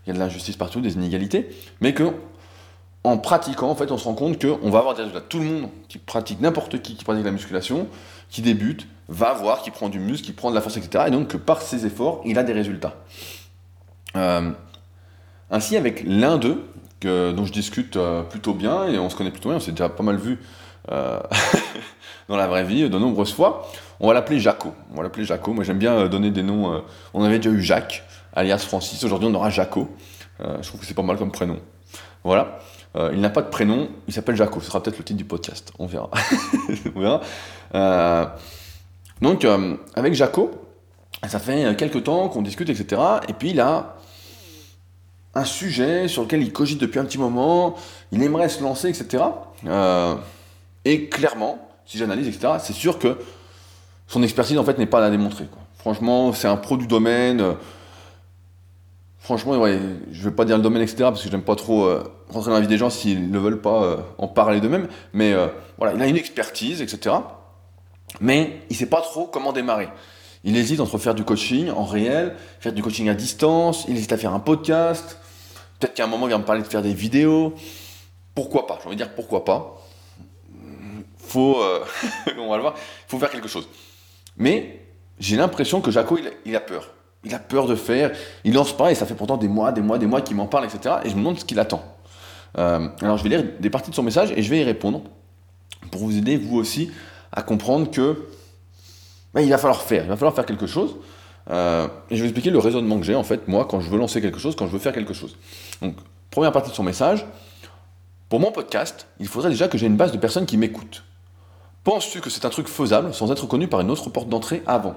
il 0.05 0.09
y 0.09 0.11
a 0.11 0.15
de 0.15 0.19
l'injustice 0.19 0.57
partout, 0.57 0.81
des 0.81 0.95
inégalités, 0.95 1.51
mais 1.81 1.95
que 1.95 2.13
en 3.05 3.19
pratiquant, 3.19 3.69
en 3.69 3.75
fait, 3.75 3.91
on 3.91 3.99
se 3.99 4.05
rend 4.05 4.15
compte 4.15 4.41
qu'on 4.41 4.71
va 4.71 4.79
avoir 4.79 4.95
des 4.95 5.03
résultats. 5.03 5.25
Tout 5.29 5.41
le 5.41 5.45
monde 5.45 5.69
qui 5.89 5.99
pratique, 5.99 6.41
n'importe 6.41 6.81
qui 6.83 6.95
qui 6.95 7.05
pratique 7.05 7.25
la 7.25 7.33
musculation, 7.33 7.89
qui 8.31 8.43
débute, 8.43 8.87
va 9.09 9.33
voir, 9.35 9.63
qui 9.63 9.71
prend 9.71 9.89
du 9.89 9.99
muscle, 9.99 10.25
qui 10.25 10.33
prend 10.33 10.51
de 10.51 10.55
la 10.55 10.61
force, 10.61 10.77
etc. 10.77 11.05
Et 11.09 11.11
donc 11.11 11.29
que 11.29 11.37
par 11.37 11.63
ses 11.63 11.85
efforts, 11.85 12.23
il 12.25 12.39
a 12.39 12.45
des 12.45 12.53
résultats. 12.53 12.95
Euh, 14.17 14.51
ainsi, 15.51 15.77
avec 15.77 16.05
l'un 16.07 16.39
d'eux, 16.39 16.63
dont 17.03 17.45
je 17.45 17.53
discute 17.53 17.97
euh, 17.97 18.23
plutôt 18.23 18.55
bien, 18.55 18.87
et 18.87 18.99
on 18.99 19.11
se 19.11 19.17
connaît 19.17 19.31
plutôt 19.31 19.49
bien, 19.49 19.57
on 19.57 19.61
s'est 19.61 19.73
déjà 19.73 19.89
pas 19.89 20.03
mal 20.03 20.17
vu 20.17 20.39
euh, 20.91 21.21
dans 22.29 22.37
la 22.37 22.47
vraie 22.47 22.65
vie 22.65 22.89
de 22.89 22.99
nombreuses 22.99 23.33
fois, 23.33 23.69
on 24.01 24.09
va 24.09 24.15
l'appeler 24.15 24.39
Jaco. 24.39 24.73
On 24.93 24.97
va 24.97 25.03
l'appeler 25.03 25.25
Jaco. 25.25 25.53
Moi, 25.53 25.65
j'aime 25.65 25.79
bien 25.79 26.07
donner 26.09 26.31
des 26.31 26.43
noms. 26.43 26.83
on 27.15 27.25
avait 27.25 27.39
déjà 27.39 27.51
eu 27.51 27.61
Jacques, 27.61 28.05
alias 28.35 28.59
Francis. 28.59 29.03
Aujourd'hui, 29.05 29.29
on 29.31 29.35
aura 29.35 29.51
Jaco. 29.51 29.89
je 30.41 30.67
trouve 30.67 30.81
que 30.81 30.87
c'est 30.87 30.95
pas 30.95 31.03
mal 31.03 31.17
comme 31.17 31.31
prénom. 31.31 31.59
Voilà. 32.25 32.59
il 33.13 33.21
n'a 33.21 33.31
pas 33.31 33.43
de 33.43 33.49
prénom, 33.49 33.89
il 34.09 34.13
s'appelle 34.13 34.35
Jaco. 34.35 34.61
Ce 34.61 34.67
sera 34.67 34.83
peut-être 34.83 34.99
le 34.99 35.05
titre 35.05 35.19
du 35.19 35.25
podcast. 35.25 35.73
On 35.79 35.87
verra. 35.87 36.11
on 36.97 37.01
verra. 37.01 38.35
Donc, 39.21 39.47
avec 39.95 40.15
Jaco, 40.15 40.51
ça 41.29 41.39
fait 41.39 41.77
quelques 41.77 42.03
temps 42.03 42.29
qu'on 42.29 42.43
discute, 42.43 42.71
etc. 42.71 43.01
Et 43.29 43.35
puis 43.35 43.59
a 43.61 43.95
un 45.35 45.45
sujet 45.45 46.09
sur 46.09 46.23
lequel 46.23 46.43
il 46.43 46.53
cogite 46.53 46.81
depuis 46.81 46.99
un 46.99 47.05
petit 47.05 47.19
moment, 47.19 47.77
il 48.11 48.23
aimerait 48.23 48.49
se 48.49 48.63
lancer, 48.63 48.89
etc. 48.89 49.25
Euh, 49.67 50.15
et 50.85 51.09
clairement, 51.09 51.69
si 51.87 51.99
j'analyse, 51.99 52.29
etc., 52.29 52.55
c'est 52.61 52.73
sûr 52.73 52.99
que 52.99 53.19
son 54.07 54.23
expertise, 54.23 54.59
en 54.59 54.65
fait, 54.65 54.79
n'est 54.79 54.87
pas 54.87 55.05
à 55.05 55.11
démontrer. 55.11 55.49
Franchement, 55.79 56.33
c'est 56.33 56.49
un 56.49 56.57
pro 56.57 56.77
du 56.77 56.87
domaine. 56.87 57.43
franchement, 59.19 59.57
ouais, 59.59 59.79
je 60.11 60.19
ne 60.19 60.25
vais 60.25 60.37
pas 60.37 60.45
dire 60.45 60.57
le 60.57 60.63
domaine, 60.63 60.83
etc., 60.83 60.97
parce 61.05 61.23
que 61.23 61.29
je 61.29 61.33
n'aime 61.33 61.43
pas 61.43 61.57
trop 61.57 61.89
rentrer 62.29 62.51
dans 62.51 62.57
la 62.57 62.61
vie 62.61 62.69
des 62.69 62.79
gens 62.79 62.91
s'ils 62.91 63.31
ne 63.31 63.39
veulent 63.39 63.61
pas 63.61 64.05
en 64.19 64.29
parler 64.29 64.61
d'eux-mêmes. 64.61 64.89
Mais 65.13 65.35
voilà, 65.79 65.95
il 65.95 66.03
a 66.03 66.07
une 66.07 66.17
expertise, 66.17 66.83
etc 66.83 67.15
mais 68.21 68.61
il 68.69 68.75
ne 68.75 68.79
sait 68.79 68.87
pas 68.87 69.01
trop 69.01 69.27
comment 69.27 69.53
démarrer. 69.53 69.89
Il 70.45 70.57
hésite 70.57 70.81
entre 70.81 70.99
faire 70.99 71.15
du 71.15 71.25
coaching 71.25 71.71
en 71.71 71.85
réel, 71.85 72.35
faire 72.61 72.73
du 72.73 72.83
coaching 72.83 73.09
à 73.09 73.15
distance, 73.15 73.85
il 73.89 73.97
hésite 73.97 74.13
à 74.13 74.17
faire 74.17 74.35
un 74.35 74.41
podcast, 74.41 75.19
peut-être 75.83 75.95
qu'à 75.95 76.05
un 76.05 76.07
moment 76.07 76.29
il 76.29 76.31
va 76.31 76.39
me 76.39 76.45
parler 76.45 76.63
de 76.63 76.67
faire 76.67 76.83
des 76.83 76.95
vidéos. 76.95 77.55
Pourquoi 78.37 78.67
pas 78.67 78.79
J'ai 78.81 78.87
envie 78.87 78.97
de 78.97 79.03
dire 79.03 79.13
pourquoi 79.15 79.45
pas. 79.45 79.83
Faut, 81.19 81.61
euh, 81.61 81.85
on 82.39 82.49
va 82.51 82.57
le 82.57 82.63
voir, 82.63 82.75
faut 83.09 83.19
faire 83.19 83.31
quelque 83.31 83.49
chose. 83.49 83.69
Mais 84.37 84.81
j'ai 85.19 85.37
l'impression 85.37 85.81
que 85.81 85.91
Jaco, 85.91 86.19
il, 86.45 86.57
a 86.57 86.61
peur. 86.61 86.91
Il 87.25 87.35
a 87.35 87.41
peur 87.41 87.67
de 87.67 87.75
faire, 87.75 88.13
il 88.45 88.55
lance 88.55 88.77
pas 88.77 88.93
et 88.93 88.95
ça 88.95 89.07
fait 89.07 89.15
pourtant 89.15 89.37
des 89.37 89.49
mois, 89.49 89.73
des 89.73 89.81
mois, 89.81 89.99
des 89.99 90.07
mois 90.07 90.21
qu'il 90.21 90.37
m'en 90.37 90.47
parle, 90.47 90.67
etc. 90.67 90.97
Et 91.05 91.11
je 91.11 91.15
me 91.15 91.21
demande 91.21 91.39
ce 91.39 91.45
qu'il 91.45 91.59
attend. 91.59 91.83
Euh, 92.59 92.89
alors 93.01 93.19
je 93.19 93.25
vais 93.25 93.31
lire 93.31 93.45
des 93.59 93.71
parties 93.71 93.91
de 93.91 93.97
son 93.97 94.03
message 94.03 94.33
et 94.37 94.43
je 94.43 94.51
vais 94.51 94.61
y 94.61 94.65
répondre 94.65 95.03
pour 95.91 96.03
vous 96.03 96.17
aider, 96.17 96.37
vous 96.37 96.59
aussi, 96.59 96.93
à 97.33 97.43
comprendre 97.43 97.91
que 97.91 98.29
ben, 99.35 99.41
il 99.41 99.51
va 99.51 99.59
falloir 99.59 99.83
faire, 99.83 100.05
il 100.05 100.09
va 100.09 100.17
falloir 100.17 100.35
faire 100.35 100.47
quelque 100.47 100.67
chose. 100.67 100.95
Euh, 101.51 101.89
et 102.11 102.17
je 102.17 102.23
vais 102.23 102.29
expliquer 102.29 102.51
le 102.51 102.59
raisonnement 102.59 102.99
que 102.99 103.05
j'ai 103.05 103.15
en 103.15 103.25
fait, 103.25 103.49
moi, 103.49 103.67
quand 103.69 103.81
je 103.81 103.91
veux 103.91 103.99
lancer 103.99 104.21
quelque 104.21 104.39
chose, 104.39 104.55
quand 104.57 104.67
je 104.67 104.73
veux 104.73 104.79
faire 104.79 104.93
quelque 104.93 105.15
chose. 105.15 105.37
Donc, 105.81 105.97
première 106.31 106.53
partie 106.53 106.71
de 106.71 106.75
son 106.75 106.85
message, 106.85 107.27
pour 108.29 108.41
mon 108.41 108.53
podcast, 108.53 109.07
il 109.21 109.29
faudrait 109.29 109.51
déjà 109.51 109.69
que 109.69 109.77
j'ai 109.77 109.87
une 109.87 109.97
base 109.97 110.13
de 110.13 110.19
personnes 110.19 110.47
qui 110.47 110.57
m'écoutent. 110.57 111.05
Penses-tu 111.85 112.21
que 112.21 112.31
c'est 112.31 112.45
un 112.45 112.51
truc 112.51 112.69
faisable 112.69 113.13
sans 113.13 113.33
être 113.33 113.47
connu 113.47 113.67
par 113.67 113.81
une 113.81 113.91
autre 113.91 114.09
porte 114.09 114.29
d'entrée 114.29 114.63
avant? 114.67 114.95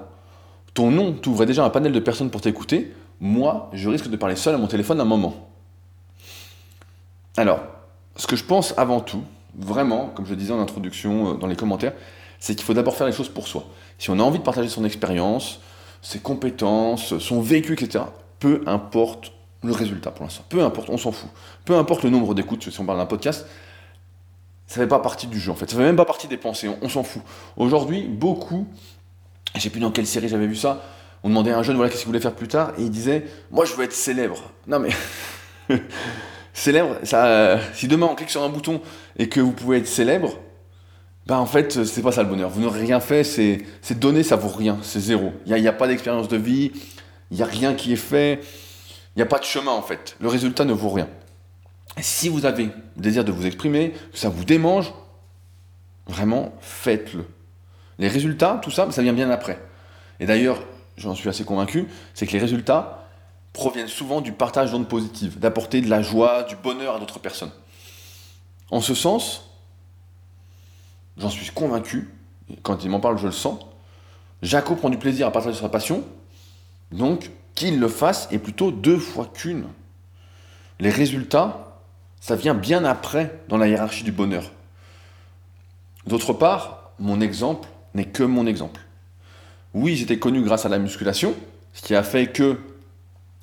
Ton 0.72 0.90
nom 0.90 1.12
t'ouvrait 1.12 1.46
déjà 1.46 1.64
un 1.64 1.70
panel 1.70 1.92
de 1.92 2.00
personnes 2.00 2.30
pour 2.30 2.40
t'écouter. 2.40 2.94
Moi, 3.20 3.70
je 3.72 3.88
risque 3.88 4.08
de 4.08 4.16
parler 4.16 4.36
seul 4.36 4.54
à 4.54 4.58
mon 4.58 4.68
téléphone 4.68 5.00
un 5.00 5.04
moment. 5.04 5.50
Alors, 7.36 7.60
ce 8.14 8.26
que 8.26 8.36
je 8.36 8.44
pense 8.44 8.72
avant 8.78 9.00
tout, 9.00 9.22
vraiment, 9.58 10.08
comme 10.08 10.26
je 10.26 10.34
disais 10.34 10.52
en 10.52 10.60
introduction 10.60 11.32
euh, 11.32 11.34
dans 11.34 11.46
les 11.46 11.56
commentaires, 11.56 11.92
c'est 12.38 12.54
qu'il 12.54 12.64
faut 12.64 12.74
d'abord 12.74 12.94
faire 12.94 13.06
les 13.06 13.12
choses 13.12 13.28
pour 13.28 13.48
soi. 13.48 13.64
Si 13.98 14.10
on 14.10 14.18
a 14.18 14.22
envie 14.22 14.38
de 14.38 14.44
partager 14.44 14.68
son 14.68 14.84
expérience, 14.84 15.60
ses 16.02 16.18
compétences, 16.18 17.18
son 17.18 17.40
vécu, 17.40 17.72
etc., 17.72 18.04
peu 18.38 18.62
importe 18.66 19.32
le 19.62 19.72
résultat 19.72 20.10
pour 20.10 20.24
l'instant, 20.24 20.44
peu 20.48 20.62
importe, 20.62 20.90
on 20.90 20.98
s'en 20.98 21.12
fout. 21.12 21.30
Peu 21.64 21.76
importe 21.76 22.04
le 22.04 22.10
nombre 22.10 22.34
d'écoutes, 22.34 22.70
si 22.70 22.80
on 22.80 22.84
parle 22.84 22.98
d'un 22.98 23.06
podcast, 23.06 23.46
ça 24.66 24.80
ne 24.80 24.84
fait 24.84 24.88
pas 24.88 24.98
partie 24.98 25.26
du 25.26 25.38
jeu 25.38 25.50
en 25.50 25.54
fait, 25.54 25.68
ça 25.68 25.76
ne 25.76 25.80
fait 25.80 25.86
même 25.86 25.96
pas 25.96 26.04
partie 26.04 26.28
des 26.28 26.36
pensées, 26.36 26.70
on, 26.80 26.88
s'en 26.88 27.02
fout. 27.02 27.22
Aujourd'hui, 27.56 28.02
beaucoup, 28.02 28.66
je 29.52 29.58
ne 29.58 29.62
sais 29.62 29.70
plus 29.70 29.80
dans 29.80 29.90
quelle 29.90 30.06
série 30.06 30.28
j'avais 30.28 30.46
vu 30.46 30.56
ça, 30.56 30.82
on 31.22 31.28
demandait 31.28 31.52
à 31.52 31.58
un 31.58 31.62
jeune 31.62 31.76
voilà 31.76 31.90
qu'est-ce 31.90 32.02
qu'il 32.02 32.08
voulait 32.08 32.20
faire 32.20 32.34
plus 32.34 32.48
tard, 32.48 32.72
et 32.78 32.82
il 32.82 32.90
disait 32.90 33.26
Moi 33.50 33.64
je 33.64 33.74
veux 33.74 33.84
être 33.84 33.92
célèbre. 33.92 34.52
Non 34.66 34.78
mais. 34.78 34.90
célèbre, 36.52 36.96
ça, 37.02 37.58
si 37.74 37.88
demain 37.88 38.06
on 38.10 38.14
clique 38.14 38.30
sur 38.30 38.42
un 38.42 38.48
bouton 38.48 38.80
et 39.18 39.28
que 39.28 39.40
vous 39.40 39.52
pouvez 39.52 39.78
être 39.78 39.86
célèbre, 39.86 40.38
bah 41.26 41.40
en 41.40 41.46
fait, 41.46 41.84
c'est 41.84 42.02
pas 42.02 42.12
ça 42.12 42.22
le 42.22 42.28
bonheur. 42.28 42.50
Vous 42.50 42.60
n'aurez 42.60 42.80
rien 42.80 43.00
fait, 43.00 43.24
c'est 43.24 43.98
donné, 43.98 44.22
ça 44.22 44.36
vaut 44.36 44.48
rien, 44.48 44.78
c'est 44.82 45.00
zéro. 45.00 45.32
Il 45.44 45.54
n'y 45.54 45.66
a, 45.66 45.70
a, 45.70 45.72
pas 45.72 45.88
d'expérience 45.88 46.28
de 46.28 46.36
vie, 46.36 46.70
il 47.32 47.36
n'y 47.36 47.42
a 47.42 47.46
rien 47.46 47.74
qui 47.74 47.92
est 47.92 47.96
fait, 47.96 48.40
il 49.14 49.18
n'y 49.18 49.22
a 49.22 49.26
pas 49.26 49.38
de 49.38 49.44
chemin 49.44 49.72
en 49.72 49.82
fait. 49.82 50.16
Le 50.20 50.28
résultat 50.28 50.64
ne 50.64 50.72
vaut 50.72 50.90
rien. 50.90 51.08
Si 52.00 52.28
vous 52.28 52.46
avez 52.46 52.64
le 52.66 53.02
désir 53.02 53.24
de 53.24 53.32
vous 53.32 53.44
exprimer, 53.44 53.92
que 54.12 54.18
ça 54.18 54.28
vous 54.28 54.44
démange, 54.44 54.92
vraiment, 56.06 56.52
faites-le. 56.60 57.24
Les 57.98 58.08
résultats, 58.08 58.60
tout 58.62 58.70
ça, 58.70 58.90
ça 58.92 59.02
vient 59.02 59.14
bien 59.14 59.30
après. 59.30 59.58
Et 60.20 60.26
d'ailleurs, 60.26 60.62
j'en 60.96 61.14
suis 61.14 61.28
assez 61.28 61.44
convaincu, 61.44 61.88
c'est 62.14 62.26
que 62.26 62.32
les 62.32 62.38
résultats 62.38 63.08
proviennent 63.52 63.88
souvent 63.88 64.20
du 64.20 64.32
partage 64.32 64.70
d'ondes 64.70 64.88
positives, 64.88 65.38
d'apporter 65.38 65.80
de 65.80 65.88
la 65.88 66.02
joie, 66.02 66.42
du 66.44 66.56
bonheur 66.56 66.96
à 66.96 66.98
d'autres 67.00 67.18
personnes. 67.18 67.52
En 68.70 68.80
ce 68.80 68.94
sens, 68.94 69.50
j'en 71.18 71.30
suis 71.30 71.50
convaincu, 71.50 72.10
quand 72.62 72.84
il 72.84 72.90
m'en 72.90 73.00
parle, 73.00 73.18
je 73.18 73.26
le 73.26 73.32
sens. 73.32 73.60
Jaco 74.42 74.76
prend 74.76 74.90
du 74.90 74.98
plaisir 74.98 75.26
à 75.26 75.32
partager 75.32 75.58
sa 75.58 75.68
passion, 75.68 76.04
donc 76.92 77.30
qu'il 77.54 77.80
le 77.80 77.88
fasse 77.88 78.28
est 78.30 78.38
plutôt 78.38 78.70
deux 78.70 78.98
fois 78.98 79.30
qu'une. 79.32 79.64
Les 80.78 80.90
résultats, 80.90 81.80
ça 82.20 82.36
vient 82.36 82.54
bien 82.54 82.84
après 82.84 83.40
dans 83.48 83.56
la 83.56 83.66
hiérarchie 83.66 84.04
du 84.04 84.12
bonheur. 84.12 84.52
D'autre 86.06 86.32
part, 86.32 86.92
mon 86.98 87.20
exemple 87.20 87.68
n'est 87.94 88.04
que 88.04 88.22
mon 88.22 88.46
exemple. 88.46 88.80
Oui, 89.74 89.96
j'étais 89.96 90.18
connu 90.18 90.42
grâce 90.42 90.66
à 90.66 90.68
la 90.68 90.78
musculation, 90.78 91.34
Ce 91.72 91.82
qui 91.82 91.94
a 91.94 92.02
fait 92.02 92.28
que 92.28 92.58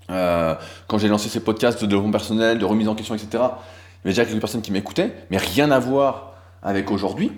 euh, 0.09 0.55
quand 0.87 0.97
j'ai 0.97 1.07
lancé 1.07 1.29
ces 1.29 1.39
podcasts 1.39 1.81
de 1.81 1.85
développement 1.85 2.11
personnel, 2.11 2.59
de 2.59 2.65
remise 2.65 2.87
en 2.87 2.95
question, 2.95 3.15
etc., 3.15 3.27
il 3.31 3.37
y 3.37 3.41
avait 3.41 4.11
déjà 4.11 4.25
quelques 4.25 4.39
personnes 4.39 4.61
qui 4.61 4.71
m'écoutaient, 4.71 5.13
mais 5.29 5.37
rien 5.37 5.71
à 5.71 5.79
voir 5.79 6.33
avec 6.61 6.91
aujourd'hui. 6.91 7.31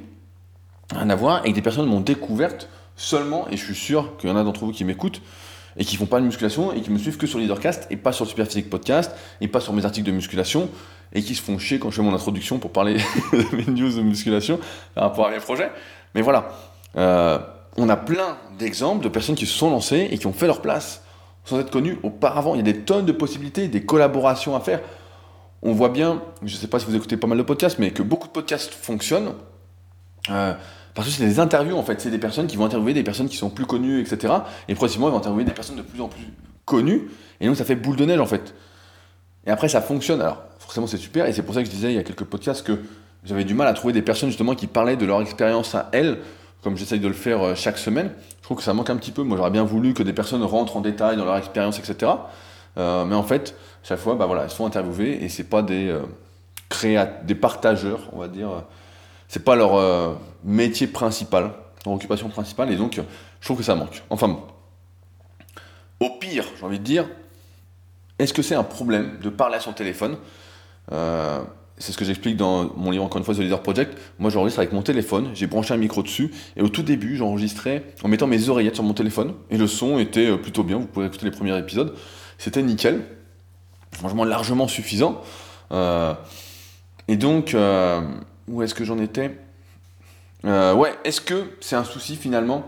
Rien 0.94 1.10
à 1.10 1.16
voir, 1.16 1.46
et 1.46 1.50
que 1.50 1.56
des 1.56 1.62
personnes 1.62 1.88
m'ont 1.88 2.02
découverte 2.02 2.70
seulement, 2.96 3.48
et 3.50 3.58
je 3.58 3.64
suis 3.64 3.76
sûr 3.76 4.18
qu'il 4.18 4.30
y 4.30 4.34
en 4.34 4.36
a 4.36 4.44
d'entre 4.44 4.66
vous 4.66 4.72
qui 4.72 4.84
m'écoutent, 4.84 5.22
et 5.78 5.84
qui 5.84 5.98
font 5.98 6.06
pas 6.06 6.20
de 6.20 6.26
musculation, 6.26 6.72
et 6.74 6.82
qui 6.82 6.92
me 6.92 6.98
suivent 6.98 7.18
que 7.18 7.28
sur 7.28 7.40
Leadercast, 7.40 7.88
et 7.90 7.98
pas 7.98 8.12
sur 8.12 8.26
le 8.26 8.30
Superphysique 8.30 8.70
Podcast, 8.70 9.12
et 9.42 9.48
pas 9.48 9.60
sur 9.60 9.74
mes 9.74 9.84
articles 9.84 10.08
de 10.08 10.12
musculation, 10.12 10.70
et 11.14 11.22
qui 11.22 11.36
se 11.36 11.42
font 11.42 11.58
chier 11.58 11.80
quand 11.80 11.92
je 11.92 11.98
fais 11.98 12.02
mon 12.02 12.14
introduction 12.14 12.60
pour 12.60 12.72
parler 12.72 12.96
de 13.34 13.56
mes 13.56 13.66
news 13.66 13.96
de 13.96 14.02
musculation 14.02 14.60
par 14.94 15.06
rapport 15.06 15.28
à 15.28 15.32
mes 15.32 15.40
projets. 15.40 15.72
Mais 16.14 16.22
voilà, 16.22 16.50
euh, 16.98 17.40
on 17.78 17.90
a 17.90 17.98
plein 17.98 18.38
d'exemples 18.58 19.04
de 19.04 19.10
personnes 19.10 19.36
qui 19.36 19.46
se 19.46 19.54
sont 19.54 19.70
lancées 19.70 20.08
et 20.12 20.18
qui 20.18 20.28
ont 20.28 20.34
fait 20.34 20.48
leur 20.48 20.62
place 20.62 21.04
sans 21.44 21.60
être 21.60 21.72
connues 21.72 22.00
auparavant. 22.04 22.56
Il 22.56 22.58
y 22.58 22.70
a 22.70 22.74
des 22.74 22.82
tonnes 22.82 23.06
de 23.06 23.12
possibilités, 23.12 23.68
des 23.68 23.86
collaborations 23.86 24.56
à 24.56 24.60
faire. 24.60 24.82
On 25.62 25.74
voit 25.74 25.90
bien, 25.90 26.22
je 26.42 26.54
ne 26.54 26.60
sais 26.60 26.68
pas 26.68 26.80
si 26.80 26.86
vous 26.86 26.96
écoutez 26.96 27.18
pas 27.18 27.28
mal 27.28 27.38
de 27.38 27.44
podcasts, 27.44 27.80
mais 27.80 27.92
que 27.92 28.04
beaucoup 28.04 28.28
de 28.28 28.34
podcasts 28.34 28.74
fonctionnent. 28.74 29.34
Euh, 30.30 30.54
parce 30.94 31.08
que 31.08 31.14
c'est 31.14 31.26
des 31.26 31.40
interviews 31.40 31.76
en 31.76 31.84
fait, 31.84 32.00
c'est 32.00 32.10
des 32.10 32.18
personnes 32.18 32.48
qui 32.48 32.56
vont 32.56 32.66
interviewer 32.66 32.94
des 32.94 33.04
personnes 33.04 33.28
qui 33.28 33.36
sont 33.36 33.50
plus 33.50 33.66
connues, 33.66 34.00
etc. 34.00 34.34
Et 34.68 34.76
progressivement, 34.76 35.10
ils 35.10 35.12
vont 35.12 35.18
interviewer 35.18 35.44
des 35.44 35.52
personnes 35.52 35.76
de 35.76 35.82
plus 35.82 36.02
en 36.02 36.08
plus 36.08 36.26
connues. 36.64 37.10
Et 37.42 37.48
donc 37.48 37.58
ça 37.58 37.66
fait 37.66 37.76
boule 37.76 37.98
de 37.98 38.06
neige 38.06 38.20
en 38.20 38.26
fait. 38.26 38.56
Et 39.46 39.52
après, 39.52 39.70
ça 39.70 39.82
fonctionne. 39.82 40.22
Alors, 40.22 40.44
forcément, 40.60 40.88
c'est 40.88 40.98
super. 40.98 41.28
Et 41.28 41.34
c'est 41.34 41.44
pour 41.44 41.54
ça 41.54 41.62
que 41.62 41.68
je 41.68 41.72
disais 41.72 41.92
il 41.92 41.96
y 41.96 42.00
a 42.00 42.04
quelques 42.04 42.24
podcasts 42.24 42.66
que 42.66 42.80
j'avais 43.24 43.44
du 43.44 43.54
mal 43.54 43.68
à 43.68 43.74
trouver 43.74 43.94
des 43.94 44.02
personnes 44.02 44.30
justement 44.30 44.56
qui 44.56 44.68
parlaient 44.68 44.98
de 44.98 45.06
leur 45.06 45.22
expérience 45.22 45.76
à 45.76 45.90
elles, 45.92 46.20
comme 46.64 46.78
j'essaye 46.78 47.00
de 47.00 47.08
le 47.08 47.14
faire 47.14 47.42
euh, 47.42 47.56
chaque 47.56 47.78
semaine. 47.78 48.12
Je 48.38 48.44
trouve 48.44 48.58
que 48.58 48.64
ça 48.64 48.74
manque 48.74 48.90
un 48.90 48.98
petit 48.98 49.12
peu. 49.12 49.24
Moi, 49.24 49.38
j'aurais 49.38 49.52
bien 49.52 49.64
voulu 49.64 49.94
que 49.94 50.04
des 50.04 50.14
personnes 50.14 50.44
rentrent 50.44 50.78
en 50.78 50.82
détail 50.82 51.18
dans 51.18 51.26
leur 51.26 51.38
expérience, 51.38 51.78
etc. 51.78 52.12
Euh, 52.78 53.06
mais 53.06 53.16
en 53.16 53.24
fait, 53.24 53.56
chaque 53.84 54.00
fois, 54.00 54.16
bah 54.16 54.26
voilà, 54.26 54.44
elles 54.44 54.50
sont 54.50 54.66
interviewées 54.66 55.24
et 55.24 55.30
c'est 55.30 55.44
pas 55.44 55.62
des 55.62 55.90
euh, 55.90 56.02
des 57.24 57.36
partageurs, 57.36 58.10
on 58.12 58.20
va 58.20 58.28
dire. 58.28 58.50
C'est 59.28 59.44
pas 59.44 59.56
leur 59.56 59.76
euh, 59.76 60.14
métier 60.44 60.88
principal, 60.88 61.52
leur 61.86 61.96
occupation 61.96 62.30
principale, 62.30 62.72
et 62.72 62.76
donc 62.76 63.00
je 63.40 63.46
trouve 63.46 63.58
que 63.58 63.64
ça 63.64 63.76
manque. 63.76 64.04
Enfin 64.10 64.28
bon. 64.28 64.42
Au 66.00 66.10
pire, 66.20 66.46
j'ai 66.58 66.66
envie 66.66 66.80
de 66.80 66.84
dire, 66.84 67.06
est-ce 68.20 68.34
que 68.34 68.42
c'est 68.42 68.56
un 68.56 68.64
problème 68.64 69.20
de 69.22 69.30
parler 69.30 69.56
à 69.56 69.60
son 69.60 69.74
téléphone? 69.74 70.18
Euh, 70.92 71.40
C'est 71.78 71.92
ce 71.92 71.98
que 71.98 72.06
j'explique 72.06 72.38
dans 72.38 72.72
mon 72.78 72.92
livre, 72.92 73.04
encore 73.04 73.18
une 73.18 73.26
fois, 73.26 73.36
The 73.36 73.40
Leader 73.40 73.62
Project. 73.62 73.98
Moi, 74.18 74.30
j'enregistre 74.30 74.60
avec 74.60 74.72
mon 74.72 74.82
téléphone, 74.82 75.32
j'ai 75.34 75.46
branché 75.46 75.74
un 75.74 75.78
micro 75.78 76.02
dessus, 76.04 76.32
et 76.56 76.62
au 76.62 76.70
tout 76.70 76.84
début, 76.84 77.18
j'enregistrais 77.18 77.84
en 78.02 78.08
mettant 78.08 78.28
mes 78.28 78.48
oreillettes 78.48 78.76
sur 78.76 78.84
mon 78.86 78.94
téléphone, 78.94 79.34
et 79.50 79.58
le 79.58 79.68
son 79.68 80.00
était 80.00 80.30
euh, 80.30 80.38
plutôt 80.38 80.64
bien, 80.64 80.78
vous 80.78 80.88
pouvez 80.88 81.08
écouter 81.08 81.26
les 81.26 81.32
premiers 81.32 81.58
épisodes. 81.58 81.94
C'était 82.38 82.64
nickel, 82.64 83.04
franchement 83.92 84.24
largement 84.24 84.70
suffisant. 84.70 85.22
Euh, 85.74 86.14
et 87.10 87.18
donc, 87.18 87.54
euh, 87.54 88.02
où 88.48 88.62
est-ce 88.62 88.74
que 88.74 88.84
j'en 88.84 89.00
étais? 89.00 89.38
Euh, 90.46 90.74
Ouais, 90.74 90.94
est-ce 91.04 91.22
que 91.22 91.52
c'est 91.62 91.76
un 91.76 91.84
souci 91.84 92.16
finalement 92.16 92.64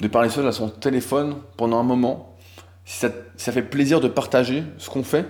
de 0.00 0.08
parler 0.08 0.30
seul 0.30 0.46
à 0.46 0.52
son 0.52 0.68
téléphone 0.68 1.36
pendant 1.56 1.78
un 1.78 1.82
moment? 1.84 2.36
Si 2.84 2.98
ça, 2.98 3.10
ça 3.36 3.52
fait 3.52 3.62
plaisir 3.62 4.00
de 4.00 4.08
partager 4.08 4.64
ce 4.78 4.90
qu'on 4.90 5.04
fait? 5.04 5.26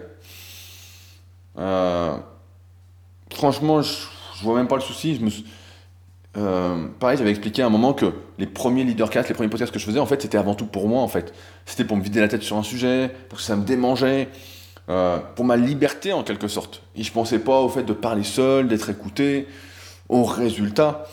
Euh, 1.58 2.16
Franchement, 3.32 3.80
je, 3.82 3.92
je 4.38 4.42
vois 4.42 4.56
même 4.56 4.68
pas 4.68 4.74
le 4.76 4.80
souci. 4.82 5.20
Euh, 6.36 6.86
pareil, 6.98 7.16
j'avais 7.18 7.30
expliqué 7.30 7.62
à 7.62 7.66
un 7.66 7.70
moment 7.70 7.92
que 7.92 8.12
les 8.38 8.46
premiers 8.46 8.84
leadercasts, 8.84 9.28
les 9.28 9.34
premiers 9.34 9.48
podcasts 9.48 9.72
que 9.72 9.78
je 9.78 9.84
faisais, 9.84 10.00
en 10.00 10.06
fait, 10.06 10.20
c'était 10.22 10.38
avant 10.38 10.54
tout 10.54 10.66
pour 10.66 10.88
moi, 10.88 11.00
en 11.02 11.08
fait. 11.08 11.32
C'était 11.64 11.84
pour 11.84 11.96
me 11.96 12.02
vider 12.02 12.20
la 12.20 12.28
tête 12.28 12.42
sur 12.42 12.56
un 12.56 12.62
sujet, 12.62 13.10
parce 13.28 13.42
que 13.42 13.46
ça 13.46 13.56
me 13.56 13.64
démangeait, 13.64 14.28
pour 15.36 15.44
ma 15.44 15.56
liberté, 15.56 16.12
en 16.12 16.24
quelque 16.24 16.48
sorte. 16.48 16.82
Et 16.96 17.02
je 17.04 17.12
pensais 17.12 17.38
pas 17.38 17.60
au 17.60 17.68
fait 17.68 17.84
de 17.84 17.92
parler 17.92 18.24
seul, 18.24 18.66
d'être 18.68 18.90
écouté, 18.90 19.46
au 20.10 20.24
résultat. 20.24 21.06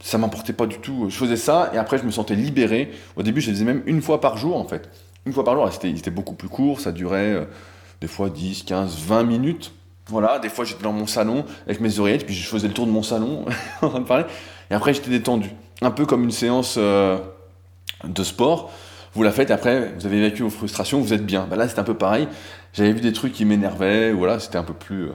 Ça 0.00 0.18
m'importait 0.18 0.52
pas 0.52 0.66
du 0.66 0.78
tout. 0.78 1.06
Je 1.08 1.16
faisais 1.16 1.36
ça, 1.36 1.70
et 1.72 1.78
après, 1.78 1.98
je 1.98 2.04
me 2.04 2.10
sentais 2.10 2.34
libéré. 2.34 2.90
Au 3.16 3.22
début, 3.22 3.40
je 3.40 3.46
les 3.46 3.52
faisais 3.54 3.64
même 3.64 3.82
une 3.86 4.02
fois 4.02 4.20
par 4.20 4.36
jour, 4.36 4.56
en 4.56 4.64
fait. 4.64 4.90
Une 5.26 5.32
fois 5.32 5.44
par 5.44 5.54
jour, 5.54 5.70
c'était 5.72 6.10
beaucoup 6.10 6.34
plus 6.34 6.48
court, 6.48 6.80
ça 6.80 6.92
durait 6.92 7.32
euh, 7.32 7.44
des 8.00 8.06
fois 8.08 8.28
10, 8.28 8.64
15, 8.64 8.98
20 8.98 9.22
minutes. 9.22 9.72
Voilà, 10.08 10.38
des 10.38 10.50
fois 10.50 10.66
j'étais 10.66 10.82
dans 10.82 10.92
mon 10.92 11.06
salon 11.06 11.46
avec 11.64 11.80
mes 11.80 11.98
oreillettes, 11.98 12.26
puis 12.26 12.34
je 12.34 12.46
faisais 12.46 12.68
le 12.68 12.74
tour 12.74 12.84
de 12.86 12.90
mon 12.90 13.02
salon 13.02 13.46
en 13.80 13.88
train 13.88 14.00
de 14.00 14.04
parler. 14.04 14.24
Et 14.70 14.74
après 14.74 14.92
j'étais 14.92 15.08
détendu. 15.08 15.50
Un 15.80 15.90
peu 15.90 16.04
comme 16.04 16.24
une 16.24 16.30
séance 16.30 16.74
euh, 16.76 17.16
de 18.04 18.22
sport. 18.22 18.70
Vous 19.14 19.22
la 19.22 19.30
faites, 19.32 19.50
après 19.50 19.94
vous 19.98 20.04
avez 20.04 20.20
vécu 20.20 20.42
vos 20.42 20.50
frustrations, 20.50 21.00
vous 21.00 21.14
êtes 21.14 21.24
bien. 21.24 21.46
Bah 21.48 21.56
là 21.56 21.66
c'était 21.68 21.80
un 21.80 21.84
peu 21.84 21.96
pareil. 21.96 22.28
J'avais 22.74 22.92
vu 22.92 23.00
des 23.00 23.14
trucs 23.14 23.32
qui 23.32 23.46
m'énervaient, 23.46 24.12
voilà, 24.12 24.38
c'était 24.40 24.58
un 24.58 24.64
peu 24.64 24.74
plus. 24.74 25.04
euh, 25.04 25.12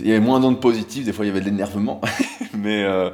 Il 0.00 0.06
y 0.06 0.10
avait 0.10 0.20
moins 0.20 0.40
d'ondes 0.40 0.60
positives, 0.60 1.04
des 1.04 1.12
fois 1.12 1.24
il 1.24 1.28
y 1.28 1.30
avait 1.30 1.40
de 1.40 1.46
l'énervement. 1.46 2.00
Mais 2.54 2.84
euh, 2.84 3.10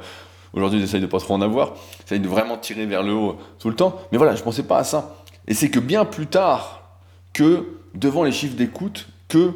aujourd'hui 0.53 0.79
j'essaye 0.79 1.01
de 1.01 1.07
pas 1.07 1.19
trop 1.19 1.33
en 1.33 1.41
avoir. 1.41 1.73
J'essaye 2.01 2.19
de 2.19 2.27
vraiment 2.27 2.57
tirer 2.57 2.85
vers 2.85 3.03
le 3.03 3.13
haut 3.13 3.37
tout 3.59 3.69
le 3.69 3.75
temps. 3.75 3.99
Mais 4.11 4.17
voilà, 4.17 4.35
je 4.35 4.43
pensais 4.43 4.63
pas 4.63 4.79
à 4.79 4.83
ça. 4.83 5.15
Et 5.47 5.53
c'est 5.53 5.69
que 5.69 5.79
bien 5.79 6.05
plus 6.05 6.27
tard 6.27 6.99
que 7.33 7.65
devant 7.93 8.23
les 8.23 8.31
chiffres 8.31 8.55
d'écoute, 8.55 9.07
que 9.27 9.51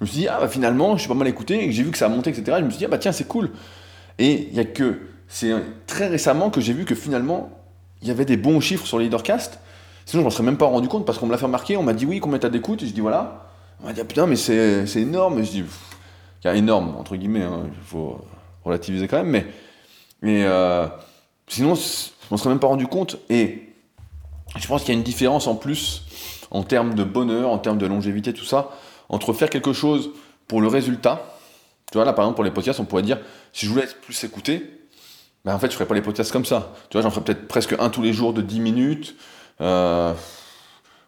je 0.00 0.04
me 0.04 0.06
suis 0.06 0.18
dit, 0.20 0.28
ah 0.28 0.38
bah 0.40 0.48
finalement, 0.48 0.96
je 0.96 1.00
suis 1.00 1.08
pas 1.08 1.14
mal 1.14 1.28
écouté, 1.28 1.62
et 1.62 1.66
que 1.66 1.72
j'ai 1.72 1.82
vu 1.82 1.90
que 1.90 1.98
ça 1.98 2.06
a 2.06 2.08
monté, 2.08 2.30
etc. 2.30 2.56
Je 2.60 2.64
me 2.64 2.70
suis 2.70 2.78
dit, 2.78 2.84
ah 2.86 2.88
bah 2.88 2.98
tiens, 2.98 3.12
c'est 3.12 3.28
cool. 3.28 3.50
Et 4.18 4.48
il 4.50 4.56
y 4.56 4.60
a 4.60 4.64
que, 4.64 5.00
c'est 5.28 5.52
très 5.86 6.08
récemment 6.08 6.50
que 6.50 6.60
j'ai 6.60 6.72
vu 6.72 6.84
que 6.84 6.94
finalement, 6.94 7.50
il 8.02 8.08
y 8.08 8.10
avait 8.10 8.24
des 8.24 8.36
bons 8.36 8.60
chiffres 8.60 8.86
sur 8.86 8.98
leadercast. 8.98 9.58
Sinon, 10.06 10.22
je 10.22 10.24
m'en 10.24 10.30
serais 10.30 10.44
même 10.44 10.56
pas 10.56 10.66
rendu 10.66 10.88
compte 10.88 11.04
parce 11.04 11.18
qu'on 11.18 11.26
me 11.26 11.32
l'a 11.32 11.38
fait 11.38 11.44
remarquer, 11.44 11.76
on 11.76 11.82
m'a 11.82 11.92
dit, 11.92 12.06
oui, 12.06 12.18
combien 12.18 12.38
t'as 12.38 12.48
d'écoute? 12.48 12.82
Et 12.82 12.86
je 12.86 12.92
dis, 12.92 13.00
voilà. 13.00 13.46
On 13.82 13.86
m'a 13.86 13.92
dit, 13.92 14.00
ah 14.00 14.04
putain, 14.04 14.26
mais 14.26 14.36
c'est 14.36 14.86
énorme. 14.96 15.38
Et 15.38 15.44
je 15.44 15.50
dis, 15.50 15.64
y 16.44 16.48
a 16.48 16.54
énorme, 16.54 16.96
entre 16.96 17.16
guillemets, 17.16 17.42
hein, 17.42 17.64
il 17.66 17.84
faut 17.84 18.18
relativiser 18.64 19.08
quand 19.08 19.18
même, 19.18 19.30
mais, 19.30 19.46
mais 20.22 20.44
euh, 20.44 20.86
sinon, 21.46 21.74
je 21.74 22.10
m'en 22.30 22.36
serais 22.36 22.50
même 22.50 22.60
pas 22.60 22.66
rendu 22.66 22.86
compte. 22.86 23.16
Et 23.28 23.68
je 24.56 24.66
pense 24.66 24.82
qu'il 24.82 24.94
y 24.94 24.96
a 24.96 24.98
une 24.98 25.04
différence 25.04 25.46
en 25.46 25.54
plus 25.54 26.04
en 26.50 26.62
termes 26.62 26.94
de 26.94 27.04
bonheur, 27.04 27.50
en 27.50 27.58
termes 27.58 27.78
de 27.78 27.86
longévité, 27.86 28.32
tout 28.32 28.44
ça, 28.44 28.70
entre 29.08 29.32
faire 29.32 29.50
quelque 29.50 29.72
chose 29.72 30.10
pour 30.48 30.60
le 30.60 30.68
résultat. 30.68 31.22
Tu 31.92 31.98
vois, 31.98 32.04
là, 32.04 32.12
par 32.12 32.24
exemple, 32.24 32.36
pour 32.36 32.44
les 32.44 32.50
podcasts, 32.50 32.80
on 32.80 32.84
pourrait 32.84 33.02
dire, 33.02 33.18
si 33.52 33.66
je 33.66 33.70
voulais 33.70 33.84
être 33.84 34.00
plus 34.00 34.24
écouté, 34.24 34.88
ben, 35.44 35.54
en 35.54 35.58
fait, 35.58 35.68
je 35.68 35.74
ferais 35.74 35.86
pas 35.86 35.94
les 35.94 36.02
podcasts 36.02 36.32
comme 36.32 36.44
ça. 36.44 36.72
Tu 36.88 36.96
vois, 36.96 37.02
j'en 37.02 37.10
ferais 37.10 37.24
peut-être 37.24 37.48
presque 37.48 37.74
un 37.78 37.88
tous 37.88 38.02
les 38.02 38.12
jours 38.12 38.32
de 38.32 38.42
10 38.42 38.60
minutes. 38.60 39.14
Euh, 39.60 40.14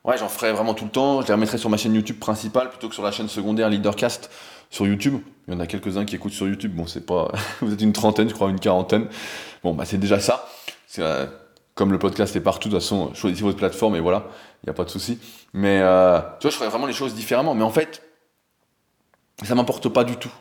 Ouais, 0.05 0.19
j'en 0.19 0.29
ferais 0.29 0.53
vraiment 0.53 0.75
tout 0.75 0.85
le 0.85 0.91
temps. 0.91 1.23
Je 1.23 1.29
les 1.29 1.33
remettrais 1.33 1.59
sur 1.59 1.71
ma 1.71 1.77
chaîne 1.77 1.95
YouTube 1.95 2.19
principale 2.19 2.71
plutôt 2.71 2.89
que 2.89 2.95
sur 2.95 3.05
la 3.05 3.13
chaîne 3.13 3.29
secondaire 3.29 3.69
Leadercast 3.69 4.31
sur 4.73 4.87
YouTube. 4.87 5.21
Il 5.47 5.55
y 5.55 5.57
en 5.57 5.61
a 5.61 5.67
quelques-uns 5.67 6.05
qui 6.05 6.17
écoutent 6.17 6.33
sur 6.33 6.49
YouTube. 6.49 6.75
Bon, 6.75 6.87
c'est 6.87 7.07
pas. 7.07 7.31
Vous 7.61 7.73
êtes 7.73 7.83
une 7.83 7.93
trentaine, 7.93 8.29
je 8.29 8.35
crois, 8.35 8.51
une 8.51 8.59
quarantaine. 8.59 9.07
Bon, 9.63 9.75
bah, 9.75 9.85
c'est 9.85 9.99
déjà 9.99 10.19
ça. 10.19 10.49
Euh, 10.99 11.27
Comme 11.75 11.93
le 11.93 11.99
podcast 11.99 12.35
est 12.35 12.41
partout, 12.41 12.69
de 12.69 12.75
toute 12.75 12.83
façon, 12.83 13.15
choisissez 13.15 13.45
votre 13.45 13.59
plateforme 13.59 13.95
et 13.97 14.01
voilà, 14.01 14.27
il 14.63 14.67
n'y 14.67 14.71
a 14.71 14.75
pas 14.75 14.85
de 14.85 14.91
souci. 14.91 15.19
Mais 15.53 15.81
euh, 15.81 16.19
tu 16.41 16.47
vois, 16.47 16.51
je 16.51 16.57
ferais 16.57 16.69
vraiment 16.69 16.87
les 16.87 16.93
choses 16.93 17.15
différemment. 17.15 17.55
Mais 17.55 17.63
en 17.63 17.71
fait, 17.71 18.03
ça 19.45 19.55
m'importe 19.55 19.89
pas 19.91 20.05
du 20.05 20.17
tout. 20.17 20.33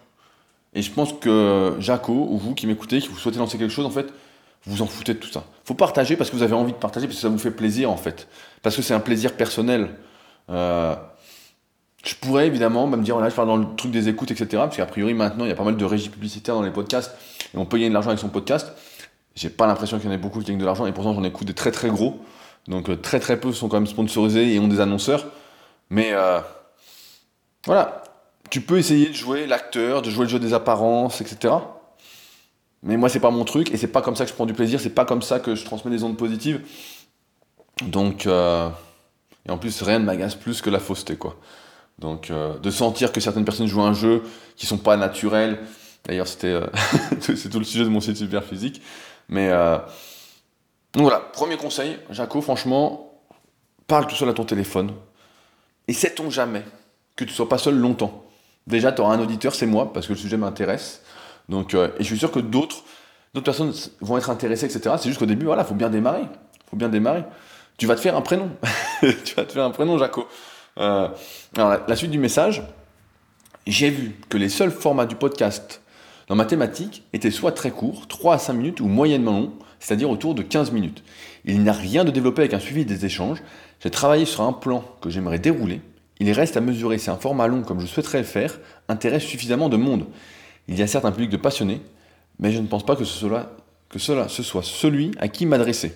Et 0.74 0.82
je 0.82 0.92
pense 0.92 1.12
que 1.14 1.76
Jaco, 1.80 2.14
ou 2.14 2.38
vous 2.38 2.56
qui 2.56 2.66
m'écoutez, 2.66 3.00
qui 3.00 3.10
vous 3.10 3.18
souhaitez 3.18 3.38
lancer 3.38 3.58
quelque 3.58 3.74
chose, 3.74 3.86
en 3.86 3.92
fait, 3.92 4.08
vous 4.64 4.78
vous 4.78 4.82
en 4.82 4.88
foutez 4.88 5.14
de 5.14 5.20
tout 5.20 5.30
ça. 5.30 5.44
Faut 5.66 5.74
partager 5.74 6.16
parce 6.16 6.30
que 6.30 6.38
vous 6.38 6.44
avez 6.44 6.54
envie 6.54 6.72
de 6.72 6.78
partager, 6.78 7.08
parce 7.08 7.18
que 7.18 7.22
ça 7.22 7.30
vous 7.30 7.38
fait 7.38 7.52
plaisir, 7.52 7.92
en 7.92 7.98
fait. 7.98 8.30
Parce 8.62 8.78
que 8.78 8.82
c'est 8.82 8.94
un 8.94 9.02
plaisir 9.02 9.34
personnel. 9.34 9.90
Euh, 10.50 10.96
je 12.04 12.16
pourrais 12.16 12.48
évidemment 12.48 12.88
bah, 12.88 12.98
me 12.98 13.04
dire, 13.04 13.16
voilà, 13.16 13.30
je 13.30 13.36
parle 13.36 13.48
dans 13.48 13.58
le 13.58 13.68
truc 13.76 13.92
des 13.92 14.10
écoutes, 14.10 14.32
etc. 14.32 14.48
Parce 14.52 14.78
qu'a 14.78 14.86
priori, 14.86 15.14
maintenant, 15.14 15.46
il 15.46 15.50
y 15.50 15.52
a 15.52 15.56
pas 15.56 15.64
mal 15.64 15.78
de 15.78 15.86
régies 15.86 16.10
publicitaires 16.10 16.56
dans 16.56 16.64
les 16.64 16.72
podcasts, 16.72 17.12
et 17.54 17.58
on 17.58 17.66
peut 17.66 17.78
gagner 17.78 17.90
de 17.90 17.94
l'argent 17.94 18.10
avec 18.10 18.20
son 18.20 18.30
podcast. 18.30 18.74
J'ai 19.36 19.50
pas 19.50 19.68
l'impression 19.68 19.98
qu'il 19.98 20.08
y 20.08 20.10
en 20.12 20.16
ait 20.16 20.20
beaucoup 20.20 20.40
qui 20.40 20.48
gagnent 20.48 20.58
de 20.58 20.66
l'argent, 20.66 20.86
et 20.86 20.92
pourtant, 20.92 21.14
j'en 21.14 21.24
écoute 21.24 21.48
des 21.48 21.54
très 21.54 21.72
très 21.72 21.90
gros. 21.90 22.20
Donc, 22.68 22.90
euh, 22.90 22.96
très 22.96 23.20
très 23.20 23.40
peu 23.40 23.54
sont 23.54 23.70
quand 23.70 23.78
même 23.78 23.88
sponsorisés 23.88 24.54
et 24.54 24.60
ont 24.60 24.68
des 24.68 24.80
annonceurs. 24.80 25.26
Mais 25.90 26.10
euh, 26.12 26.40
voilà, 27.66 28.04
tu 28.50 28.62
peux 28.62 28.78
essayer 28.78 29.10
de 29.10 29.14
jouer 29.14 29.46
l'acteur, 29.46 30.02
de 30.02 30.10
jouer 30.10 30.26
le 30.26 30.30
jeu 30.30 30.40
des 30.40 30.54
apparences, 30.54 31.22
etc. 31.22 31.54
Mais 32.84 32.98
moi, 32.98 33.10
c'est 33.10 33.20
pas 33.20 33.32
mon 33.32 33.46
truc, 33.46 33.72
et 33.72 33.78
c'est 33.78 33.88
pas 33.88 34.02
comme 34.02 34.16
ça 34.16 34.26
que 34.26 34.32
je 34.32 34.36
prends 34.36 34.48
du 34.48 34.54
plaisir, 34.54 34.80
c'est 34.80 34.90
pas 34.90 35.06
comme 35.06 35.22
ça 35.22 35.40
que 35.40 35.54
je 35.54 35.66
transmets 35.66 35.92
des 35.92 36.04
ondes 36.04 36.18
positives. 36.18 36.62
Donc, 37.86 38.26
euh, 38.26 38.70
et 39.48 39.52
en 39.52 39.58
plus, 39.58 39.82
rien 39.84 40.00
ne 40.00 40.06
m'agace 40.06 40.36
plus 40.36 40.62
que 40.62 40.70
la 40.70 40.80
fausseté, 40.80 41.16
quoi. 41.16 41.38
Donc, 42.02 42.32
euh, 42.32 42.58
de 42.58 42.72
sentir 42.72 43.12
que 43.12 43.22
certaines 43.22 43.46
personnes 43.46 43.68
jouent 43.68 43.84
un 43.84 43.94
jeu 43.94 44.24
qui 44.58 44.66
sont 44.66 44.80
pas 44.80 44.98
naturels. 44.98 45.60
D'ailleurs, 46.06 46.28
c'était, 46.28 46.48
euh, 46.48 46.66
c'est 47.22 47.50
tout 47.50 47.60
le 47.60 47.64
sujet 47.64 47.84
de 47.84 47.90
mon 47.90 48.02
site 48.02 48.18
super 48.18 48.44
physique. 48.44 48.82
Mais 49.30 49.50
euh, 49.52 49.78
donc 50.94 51.04
voilà, 51.04 51.20
premier 51.20 51.58
conseil, 51.58 52.00
Jaco, 52.10 52.42
franchement, 52.42 53.14
parle 53.86 54.08
tout 54.08 54.16
seul 54.16 54.28
à 54.30 54.34
ton 54.34 54.46
téléphone. 54.46 54.94
Et 55.88 55.94
sait-on 55.94 56.32
jamais 56.32 56.64
que 57.16 57.24
tu 57.24 57.34
sois 57.34 57.48
pas 57.48 57.60
seul 57.60 57.76
longtemps? 57.76 58.26
Déjà, 58.66 58.92
tu 58.92 59.02
auras 59.02 59.14
un 59.14 59.20
auditeur, 59.20 59.54
c'est 59.54 59.68
moi, 59.68 59.94
parce 59.94 60.08
que 60.08 60.14
le 60.14 60.18
sujet 60.18 60.38
m'intéresse. 60.38 61.04
Donc, 61.50 61.76
et 61.76 61.90
je 62.00 62.04
suis 62.04 62.18
sûr 62.18 62.32
que 62.32 62.40
d'autres, 62.40 62.84
d'autres 63.34 63.46
personnes 63.46 63.74
vont 64.00 64.18
être 64.18 64.30
intéressées, 64.30 64.66
etc. 64.66 64.96
C'est 64.98 65.10
juste 65.10 65.20
qu'au 65.20 65.26
début, 65.26 65.46
voilà, 65.46 65.64
faut 65.64 65.76
bien 65.76 65.90
démarrer. 65.90 66.24
Faut 66.70 66.78
bien 66.78 66.90
démarrer. 66.90 67.24
Tu 67.78 67.86
vas 67.86 67.96
te 67.96 68.02
faire 68.02 68.16
un 68.16 68.22
prénom. 68.22 68.50
tu 69.02 69.36
vas 69.36 69.46
te 69.46 69.52
faire 69.52 69.64
un 69.64 69.72
prénom 69.72 69.98
Jaco. 69.98 70.28
Euh, 70.78 71.08
alors, 71.56 71.78
la, 71.88 71.96
suite 71.96 72.12
du 72.12 72.20
message, 72.20 72.64
j'ai 73.68 73.90
vu 73.90 74.16
que 74.30 74.38
les 74.38 74.50
seuls 74.50 74.72
formats 74.72 75.06
du 75.06 75.16
podcast 75.16 75.82
dans 76.28 76.36
ma 76.36 76.46
thématique 76.46 77.04
étaient 77.14 77.32
soit 77.32 77.52
très 77.52 77.72
courts, 77.72 78.08
3 78.08 78.36
à 78.36 78.38
5 78.38 78.54
minutes, 78.54 78.80
ou 78.80 78.88
moyennement 78.88 79.32
longs, 79.32 79.54
c'est-à-dire 79.80 80.10
autour 80.10 80.36
de 80.36 80.44
15 80.44 80.72
minutes. 80.72 81.04
Il 81.46 81.62
n'y 81.62 81.70
a 81.70 81.74
rien 81.74 82.06
de 82.06 82.12
développé 82.12 82.42
avec 82.42 82.54
un 82.54 82.60
suivi 82.60 82.86
des 82.86 83.06
échanges. 83.06 83.42
J'ai 83.82 83.90
travaillé 83.90 84.26
sur 84.26 84.44
un 84.44 84.54
plan 84.54 84.84
que 85.02 85.10
j'aimerais 85.10 85.40
dérouler. 85.40 85.82
Il 86.20 86.32
reste 86.32 86.56
à 86.56 86.62
mesurer 86.62 87.00
si 87.00 87.10
un 87.10 87.18
format 87.18 87.48
long 87.48 87.64
comme 87.64 87.80
je 87.80 87.88
souhaiterais 87.88 88.20
le 88.20 88.26
faire 88.26 88.60
intéresse 88.88 89.24
suffisamment 89.24 89.70
de 89.70 89.78
monde. 89.78 90.06
Il 90.68 90.78
y 90.78 90.84
a 90.84 90.88
certes 90.88 91.06
un 91.06 91.12
public 91.12 91.32
de 91.32 91.38
passionnés, 91.38 91.82
mais 92.40 92.52
je 92.52 92.60
ne 92.60 92.68
pense 92.68 92.86
pas 92.86 92.96
que, 92.96 93.04
cela, 93.04 93.52
que 93.90 93.98
ce 93.98 94.44
soit 94.44 94.64
celui 94.64 95.12
à 95.20 95.28
qui 95.28 95.48
m'adresser. 95.48 95.94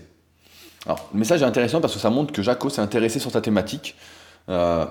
Alors, 0.86 1.08
le 1.14 1.20
message 1.20 1.42
est 1.42 1.46
intéressant 1.46 1.80
parce 1.80 1.94
que 1.94 2.00
ça 2.00 2.10
montre 2.10 2.34
que 2.34 2.42
Jaco 2.42 2.70
s'est 2.70 2.82
intéressé 2.82 3.20
sur 3.20 3.32
sa 3.32 3.42
thématique. 3.42 3.96
Euh, 4.50 4.86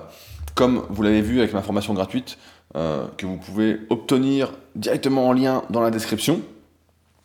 comme 0.53 0.85
vous 0.89 1.01
l'avez 1.03 1.21
vu 1.21 1.39
avec 1.39 1.53
ma 1.53 1.61
formation 1.61 1.93
gratuite, 1.93 2.37
euh, 2.75 3.05
que 3.17 3.25
vous 3.25 3.37
pouvez 3.37 3.79
obtenir 3.89 4.51
directement 4.75 5.27
en 5.27 5.33
lien 5.33 5.63
dans 5.69 5.81
la 5.81 5.91
description. 5.91 6.41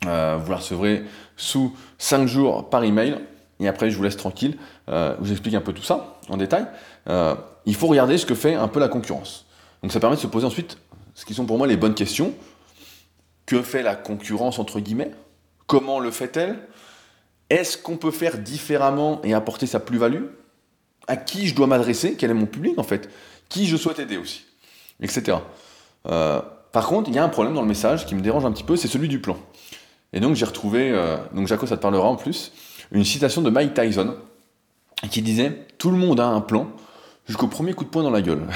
Euh, 0.05 0.37
vous 0.43 0.51
la 0.51 0.57
recevrez 0.57 1.03
sous 1.37 1.75
5 1.97 2.27
jours 2.27 2.69
par 2.69 2.83
email. 2.83 3.17
Et 3.59 3.67
après, 3.67 3.89
je 3.91 3.97
vous 3.97 4.03
laisse 4.03 4.17
tranquille. 4.17 4.57
je 4.87 5.15
vous 5.19 5.31
explique 5.31 5.53
un 5.53 5.61
peu 5.61 5.71
tout 5.71 5.83
ça 5.83 6.17
en 6.29 6.37
détail. 6.37 6.65
il 7.65 7.75
faut 7.75 7.87
regarder 7.87 8.17
ce 8.17 8.25
que 8.25 8.33
fait 8.33 8.55
un 8.55 8.67
peu 8.67 8.79
la 8.79 8.87
concurrence. 8.87 9.45
Donc 9.83 9.91
ça 9.91 9.99
permet 9.99 10.15
de 10.15 10.21
se 10.21 10.27
poser 10.27 10.47
ensuite 10.47 10.77
ce 11.13 11.25
qui 11.25 11.35
sont 11.35 11.45
pour 11.45 11.59
moi 11.59 11.67
les 11.67 11.77
bonnes 11.77 11.93
questions. 11.93 12.33
Que 13.45 13.61
fait 13.61 13.83
la 13.83 13.95
concurrence 13.95 14.57
entre 14.57 14.79
guillemets? 14.79 15.11
Comment 15.67 15.99
le 15.99 16.09
fait-elle? 16.09 16.57
Est-ce 17.51 17.77
qu'on 17.77 17.97
peut 17.97 18.11
faire 18.11 18.39
différemment 18.39 19.21
et 19.23 19.33
apporter 19.33 19.67
sa 19.67 19.79
plus-value? 19.79 20.23
À 21.07 21.15
qui 21.15 21.47
je 21.47 21.55
dois 21.55 21.67
m'adresser 21.67 22.15
Quel 22.15 22.31
est 22.31 22.35
mon 22.35 22.45
public 22.45 22.77
en 22.77 22.83
fait 22.83 23.09
Qui 23.49 23.67
je 23.67 23.77
souhaite 23.77 23.99
aider 23.99 24.17
aussi 24.17 24.45
Etc. 25.01 25.37
Euh, 26.07 26.41
par 26.71 26.87
contre, 26.87 27.09
il 27.09 27.15
y 27.15 27.19
a 27.19 27.23
un 27.23 27.29
problème 27.29 27.53
dans 27.53 27.61
le 27.61 27.67
message 27.67 28.05
qui 28.05 28.15
me 28.15 28.21
dérange 28.21 28.45
un 28.45 28.51
petit 28.51 28.63
peu, 28.63 28.75
c'est 28.75 28.87
celui 28.87 29.07
du 29.07 29.19
plan. 29.19 29.37
Et 30.13 30.19
donc 30.19 30.35
j'ai 30.35 30.45
retrouvé, 30.45 30.91
euh, 30.91 31.17
donc 31.33 31.47
Jaco 31.47 31.65
ça 31.65 31.77
te 31.77 31.81
parlera 31.81 32.07
en 32.07 32.15
plus, 32.15 32.51
une 32.91 33.05
citation 33.05 33.41
de 33.41 33.49
Mike 33.49 33.73
Tyson 33.73 34.15
qui 35.09 35.21
disait 35.21 35.65
Tout 35.77 35.91
le 35.91 35.97
monde 35.97 36.19
a 36.19 36.27
un 36.27 36.41
plan 36.41 36.69
jusqu'au 37.27 37.47
premier 37.47 37.73
coup 37.73 37.83
de 37.83 37.89
poing 37.89 38.03
dans 38.03 38.11
la 38.11 38.21
gueule. 38.21 38.47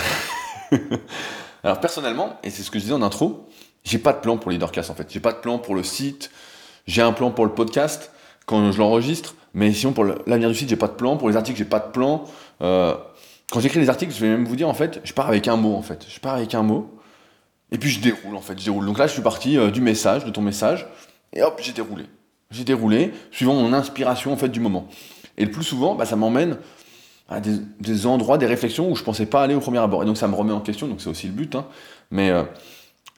Alors 1.63 1.79
personnellement, 1.79 2.37
et 2.43 2.49
c'est 2.49 2.63
ce 2.63 2.69
que 2.69 2.77
je 2.77 2.83
disais 2.83 2.93
en 2.93 3.01
intro, 3.01 3.47
j'ai 3.83 3.97
pas 3.97 4.13
de 4.13 4.19
plan 4.19 4.37
pour 4.37 4.51
LeaderCast 4.51 4.89
en 4.89 4.95
fait. 4.95 5.07
J'ai 5.11 5.19
pas 5.19 5.31
de 5.31 5.39
plan 5.39 5.57
pour 5.57 5.75
le 5.75 5.83
site, 5.83 6.31
j'ai 6.87 7.01
un 7.01 7.13
plan 7.13 7.31
pour 7.31 7.45
le 7.45 7.53
podcast 7.53 8.11
quand 8.45 8.71
je 8.71 8.77
l'enregistre, 8.77 9.35
mais 9.55 9.73
sinon 9.73 9.93
pour 9.93 10.03
l'avenir 10.03 10.49
du 10.49 10.55
site, 10.55 10.69
j'ai 10.69 10.75
pas 10.75 10.89
de 10.89 10.93
plan. 10.93 11.17
Pour 11.17 11.29
les 11.29 11.37
articles, 11.37 11.57
j'ai 11.57 11.65
pas 11.65 11.79
de 11.79 11.89
plan. 11.91 12.25
Euh, 12.61 12.93
quand 13.51 13.61
j'écris 13.61 13.79
les 13.79 13.89
articles, 13.89 14.13
je 14.13 14.19
vais 14.19 14.27
même 14.27 14.45
vous 14.45 14.57
dire 14.57 14.67
en 14.67 14.73
fait, 14.73 14.99
je 15.03 15.13
pars 15.13 15.29
avec 15.29 15.47
un 15.47 15.55
mot 15.55 15.75
en 15.75 15.81
fait. 15.81 16.05
Je 16.07 16.19
pars 16.19 16.35
avec 16.35 16.53
un 16.53 16.61
mot, 16.61 16.93
et 17.71 17.77
puis 17.77 17.89
je 17.89 18.01
déroule 18.01 18.35
en 18.35 18.41
fait. 18.41 18.59
Je 18.59 18.65
déroule. 18.65 18.85
Donc 18.85 18.99
là, 18.99 19.07
je 19.07 19.13
suis 19.13 19.21
parti 19.21 19.57
euh, 19.57 19.71
du 19.71 19.79
message, 19.79 20.25
de 20.25 20.29
ton 20.29 20.41
message, 20.41 20.85
et 21.31 21.41
hop, 21.41 21.59
j'ai 21.63 21.71
déroulé. 21.71 22.03
J'ai 22.51 22.65
déroulé, 22.65 23.13
suivant 23.31 23.55
mon 23.55 23.71
inspiration 23.71 24.33
en 24.33 24.37
fait 24.37 24.49
du 24.49 24.59
moment. 24.59 24.87
Et 25.37 25.45
le 25.45 25.51
plus 25.51 25.63
souvent, 25.63 25.95
bah, 25.95 26.05
ça 26.05 26.17
m'emmène 26.17 26.57
à 27.29 27.39
des, 27.39 28.05
endroits, 28.05 28.37
des 28.37 28.45
réflexions 28.45 28.91
où 28.91 28.95
je 28.95 29.03
pensais 29.03 29.25
pas 29.25 29.41
aller 29.41 29.55
au 29.55 29.61
premier 29.61 29.79
abord. 29.79 30.03
Et 30.03 30.05
donc 30.05 30.17
ça 30.17 30.27
me 30.27 30.35
remet 30.35 30.51
en 30.51 30.59
question, 30.59 30.87
donc 30.87 31.01
c'est 31.01 31.09
aussi 31.09 31.27
le 31.27 31.33
but. 31.33 31.55
Hein. 31.55 31.65
Mais 32.11 32.29
euh, 32.29 32.43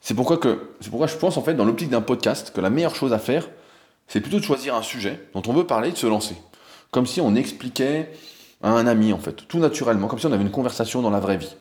c'est 0.01 0.13
pourquoi, 0.13 0.37
que, 0.37 0.69
pourquoi 0.89 1.07
je 1.07 1.15
pense, 1.15 1.35
en 1.37 1.41
fait, 1.41 1.55
dans 1.55 1.65
l'optique 1.65 1.89
d'un 1.89 2.01
podcast, 2.01 2.51
que 2.55 2.61
la 2.61 2.69
meilleure 2.69 2.95
chose 2.95 3.11
à 3.11 3.19
faire, 3.19 3.49
c'est 4.07 4.21
plutôt 4.21 4.39
de 4.39 4.43
choisir 4.43 4.75
un 4.75 4.81
sujet 4.81 5.27
dont 5.33 5.41
on 5.47 5.53
veut 5.53 5.67
parler 5.67 5.89
et 5.89 5.91
de 5.91 5.97
se 5.97 6.07
lancer. 6.07 6.35
Comme 6.91 7.05
si 7.05 7.21
on 7.21 7.35
expliquait 7.35 8.11
à 8.61 8.71
un 8.71 8.87
ami, 8.87 9.13
en 9.13 9.19
fait, 9.19 9.47
tout 9.47 9.59
naturellement, 9.59 10.07
comme 10.07 10.19
si 10.19 10.25
on 10.25 10.31
avait 10.31 10.43
une 10.43 10.51
conversation 10.51 11.01
dans 11.01 11.09
la 11.09 11.19
vraie 11.19 11.37
vie. 11.37 11.55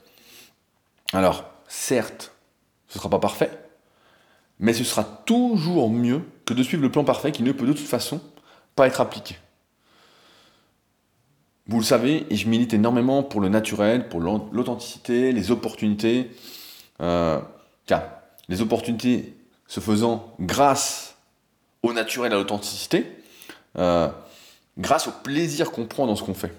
Alors, 1.13 1.45
certes, 1.69 2.33
ce 2.89 2.97
ne 2.97 3.01
sera 3.01 3.11
pas 3.11 3.19
parfait, 3.19 3.51
mais 4.59 4.73
ce 4.73 4.85
sera 4.85 5.05
toujours 5.05 5.91
mieux 5.91 6.23
que 6.45 6.55
de 6.55 6.63
suivre 6.63 6.83
le 6.83 6.91
plan 6.91 7.05
parfait 7.05 7.33
qui 7.33 7.43
ne 7.43 7.53
peut 7.53 7.67
de 7.67 7.73
toute 7.73 7.87
façon 7.87 8.21
pas 8.75 8.87
être 8.87 9.01
appliqué. 9.01 9.37
Vous 11.69 11.79
le 11.79 11.85
savez, 11.85 12.27
et 12.31 12.37
je 12.37 12.49
milite 12.49 12.75
énormément 12.75 13.25
pour 13.25 13.41
le 13.41 13.49
naturel, 13.49 14.09
pour 14.09 14.21
l'authenticité, 14.21 15.33
les 15.33 15.51
opportunités. 15.51 16.31
Euh, 17.03 17.41
car 17.87 18.03
les 18.49 18.63
opportunités 18.63 19.37
se 19.67 19.81
faisant 19.81 20.35
grâce 20.39 21.16
au 21.87 21.93
naturel, 21.93 22.33
à 22.33 22.37
l'authenticité, 22.37 23.07
euh, 23.79 24.09
grâce 24.79 25.09
au 25.09 25.13
plaisir 25.23 25.71
qu'on 25.71 25.87
prend 25.87 26.07
dans 26.07 26.17
ce 26.17 26.23
qu'on 26.23 26.35
fait. 26.35 26.53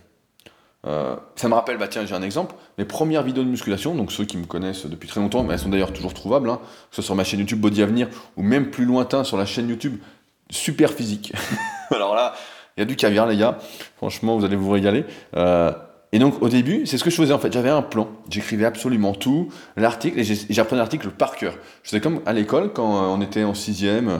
Euh, 0.86 1.16
ça 1.36 1.50
me 1.50 1.54
rappelle, 1.54 1.78
bah 1.78 1.88
tiens, 1.88 2.06
j'ai 2.06 2.16
un 2.16 2.22
exemple, 2.22 2.56
mes 2.78 2.86
premières 2.86 3.24
vidéos 3.24 3.44
de 3.44 3.50
musculation, 3.50 3.96
donc 3.96 4.12
ceux 4.12 4.26
qui 4.26 4.38
me 4.38 4.46
connaissent 4.46 4.86
depuis 4.86 5.10
très 5.10 5.20
longtemps, 5.20 5.44
mais 5.44 5.54
elles 5.54 5.60
sont 5.60 5.70
d'ailleurs 5.70 5.92
toujours 5.92 6.14
trouvables, 6.14 6.50
hein, 6.50 6.60
que 6.90 6.96
ce 6.96 7.02
soit 7.02 7.06
sur 7.06 7.16
ma 7.16 7.24
chaîne 7.24 7.40
YouTube 7.40 7.60
Body 7.60 7.82
Avenir 7.82 8.08
ou 8.38 8.44
même 8.44 8.70
plus 8.72 8.86
lointain 8.86 9.24
sur 9.24 9.38
la 9.38 9.46
chaîne 9.46 9.68
YouTube 9.68 9.98
Super 10.50 10.94
Physique. 10.94 11.34
Alors 11.92 12.16
là, 12.16 12.36
il 12.78 12.82
y 12.82 12.84
a 12.84 12.86
du 12.86 12.96
caviar, 12.96 13.28
les 13.28 13.38
gars. 13.38 13.58
Franchement, 13.98 14.38
vous 14.38 14.46
allez 14.46 14.56
vous 14.56 14.70
régaler. 14.70 15.04
Euh, 15.36 15.74
et 16.14 16.20
donc, 16.20 16.42
au 16.42 16.48
début, 16.48 16.86
c'est 16.86 16.98
ce 16.98 17.04
que 17.04 17.10
je 17.10 17.16
faisais 17.16 17.34
en 17.34 17.40
fait. 17.40 17.52
J'avais 17.52 17.70
un 17.70 17.82
plan. 17.82 18.08
J'écrivais 18.30 18.66
absolument 18.66 19.14
tout, 19.14 19.50
l'article, 19.76 20.20
et 20.20 20.24
j'apprenais 20.24 20.80
l'article 20.80 21.10
par 21.10 21.36
cœur. 21.36 21.56
C'était 21.84 22.00
comme 22.00 22.22
à 22.26 22.34
l'école, 22.34 22.72
quand 22.72 23.14
on 23.14 23.20
était 23.22 23.44
en 23.44 23.54
sixième 23.54 24.10
euh, 24.10 24.20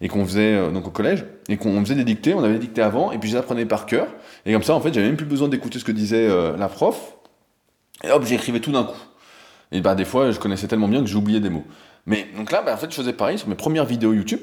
et 0.00 0.08
qu'on 0.08 0.24
faisait, 0.24 0.70
donc 0.70 0.86
au 0.86 0.90
collège, 0.90 1.24
et 1.48 1.56
qu'on 1.56 1.80
faisait 1.84 1.94
des 1.94 2.04
dictées, 2.04 2.34
on 2.34 2.42
avait 2.44 2.54
des 2.54 2.60
dictées 2.60 2.82
avant, 2.82 3.12
et 3.12 3.18
puis 3.18 3.30
j'apprenais 3.30 3.64
par 3.64 3.86
cœur. 3.86 4.08
Et 4.44 4.52
comme 4.52 4.62
ça, 4.62 4.74
en 4.74 4.80
fait, 4.80 4.92
j'avais 4.92 5.06
même 5.06 5.16
plus 5.16 5.26
besoin 5.26 5.48
d'écouter 5.48 5.78
ce 5.78 5.84
que 5.84 5.92
disait 5.92 6.28
la 6.56 6.68
prof. 6.68 7.16
Et 8.04 8.10
hop, 8.10 8.24
j'écrivais 8.24 8.60
tout 8.60 8.72
d'un 8.72 8.84
coup. 8.84 8.98
Et 9.72 9.80
bah, 9.80 9.94
des 9.94 10.04
fois, 10.04 10.30
je 10.30 10.38
connaissais 10.38 10.68
tellement 10.68 10.88
bien 10.88 11.00
que 11.00 11.06
j'oubliais 11.06 11.40
des 11.40 11.50
mots. 11.50 11.64
Mais 12.04 12.26
donc 12.36 12.52
là, 12.52 12.62
bah, 12.62 12.74
en 12.74 12.76
fait, 12.76 12.90
je 12.90 12.96
faisais 12.96 13.14
pareil 13.14 13.38
sur 13.38 13.48
mes 13.48 13.54
premières 13.54 13.86
vidéos 13.86 14.12
YouTube. 14.12 14.40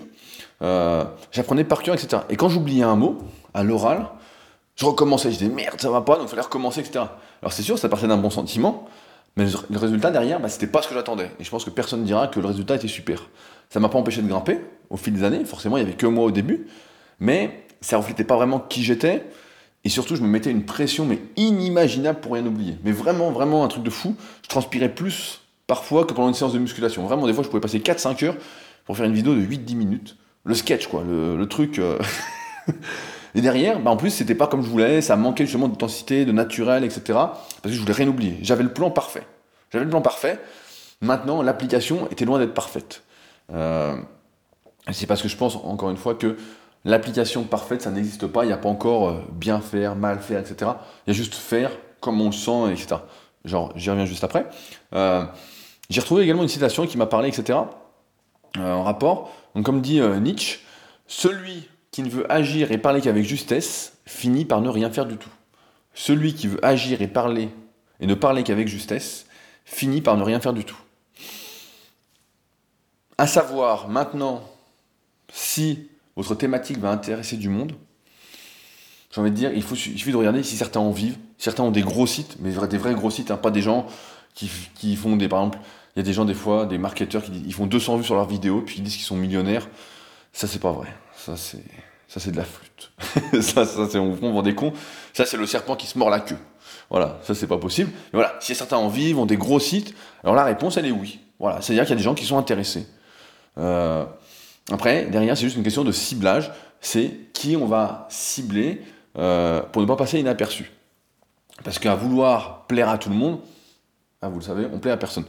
j'apprenais 1.31 1.63
par 1.63 1.83
cœur, 1.83 1.95
etc. 1.95 2.23
Et 2.29 2.35
quand 2.35 2.49
j'oubliais 2.49 2.83
un 2.83 2.95
mot, 2.95 3.19
à 3.53 3.63
l'oral, 3.63 4.07
je 4.75 4.85
recommençais, 4.85 5.31
je 5.31 5.37
disais 5.37 5.51
merde, 5.51 5.79
ça 5.79 5.89
va 5.89 6.01
pas, 6.01 6.15
donc 6.15 6.25
il 6.25 6.29
fallait 6.29 6.41
recommencer, 6.41 6.79
etc. 6.79 7.05
Alors 7.41 7.53
c'est 7.53 7.61
sûr, 7.61 7.77
ça 7.77 7.89
partait 7.89 8.07
d'un 8.07 8.17
bon 8.17 8.29
sentiment, 8.29 8.87
mais 9.35 9.45
le 9.69 9.77
résultat 9.77 10.11
derrière, 10.11 10.39
bah, 10.39 10.49
c'était 10.49 10.67
pas 10.67 10.81
ce 10.81 10.87
que 10.87 10.93
j'attendais. 10.93 11.31
Et 11.39 11.43
je 11.43 11.49
pense 11.49 11.63
que 11.63 11.69
personne 11.69 12.01
ne 12.01 12.05
dira 12.05 12.27
que 12.27 12.39
le 12.39 12.47
résultat 12.47 12.75
était 12.75 12.87
super. 12.87 13.29
Ça 13.73 13.79
m'a 13.79 13.89
pas 13.89 13.97
empêché 13.97 14.21
de 14.21 14.27
grimper 14.27 14.59
au 14.91 14.97
fil 14.97 15.13
des 15.13 15.23
années, 15.23 15.43
forcément, 15.45 15.77
il 15.77 15.79
y 15.79 15.83
avait 15.83 15.95
que 15.95 16.05
moi 16.05 16.25
au 16.25 16.29
début, 16.29 16.67
mais 17.19 17.65
ça 17.81 17.97
reflétait 17.97 18.23
pas 18.23 18.35
vraiment 18.35 18.59
qui 18.59 18.83
j'étais. 18.83 19.25
Et 19.83 19.89
surtout, 19.89 20.15
je 20.15 20.21
me 20.21 20.27
mettais 20.27 20.51
une 20.51 20.63
pression, 20.63 21.05
mais 21.05 21.17
inimaginable 21.37 22.19
pour 22.19 22.33
rien 22.33 22.45
oublier. 22.45 22.77
Mais 22.83 22.91
vraiment, 22.91 23.31
vraiment 23.31 23.65
un 23.65 23.67
truc 23.67 23.81
de 23.81 23.89
fou. 23.89 24.15
Je 24.43 24.47
transpirais 24.47 24.89
plus 24.89 25.41
parfois 25.65 26.05
que 26.05 26.13
pendant 26.13 26.27
une 26.27 26.35
séance 26.35 26.53
de 26.53 26.59
musculation. 26.59 27.03
Vraiment, 27.03 27.25
des 27.25 27.33
fois, 27.33 27.43
je 27.43 27.49
pouvais 27.49 27.61
passer 27.61 27.79
4-5 27.79 28.23
heures 28.25 28.35
pour 28.85 28.95
faire 28.95 29.07
une 29.07 29.13
vidéo 29.13 29.33
de 29.33 29.41
8-10 29.41 29.75
minutes. 29.75 30.17
Le 30.45 30.53
sketch, 30.53 30.85
quoi, 30.85 31.03
le, 31.03 31.43
truc. 31.47 31.79
Euh, 31.79 31.97
Et 33.35 33.41
derrière, 33.41 33.79
bah 33.79 33.89
en 33.89 33.97
plus, 33.97 34.11
c'était 34.11 34.35
pas 34.35 34.45
comme 34.45 34.61
je 34.61 34.69
voulais, 34.69 35.01
ça 35.01 35.15
manquait 35.15 35.45
justement 35.45 35.67
d'intensité, 35.67 36.25
de 36.25 36.31
naturel, 36.31 36.83
etc. 36.83 37.01
Parce 37.07 37.39
que 37.63 37.71
je 37.71 37.79
voulais 37.79 37.93
rien 37.93 38.07
oublier. 38.07 38.37
J'avais 38.43 38.61
le 38.61 38.71
plan 38.71 38.91
parfait. 38.91 39.23
J'avais 39.71 39.85
le 39.85 39.89
plan 39.89 40.01
parfait. 40.01 40.37
Maintenant, 41.01 41.41
l'application 41.41 42.07
était 42.11 42.25
loin 42.25 42.37
d'être 42.37 42.53
parfaite. 42.53 43.01
Euh, 43.53 43.95
c'est 44.91 45.07
parce 45.07 45.21
que 45.21 45.27
je 45.27 45.37
pense, 45.37 45.55
encore 45.55 45.89
une 45.89 45.97
fois, 45.97 46.15
que 46.15 46.37
l'application 46.85 47.43
parfaite, 47.43 47.81
ça 47.81 47.91
n'existe 47.91 48.27
pas. 48.27 48.43
Il 48.43 48.47
n'y 48.47 48.53
a 48.53 48.57
pas 48.57 48.69
encore 48.69 49.09
euh, 49.09 49.23
bien 49.31 49.61
faire, 49.61 49.95
mal 49.95 50.19
faire, 50.19 50.39
etc. 50.39 50.71
Il 51.05 51.09
y 51.09 51.11
a 51.11 51.13
juste 51.13 51.35
faire 51.35 51.71
comme 51.99 52.19
on 52.21 52.27
le 52.27 52.31
sent, 52.31 52.71
etc. 52.71 52.95
Genre, 53.45 53.71
j'y 53.75 53.89
reviens 53.89 54.05
juste 54.05 54.23
après. 54.23 54.47
Euh, 54.93 55.23
j'ai 55.89 56.01
retrouvé 56.01 56.23
également 56.23 56.43
une 56.43 56.49
citation 56.49 56.85
qui 56.87 56.97
m'a 56.97 57.05
parlé, 57.05 57.29
etc. 57.29 57.59
en 58.57 58.83
rapport. 58.83 59.31
Donc, 59.55 59.65
comme 59.65 59.81
dit 59.81 60.01
Nietzsche, 60.01 60.59
celui 61.07 61.69
qui 61.91 62.03
ne 62.03 62.09
veut 62.09 62.29
agir 62.31 62.71
et 62.71 62.77
parler 62.77 63.01
qu'avec 63.01 63.23
justesse 63.25 63.97
finit 64.05 64.45
par 64.45 64.61
ne 64.61 64.69
rien 64.69 64.89
faire 64.89 65.05
du 65.05 65.17
tout. 65.17 65.29
Celui 65.93 66.33
qui 66.33 66.47
veut 66.47 66.65
agir 66.65 67.01
et 67.01 67.07
parler 67.07 67.49
et 67.99 68.07
ne 68.07 68.15
parler 68.15 68.43
qu'avec 68.43 68.67
justesse 68.67 69.27
finit 69.65 70.01
par 70.01 70.17
ne 70.17 70.23
rien 70.23 70.39
faire 70.39 70.53
du 70.53 70.65
tout. 70.65 70.77
À 73.17 73.27
savoir 73.27 73.89
maintenant 73.89 74.41
si 75.31 75.89
votre 76.15 76.35
thématique 76.35 76.77
va 76.79 76.91
intéresser 76.91 77.37
du 77.37 77.49
monde, 77.49 77.73
j'ai 79.13 79.21
envie 79.21 79.31
de 79.31 79.35
dire, 79.35 79.51
il, 79.53 79.61
faut, 79.61 79.75
suffit 79.75 80.11
de 80.11 80.17
regarder 80.17 80.41
si 80.41 80.57
certains 80.57 80.79
en 80.79 80.91
vivent. 80.91 81.17
Certains 81.37 81.63
ont 81.63 81.71
des 81.71 81.81
gros 81.81 82.07
sites, 82.07 82.37
mais 82.39 82.51
des 82.67 82.77
vrais 82.77 82.95
gros 82.95 83.11
sites, 83.11 83.29
hein, 83.29 83.37
pas 83.37 83.51
des 83.51 83.61
gens 83.61 83.85
qui, 84.33 84.49
qui, 84.73 84.95
font 84.95 85.15
des. 85.15 85.27
Par 85.27 85.39
exemple, 85.41 85.59
il 85.95 85.99
y 85.99 86.01
a 86.01 86.03
des 86.03 86.13
gens, 86.13 86.25
des 86.25 86.33
fois, 86.33 86.65
des 86.65 86.79
marketeurs 86.79 87.21
qui 87.21 87.43
ils 87.45 87.53
font 87.53 87.67
200 87.67 87.97
vues 87.97 88.03
sur 88.03 88.15
leurs 88.15 88.27
vidéos, 88.27 88.61
puis 88.61 88.77
ils 88.77 88.83
disent 88.83 88.95
qu'ils 88.95 89.05
sont 89.05 89.15
millionnaires. 89.15 89.67
Ça, 90.31 90.47
c'est 90.47 90.59
pas 90.59 90.71
vrai. 90.71 90.87
Ça, 91.15 91.35
c'est, 91.37 92.31
de 92.31 92.37
la 92.37 92.43
flûte. 92.43 92.91
ça, 93.43 93.65
ça 93.65 93.87
c'est, 93.87 93.99
on 93.99 94.13
vous 94.13 94.41
des 94.41 94.55
cons. 94.55 94.73
Ça, 95.13 95.27
c'est 95.27 95.37
le 95.37 95.45
serpent 95.45 95.75
qui 95.75 95.85
se 95.85 95.97
mord 95.99 96.09
la 96.09 96.19
queue. 96.19 96.37
Voilà, 96.89 97.19
ça, 97.21 97.35
c'est 97.35 97.47
pas 97.47 97.59
possible. 97.59 97.91
Mais 98.13 98.19
voilà, 98.19 98.35
si 98.39 98.55
certains 98.55 98.77
en 98.77 98.89
vivent, 98.89 99.19
ont 99.19 99.27
des 99.27 99.37
gros 99.37 99.59
sites, 99.59 99.93
alors 100.23 100.35
la 100.35 100.43
réponse, 100.43 100.77
elle 100.77 100.87
est 100.87 100.91
oui. 100.91 101.19
Voilà, 101.39 101.61
c'est-à-dire 101.61 101.83
qu'il 101.83 101.91
y 101.91 101.93
a 101.93 101.97
des 101.97 102.03
gens 102.03 102.15
qui 102.15 102.25
sont 102.25 102.37
intéressés. 102.37 102.87
Euh, 103.57 104.05
après, 104.71 105.05
derrière, 105.05 105.37
c'est 105.37 105.43
juste 105.43 105.57
une 105.57 105.63
question 105.63 105.83
de 105.83 105.91
ciblage. 105.91 106.51
C'est 106.81 107.11
qui 107.33 107.55
on 107.55 107.65
va 107.65 108.07
cibler 108.09 108.81
euh, 109.17 109.61
pour 109.61 109.81
ne 109.81 109.87
pas 109.87 109.95
passer 109.95 110.19
inaperçu. 110.19 110.71
Parce 111.63 111.79
qu'à 111.79 111.95
vouloir 111.95 112.65
plaire 112.67 112.89
à 112.89 112.97
tout 112.97 113.09
le 113.09 113.15
monde, 113.15 113.39
ah, 114.21 114.29
vous 114.29 114.39
le 114.39 114.43
savez, 114.43 114.67
on 114.71 114.79
plaît 114.79 114.91
à 114.91 114.97
personne. 114.97 115.25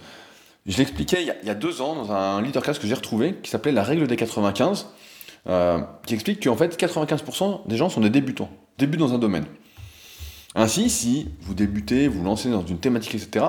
Je 0.67 0.79
l'expliquais 0.79 1.23
il, 1.23 1.47
y 1.47 1.51
a 1.51 1.55
deux 1.55 1.83
ans 1.83 1.95
dans 1.95 2.13
un 2.13 2.41
leadercast 2.41 2.81
que 2.81 2.87
j'ai 2.87 2.95
retrouvé 2.95 3.35
qui 3.43 3.51
s'appelait 3.51 3.73
La 3.73 3.83
règle 3.83 4.07
des 4.07 4.17
95, 4.17 4.87
euh, 5.47 5.81
qui 6.07 6.15
explique 6.15 6.43
qu'en 6.43 6.57
fait 6.57 6.81
95% 6.81 7.67
des 7.69 7.77
gens 7.77 7.91
sont 7.91 8.01
des 8.01 8.09
débutants, 8.09 8.51
débutent 8.79 9.01
dans 9.01 9.13
un 9.13 9.19
domaine. 9.19 9.45
Ainsi, 10.55 10.89
si 10.89 11.29
vous 11.41 11.55
débutez, 11.55 12.09
vous 12.09 12.25
lancez 12.25 12.51
dans 12.51 12.65
une 12.65 12.79
thématique, 12.79 13.15
etc., 13.15 13.47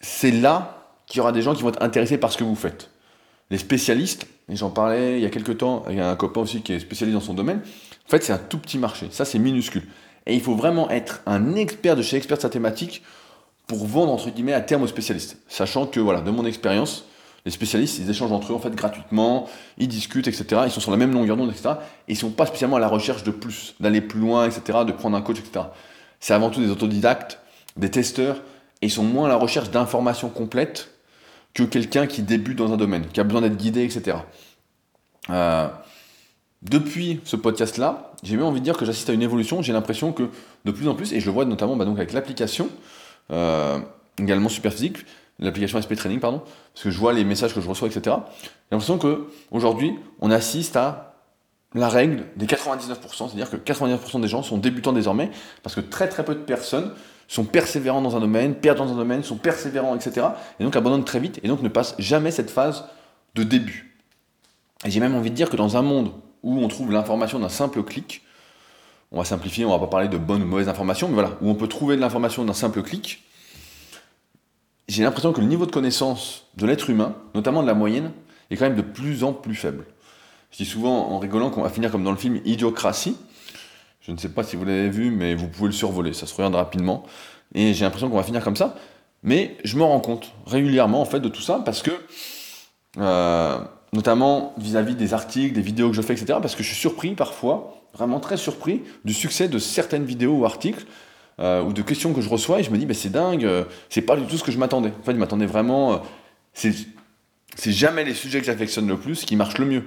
c'est 0.00 0.30
là 0.30 0.79
qu'il 1.10 1.18
y 1.18 1.20
aura 1.20 1.32
des 1.32 1.42
gens 1.42 1.54
qui 1.54 1.62
vont 1.62 1.70
être 1.70 1.82
intéressés 1.82 2.18
par 2.18 2.30
ce 2.30 2.38
que 2.38 2.44
vous 2.44 2.54
faites. 2.54 2.88
Les 3.50 3.58
spécialistes, 3.58 4.28
et 4.48 4.54
j'en 4.54 4.70
parlais 4.70 5.18
il 5.18 5.22
y 5.22 5.26
a 5.26 5.30
quelques 5.30 5.58
temps, 5.58 5.82
il 5.90 5.96
y 5.96 6.00
a 6.00 6.08
un 6.08 6.14
copain 6.14 6.40
aussi 6.40 6.62
qui 6.62 6.72
est 6.72 6.78
spécialisé 6.78 7.14
dans 7.14 7.24
son 7.24 7.34
domaine, 7.34 7.62
en 8.06 8.08
fait 8.08 8.22
c'est 8.22 8.32
un 8.32 8.38
tout 8.38 8.58
petit 8.58 8.78
marché, 8.78 9.08
ça 9.10 9.24
c'est 9.24 9.40
minuscule. 9.40 9.82
Et 10.26 10.34
il 10.34 10.40
faut 10.40 10.54
vraiment 10.54 10.88
être 10.88 11.22
un 11.26 11.56
expert 11.56 11.96
de 11.96 12.02
chez 12.02 12.16
expert 12.16 12.36
de 12.36 12.42
sa 12.42 12.48
thématique 12.48 13.02
pour 13.66 13.86
vendre 13.86 14.12
entre 14.12 14.30
guillemets 14.30 14.52
à 14.52 14.60
terme 14.60 14.84
aux 14.84 14.86
spécialistes. 14.86 15.38
Sachant 15.48 15.86
que 15.86 15.98
voilà, 15.98 16.20
de 16.20 16.30
mon 16.30 16.46
expérience, 16.46 17.06
les 17.44 17.50
spécialistes, 17.50 17.98
ils 17.98 18.08
échangent 18.08 18.30
entre 18.30 18.52
eux 18.52 18.54
en 18.54 18.60
fait 18.60 18.74
gratuitement, 18.76 19.48
ils 19.78 19.88
discutent, 19.88 20.28
etc. 20.28 20.62
Ils 20.66 20.70
sont 20.70 20.80
sur 20.80 20.92
la 20.92 20.96
même 20.96 21.12
longueur 21.12 21.36
d'onde, 21.36 21.50
etc. 21.50 21.70
Et 22.06 22.12
ils 22.12 22.16
sont 22.16 22.30
pas 22.30 22.46
spécialement 22.46 22.76
à 22.76 22.80
la 22.80 22.88
recherche 22.88 23.24
de 23.24 23.32
plus, 23.32 23.74
d'aller 23.80 24.00
plus 24.00 24.20
loin, 24.20 24.46
etc., 24.46 24.78
de 24.86 24.92
prendre 24.92 25.16
un 25.16 25.22
coach, 25.22 25.40
etc. 25.40 25.66
C'est 26.20 26.34
avant 26.34 26.50
tout 26.50 26.60
des 26.60 26.70
autodidactes, 26.70 27.40
des 27.76 27.90
testeurs, 27.90 28.36
et 28.82 28.86
ils 28.86 28.90
sont 28.90 29.02
moins 29.02 29.26
à 29.26 29.28
la 29.28 29.36
recherche 29.36 29.70
d'informations 29.70 30.28
complètes 30.28 30.90
que 31.54 31.62
quelqu'un 31.62 32.06
qui 32.06 32.22
débute 32.22 32.58
dans 32.58 32.72
un 32.72 32.76
domaine, 32.76 33.06
qui 33.12 33.20
a 33.20 33.24
besoin 33.24 33.40
d'être 33.40 33.56
guidé, 33.56 33.84
etc. 33.84 34.18
Euh, 35.30 35.68
depuis 36.62 37.20
ce 37.24 37.36
podcast-là, 37.36 38.12
j'ai 38.22 38.36
même 38.36 38.46
envie 38.46 38.60
de 38.60 38.64
dire 38.64 38.76
que 38.76 38.84
j'assiste 38.84 39.10
à 39.10 39.12
une 39.12 39.22
évolution. 39.22 39.62
J'ai 39.62 39.72
l'impression 39.72 40.12
que 40.12 40.28
de 40.64 40.70
plus 40.70 40.88
en 40.88 40.94
plus, 40.94 41.12
et 41.12 41.20
je 41.20 41.26
le 41.26 41.32
vois 41.32 41.44
notamment 41.44 41.76
bah, 41.76 41.84
donc 41.84 41.96
avec 41.96 42.12
l'application, 42.12 42.68
euh, 43.32 43.78
également 44.18 44.48
Superphysique, 44.48 44.98
l'application 45.38 45.80
SP 45.80 45.96
Training, 45.96 46.20
pardon, 46.20 46.42
parce 46.74 46.84
que 46.84 46.90
je 46.90 46.98
vois 46.98 47.12
les 47.12 47.24
messages 47.24 47.54
que 47.54 47.60
je 47.60 47.68
reçois, 47.68 47.88
etc. 47.88 48.16
J'ai 48.36 48.76
l'impression 48.76 48.98
qu'aujourd'hui, 48.98 49.94
on 50.20 50.30
assiste 50.30 50.76
à 50.76 51.14
la 51.74 51.88
règle 51.88 52.24
des 52.36 52.46
99%, 52.46 52.96
c'est-à-dire 53.28 53.50
que 53.50 53.56
99% 53.56 54.20
des 54.20 54.28
gens 54.28 54.42
sont 54.42 54.58
débutants 54.58 54.92
désormais, 54.92 55.30
parce 55.62 55.74
que 55.74 55.80
très 55.80 56.08
très 56.08 56.24
peu 56.24 56.34
de 56.34 56.40
personnes 56.40 56.92
sont 57.30 57.44
persévérants 57.44 58.02
dans 58.02 58.16
un 58.16 58.20
domaine, 58.20 58.56
perdent 58.56 58.78
dans 58.78 58.92
un 58.92 58.96
domaine, 58.96 59.22
sont 59.22 59.36
persévérants, 59.36 59.94
etc. 59.94 60.26
Et 60.58 60.64
donc 60.64 60.74
abandonnent 60.74 61.04
très 61.04 61.20
vite, 61.20 61.38
et 61.44 61.48
donc 61.48 61.62
ne 61.62 61.68
passent 61.68 61.94
jamais 62.00 62.32
cette 62.32 62.50
phase 62.50 62.86
de 63.36 63.44
début. 63.44 63.96
Et 64.84 64.90
j'ai 64.90 64.98
même 64.98 65.14
envie 65.14 65.30
de 65.30 65.36
dire 65.36 65.48
que 65.48 65.56
dans 65.56 65.76
un 65.76 65.82
monde 65.82 66.10
où 66.42 66.58
on 66.58 66.66
trouve 66.66 66.90
l'information 66.90 67.38
d'un 67.38 67.48
simple 67.48 67.84
clic, 67.84 68.22
on 69.12 69.18
va 69.18 69.24
simplifier, 69.24 69.64
on 69.64 69.70
va 69.70 69.78
pas 69.78 69.86
parler 69.86 70.08
de 70.08 70.18
bonnes 70.18 70.42
ou 70.42 70.46
mauvaises 70.46 70.68
informations, 70.68 71.06
mais 71.06 71.14
voilà, 71.14 71.38
où 71.40 71.48
on 71.48 71.54
peut 71.54 71.68
trouver 71.68 71.94
de 71.94 72.00
l'information 72.00 72.44
d'un 72.44 72.52
simple 72.52 72.82
clic, 72.82 73.22
j'ai 74.88 75.04
l'impression 75.04 75.32
que 75.32 75.40
le 75.40 75.46
niveau 75.46 75.66
de 75.66 75.70
connaissance 75.70 76.46
de 76.56 76.66
l'être 76.66 76.90
humain, 76.90 77.14
notamment 77.36 77.62
de 77.62 77.68
la 77.68 77.74
moyenne, 77.74 78.10
est 78.50 78.56
quand 78.56 78.64
même 78.64 78.74
de 78.74 78.82
plus 78.82 79.22
en 79.22 79.32
plus 79.32 79.54
faible. 79.54 79.86
Je 80.50 80.56
dis 80.56 80.66
souvent 80.66 81.12
en 81.12 81.20
rigolant 81.20 81.50
qu'on 81.50 81.62
va 81.62 81.70
finir 81.70 81.92
comme 81.92 82.02
dans 82.02 82.10
le 82.10 82.16
film 82.16 82.40
Idiocratie. 82.44 83.16
Je 84.00 84.12
ne 84.12 84.16
sais 84.16 84.28
pas 84.28 84.42
si 84.42 84.56
vous 84.56 84.64
l'avez 84.64 84.88
vu, 84.88 85.10
mais 85.10 85.34
vous 85.34 85.48
pouvez 85.48 85.68
le 85.68 85.74
survoler, 85.74 86.12
ça 86.12 86.26
se 86.26 86.34
regarde 86.34 86.54
rapidement. 86.54 87.04
Et 87.54 87.74
j'ai 87.74 87.84
l'impression 87.84 88.08
qu'on 88.08 88.16
va 88.16 88.22
finir 88.22 88.42
comme 88.42 88.56
ça. 88.56 88.76
Mais 89.22 89.56
je 89.64 89.76
me 89.76 89.82
rends 89.82 90.00
compte 90.00 90.32
régulièrement 90.46 91.02
en 91.02 91.04
fait 91.04 91.20
de 91.20 91.28
tout 91.28 91.42
ça 91.42 91.60
parce 91.64 91.82
que, 91.82 91.90
euh, 92.98 93.58
notamment 93.92 94.54
vis-à-vis 94.56 94.94
des 94.94 95.12
articles, 95.12 95.54
des 95.54 95.60
vidéos 95.60 95.90
que 95.90 95.96
je 95.96 96.02
fais, 96.02 96.14
etc., 96.14 96.38
parce 96.40 96.54
que 96.54 96.62
je 96.62 96.68
suis 96.68 96.78
surpris 96.78 97.14
parfois, 97.14 97.80
vraiment 97.92 98.20
très 98.20 98.36
surpris, 98.36 98.82
du 99.04 99.12
succès 99.12 99.48
de 99.48 99.58
certaines 99.58 100.04
vidéos 100.04 100.38
ou 100.38 100.44
articles 100.46 100.86
euh, 101.40 101.62
ou 101.62 101.72
de 101.72 101.80
questions 101.80 102.12
que 102.12 102.20
je 102.20 102.28
reçois 102.28 102.60
et 102.60 102.62
je 102.62 102.70
me 102.70 102.76
dis, 102.76 102.84
bah, 102.84 102.92
c'est 102.92 103.10
dingue, 103.10 103.46
euh, 103.46 103.64
c'est 103.88 104.02
pas 104.02 104.14
du 104.16 104.26
tout 104.26 104.36
ce 104.36 104.44
que 104.44 104.52
je 104.52 104.58
m'attendais. 104.58 104.92
En 105.00 105.02
fait, 105.02 105.12
je 105.12 105.16
m'attendais 105.16 105.46
vraiment. 105.46 105.94
Euh, 105.94 105.96
c'est, 106.52 106.74
jamais 107.72 108.04
les 108.04 108.12
sujets 108.12 108.40
que 108.40 108.46
j'affectionne 108.46 108.86
le 108.86 108.98
plus 108.98 109.24
qui 109.24 109.36
marchent 109.36 109.56
le 109.56 109.64
mieux. 109.64 109.84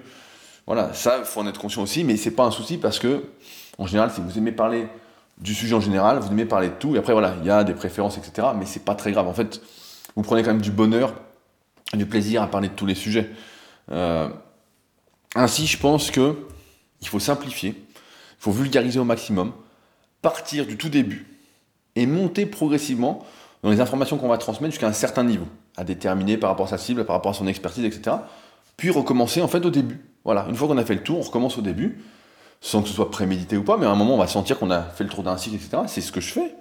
Voilà, 0.65 0.93
ça, 0.93 1.17
il 1.19 1.25
faut 1.25 1.41
en 1.41 1.47
être 1.47 1.59
conscient 1.59 1.83
aussi, 1.83 2.03
mais 2.03 2.17
c'est 2.17 2.31
pas 2.31 2.43
un 2.43 2.51
souci 2.51 2.77
parce 2.77 2.97
que, 2.97 3.23
en 3.77 3.87
général, 3.87 4.11
si 4.11 4.21
vous 4.21 4.37
aimez 4.37 4.51
parler 4.51 4.87
du 5.39 5.53
sujet 5.53 5.75
en 5.75 5.79
général, 5.79 6.19
vous 6.19 6.31
aimez 6.31 6.45
parler 6.45 6.69
de 6.69 6.75
tout, 6.75 6.95
et 6.95 6.99
après, 6.99 7.13
voilà, 7.13 7.35
il 7.41 7.45
y 7.45 7.49
a 7.49 7.63
des 7.63 7.73
préférences, 7.73 8.17
etc., 8.17 8.49
mais 8.57 8.65
c'est 8.65 8.85
pas 8.85 8.95
très 8.95 9.11
grave. 9.11 9.27
En 9.27 9.33
fait, 9.33 9.61
vous 10.15 10.21
prenez 10.21 10.43
quand 10.43 10.51
même 10.51 10.61
du 10.61 10.71
bonheur, 10.71 11.13
du 11.93 12.05
plaisir 12.05 12.41
à 12.41 12.47
parler 12.47 12.69
de 12.69 12.73
tous 12.73 12.85
les 12.85 12.95
sujets. 12.95 13.29
ainsi, 15.35 15.67
je 15.67 15.77
pense 15.77 16.11
que 16.11 16.35
il 17.01 17.07
faut 17.07 17.19
simplifier, 17.19 17.69
il 17.71 18.39
faut 18.39 18.51
vulgariser 18.51 18.99
au 18.99 19.03
maximum, 19.03 19.51
partir 20.21 20.65
du 20.65 20.77
tout 20.77 20.89
début, 20.89 21.27
et 21.95 22.05
monter 22.05 22.45
progressivement 22.45 23.25
dans 23.61 23.69
les 23.69 23.81
informations 23.81 24.17
qu'on 24.17 24.27
va 24.27 24.37
transmettre 24.37 24.73
jusqu'à 24.73 24.87
un 24.87 24.93
certain 24.93 25.23
niveau, 25.23 25.47
à 25.77 25.83
déterminer 25.83 26.37
par 26.37 26.49
rapport 26.49 26.67
à 26.67 26.69
sa 26.69 26.77
cible, 26.77 27.05
par 27.05 27.15
rapport 27.15 27.31
à 27.31 27.33
son 27.33 27.47
expertise, 27.47 27.85
etc. 27.85 28.17
Puis 28.77 28.89
recommencer 28.89 29.41
en 29.41 29.47
fait 29.47 29.65
au 29.65 29.69
début. 29.69 29.99
Voilà, 30.25 30.45
une 30.49 30.55
fois 30.55 30.67
qu'on 30.67 30.77
a 30.77 30.85
fait 30.85 30.95
le 30.95 31.03
tour, 31.03 31.19
on 31.19 31.21
recommence 31.21 31.57
au 31.57 31.61
début, 31.61 32.01
sans 32.63 32.81
que 32.81 32.87
ce 32.87 32.95
soit 32.95 33.11
prémédité 33.11 33.57
ou 33.57 33.63
pas, 33.63 33.77
mais 33.77 33.85
à 33.85 33.91
un 33.91 33.95
moment 33.95 34.15
on 34.15 34.17
va 34.17 34.27
sentir 34.27 34.57
qu'on 34.57 34.71
a 34.71 34.81
fait 34.81 35.03
le 35.03 35.11
tour 35.11 35.21
d'un 35.21 35.37
cycle, 35.37 35.57
etc. 35.57 35.83
C'est 35.87 36.01
ce 36.01 36.11
que 36.11 36.21
je 36.21 36.31
fais. 36.31 36.55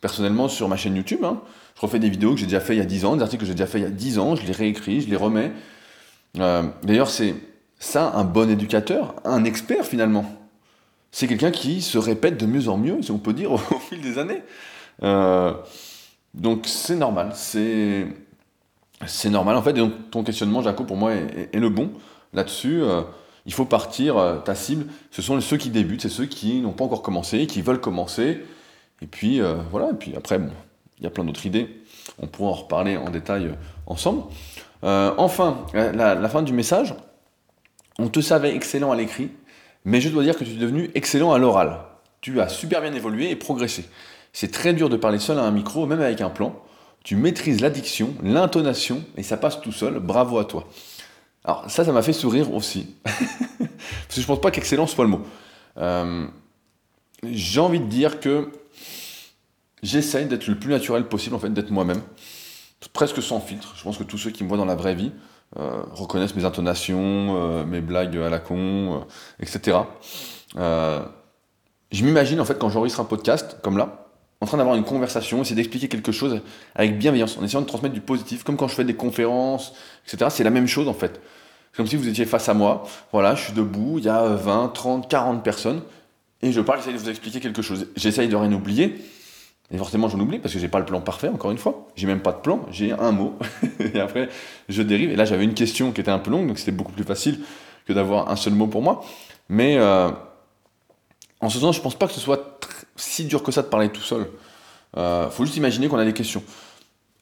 Personnellement, 0.00 0.46
sur 0.46 0.68
ma 0.68 0.76
chaîne 0.76 0.94
YouTube, 0.94 1.24
hein, 1.24 1.40
je 1.74 1.80
refais 1.80 1.98
des 1.98 2.10
vidéos 2.10 2.34
que 2.34 2.36
j'ai 2.36 2.46
déjà 2.46 2.60
fait 2.60 2.74
il 2.74 2.78
y 2.78 2.82
a 2.82 2.84
10 2.84 3.04
ans, 3.06 3.16
des 3.16 3.22
articles 3.22 3.40
que 3.40 3.46
j'ai 3.46 3.54
déjà 3.54 3.66
fait 3.66 3.78
il 3.78 3.82
y 3.82 3.86
a 3.86 3.90
10 3.90 4.18
ans, 4.18 4.36
je 4.36 4.46
les 4.46 4.52
réécris, 4.52 5.00
je 5.00 5.08
les 5.08 5.16
remets. 5.16 5.52
Euh, 6.38 6.62
d'ailleurs, 6.82 7.08
c'est 7.08 7.34
ça 7.78 8.12
un 8.14 8.24
bon 8.24 8.48
éducateur, 8.48 9.14
un 9.24 9.44
expert 9.44 9.84
finalement 9.84 10.26
c'est 11.16 11.28
quelqu'un 11.28 11.50
qui 11.50 11.80
se 11.80 11.96
répète 11.96 12.38
de 12.38 12.44
mieux 12.44 12.68
en 12.68 12.76
mieux, 12.76 13.00
si 13.00 13.10
on 13.10 13.16
peut 13.16 13.32
dire, 13.32 13.50
au, 13.52 13.56
fil 13.56 14.02
des 14.02 14.18
années. 14.18 14.42
Euh, 15.02 15.54
donc 16.34 16.66
c'est 16.66 16.94
normal, 16.94 17.32
c'est 17.34 18.10
normal 19.24 19.56
en 19.56 19.62
fait. 19.62 19.74
Ton 20.10 20.22
questionnement, 20.22 20.60
Jaco, 20.60 20.84
pour 20.84 20.98
moi 20.98 21.12
est, 21.14 21.58
le 21.58 21.70
bon 21.70 21.90
là-dessus. 22.34 22.82
Euh, 22.82 23.00
il 23.46 23.52
faut 23.52 23.64
partir, 23.64 24.18
euh, 24.18 24.38
ta 24.38 24.54
cible, 24.54 24.86
ce 25.10 25.22
sont 25.22 25.40
ceux 25.40 25.56
qui 25.56 25.70
débutent, 25.70 26.02
c'est 26.02 26.08
ceux 26.08 26.26
qui 26.26 26.60
n'ont 26.60 26.72
pas 26.72 26.84
encore 26.84 27.02
commencé, 27.02 27.46
qui 27.46 27.62
veulent 27.62 27.80
commencer. 27.80 28.42
Et 29.02 29.06
puis 29.06 29.40
voilà, 29.70 29.90
et 29.90 29.94
puis 29.94 30.14
après, 30.16 30.38
bon, 30.38 30.50
il 30.98 31.04
y 31.04 31.06
a 31.06 31.10
plein 31.10 31.24
d'autres 31.24 31.44
idées. 31.44 31.82
On 32.18 32.26
pourra 32.26 32.50
en 32.50 32.54
reparler 32.54 32.96
en 32.96 33.10
détail 33.10 33.50
ensemble. 33.86 34.22
enfin, 34.82 35.66
la 35.74 36.28
fin 36.30 36.42
du 36.42 36.54
message. 36.54 36.94
On 37.98 38.08
te 38.08 38.20
savait 38.20 38.54
excellent 38.54 38.92
à 38.92 38.96
l'écrit, 38.96 39.30
mais 39.84 40.00
je 40.00 40.10
dois 40.10 40.22
dire 40.22 40.36
que 40.36 40.44
tu 40.44 40.50
es 40.50 40.56
devenu 40.56 40.90
excellent 40.94 41.32
à 41.32 41.38
l'oral. 41.38 41.78
Tu 42.20 42.40
as 42.40 42.48
super 42.48 42.82
bien 42.82 42.92
évolué 42.92 43.30
et 43.30 43.36
progressé. 43.36 43.86
C'est 44.32 44.50
très 44.50 44.74
dur 44.74 44.90
de 44.90 44.96
parler 44.96 45.18
seul 45.18 45.38
à 45.38 45.42
un 45.42 45.50
micro, 45.50 45.86
même 45.86 46.02
avec 46.02 46.20
un 46.20 46.28
plan. 46.28 46.60
Tu 47.04 47.16
maîtrises 47.16 47.60
l'addiction, 47.60 48.14
l'intonation, 48.22 49.02
et 49.16 49.22
ça 49.22 49.38
passe 49.38 49.60
tout 49.62 49.72
seul. 49.72 49.98
Bravo 49.98 50.38
à 50.38 50.44
toi. 50.44 50.68
Alors 51.46 51.70
ça, 51.70 51.84
ça 51.84 51.92
m'a 51.92 52.02
fait 52.02 52.12
sourire 52.12 52.52
aussi. 52.52 52.94
Parce 53.04 54.14
que 54.14 54.20
je 54.20 54.26
pense 54.26 54.40
pas 54.40 54.50
qu'excellent 54.50 54.88
soit 54.88 55.04
le 55.04 55.10
mot. 55.10 55.20
Euh, 55.78 56.26
j'ai 57.22 57.60
envie 57.60 57.78
de 57.78 57.86
dire 57.86 58.18
que 58.18 58.50
j'essaye 59.82 60.26
d'être 60.26 60.48
le 60.48 60.58
plus 60.58 60.70
naturel 60.70 61.04
possible, 61.04 61.36
en 61.36 61.38
fait, 61.38 61.50
d'être 61.50 61.70
moi-même. 61.70 62.02
Presque 62.92 63.22
sans 63.22 63.40
filtre. 63.40 63.74
Je 63.76 63.82
pense 63.82 63.96
que 63.96 64.04
tous 64.04 64.18
ceux 64.18 64.30
qui 64.30 64.42
me 64.42 64.48
voient 64.48 64.58
dans 64.58 64.64
la 64.64 64.74
vraie 64.74 64.94
vie 64.94 65.12
euh, 65.58 65.82
reconnaissent 65.92 66.34
mes 66.34 66.44
intonations, 66.44 67.36
euh, 67.36 67.64
mes 67.64 67.80
blagues 67.80 68.16
à 68.16 68.28
la 68.28 68.38
con, 68.38 69.06
etc. 69.40 69.78
je 70.56 72.04
m'imagine 72.04 72.40
en 72.40 72.44
fait 72.44 72.58
quand 72.58 72.70
j'enregistre 72.70 73.00
un 73.00 73.04
podcast 73.04 73.58
comme 73.62 73.76
là, 73.76 74.05
en 74.40 74.46
train 74.46 74.58
d'avoir 74.58 74.76
une 74.76 74.84
conversation, 74.84 75.40
essayer 75.40 75.56
d'expliquer 75.56 75.88
quelque 75.88 76.12
chose 76.12 76.40
avec 76.74 76.98
bienveillance, 76.98 77.38
en 77.38 77.44
essayant 77.44 77.62
de 77.62 77.66
transmettre 77.66 77.94
du 77.94 78.00
positif, 78.00 78.44
comme 78.44 78.56
quand 78.56 78.68
je 78.68 78.74
fais 78.74 78.84
des 78.84 78.94
conférences, 78.94 79.72
etc. 80.06 80.30
C'est 80.30 80.44
la 80.44 80.50
même 80.50 80.66
chose 80.66 80.88
en 80.88 80.94
fait. 80.94 81.20
C'est 81.72 81.76
comme 81.78 81.86
si 81.86 81.96
vous 81.96 82.08
étiez 82.08 82.26
face 82.26 82.48
à 82.48 82.54
moi, 82.54 82.84
voilà, 83.12 83.34
je 83.34 83.44
suis 83.44 83.52
debout, 83.52 83.98
il 83.98 84.04
y 84.04 84.08
a 84.08 84.26
20, 84.26 84.68
30, 84.68 85.08
40 85.08 85.42
personnes, 85.42 85.82
et 86.42 86.52
je 86.52 86.60
parle, 86.60 86.80
j'essaie 86.80 86.92
de 86.92 86.98
vous 86.98 87.08
expliquer 87.08 87.40
quelque 87.40 87.62
chose. 87.62 87.88
J'essaye 87.96 88.28
de 88.28 88.36
rien 88.36 88.52
oublier, 88.52 88.98
et 89.72 89.78
forcément, 89.78 90.08
j'en 90.08 90.20
oublie 90.20 90.38
parce 90.38 90.54
que 90.54 90.60
j'ai 90.60 90.68
pas 90.68 90.78
le 90.78 90.84
plan 90.84 91.00
parfait, 91.00 91.28
encore 91.28 91.50
une 91.50 91.58
fois. 91.58 91.88
J'ai 91.96 92.06
même 92.06 92.20
pas 92.20 92.32
de 92.32 92.38
plan, 92.38 92.64
j'ai 92.70 92.92
un 92.92 93.10
mot. 93.10 93.36
et 93.80 93.98
après, 93.98 94.28
je 94.68 94.82
dérive. 94.82 95.10
Et 95.10 95.16
là, 95.16 95.24
j'avais 95.24 95.44
une 95.44 95.54
question 95.54 95.90
qui 95.92 96.00
était 96.00 96.10
un 96.10 96.20
peu 96.20 96.30
longue, 96.30 96.46
donc 96.46 96.58
c'était 96.58 96.72
beaucoup 96.72 96.92
plus 96.92 97.04
facile 97.04 97.40
que 97.86 97.92
d'avoir 97.92 98.30
un 98.30 98.36
seul 98.36 98.52
mot 98.52 98.68
pour 98.68 98.82
moi. 98.82 99.04
Mais 99.48 99.76
euh, 99.78 100.10
en 101.40 101.48
ce 101.48 101.58
sens, 101.58 101.76
je 101.76 101.80
pense 101.80 101.96
pas 101.96 102.06
que 102.06 102.12
ce 102.12 102.20
soit 102.20 102.60
si 102.96 103.24
dur 103.24 103.42
que 103.42 103.52
ça 103.52 103.62
de 103.62 103.68
parler 103.68 103.88
tout 103.88 104.02
seul. 104.02 104.26
Euh, 104.96 105.28
faut 105.30 105.44
juste 105.44 105.56
imaginer 105.56 105.88
qu'on 105.88 105.98
a 105.98 106.04
des 106.04 106.12
questions. 106.12 106.42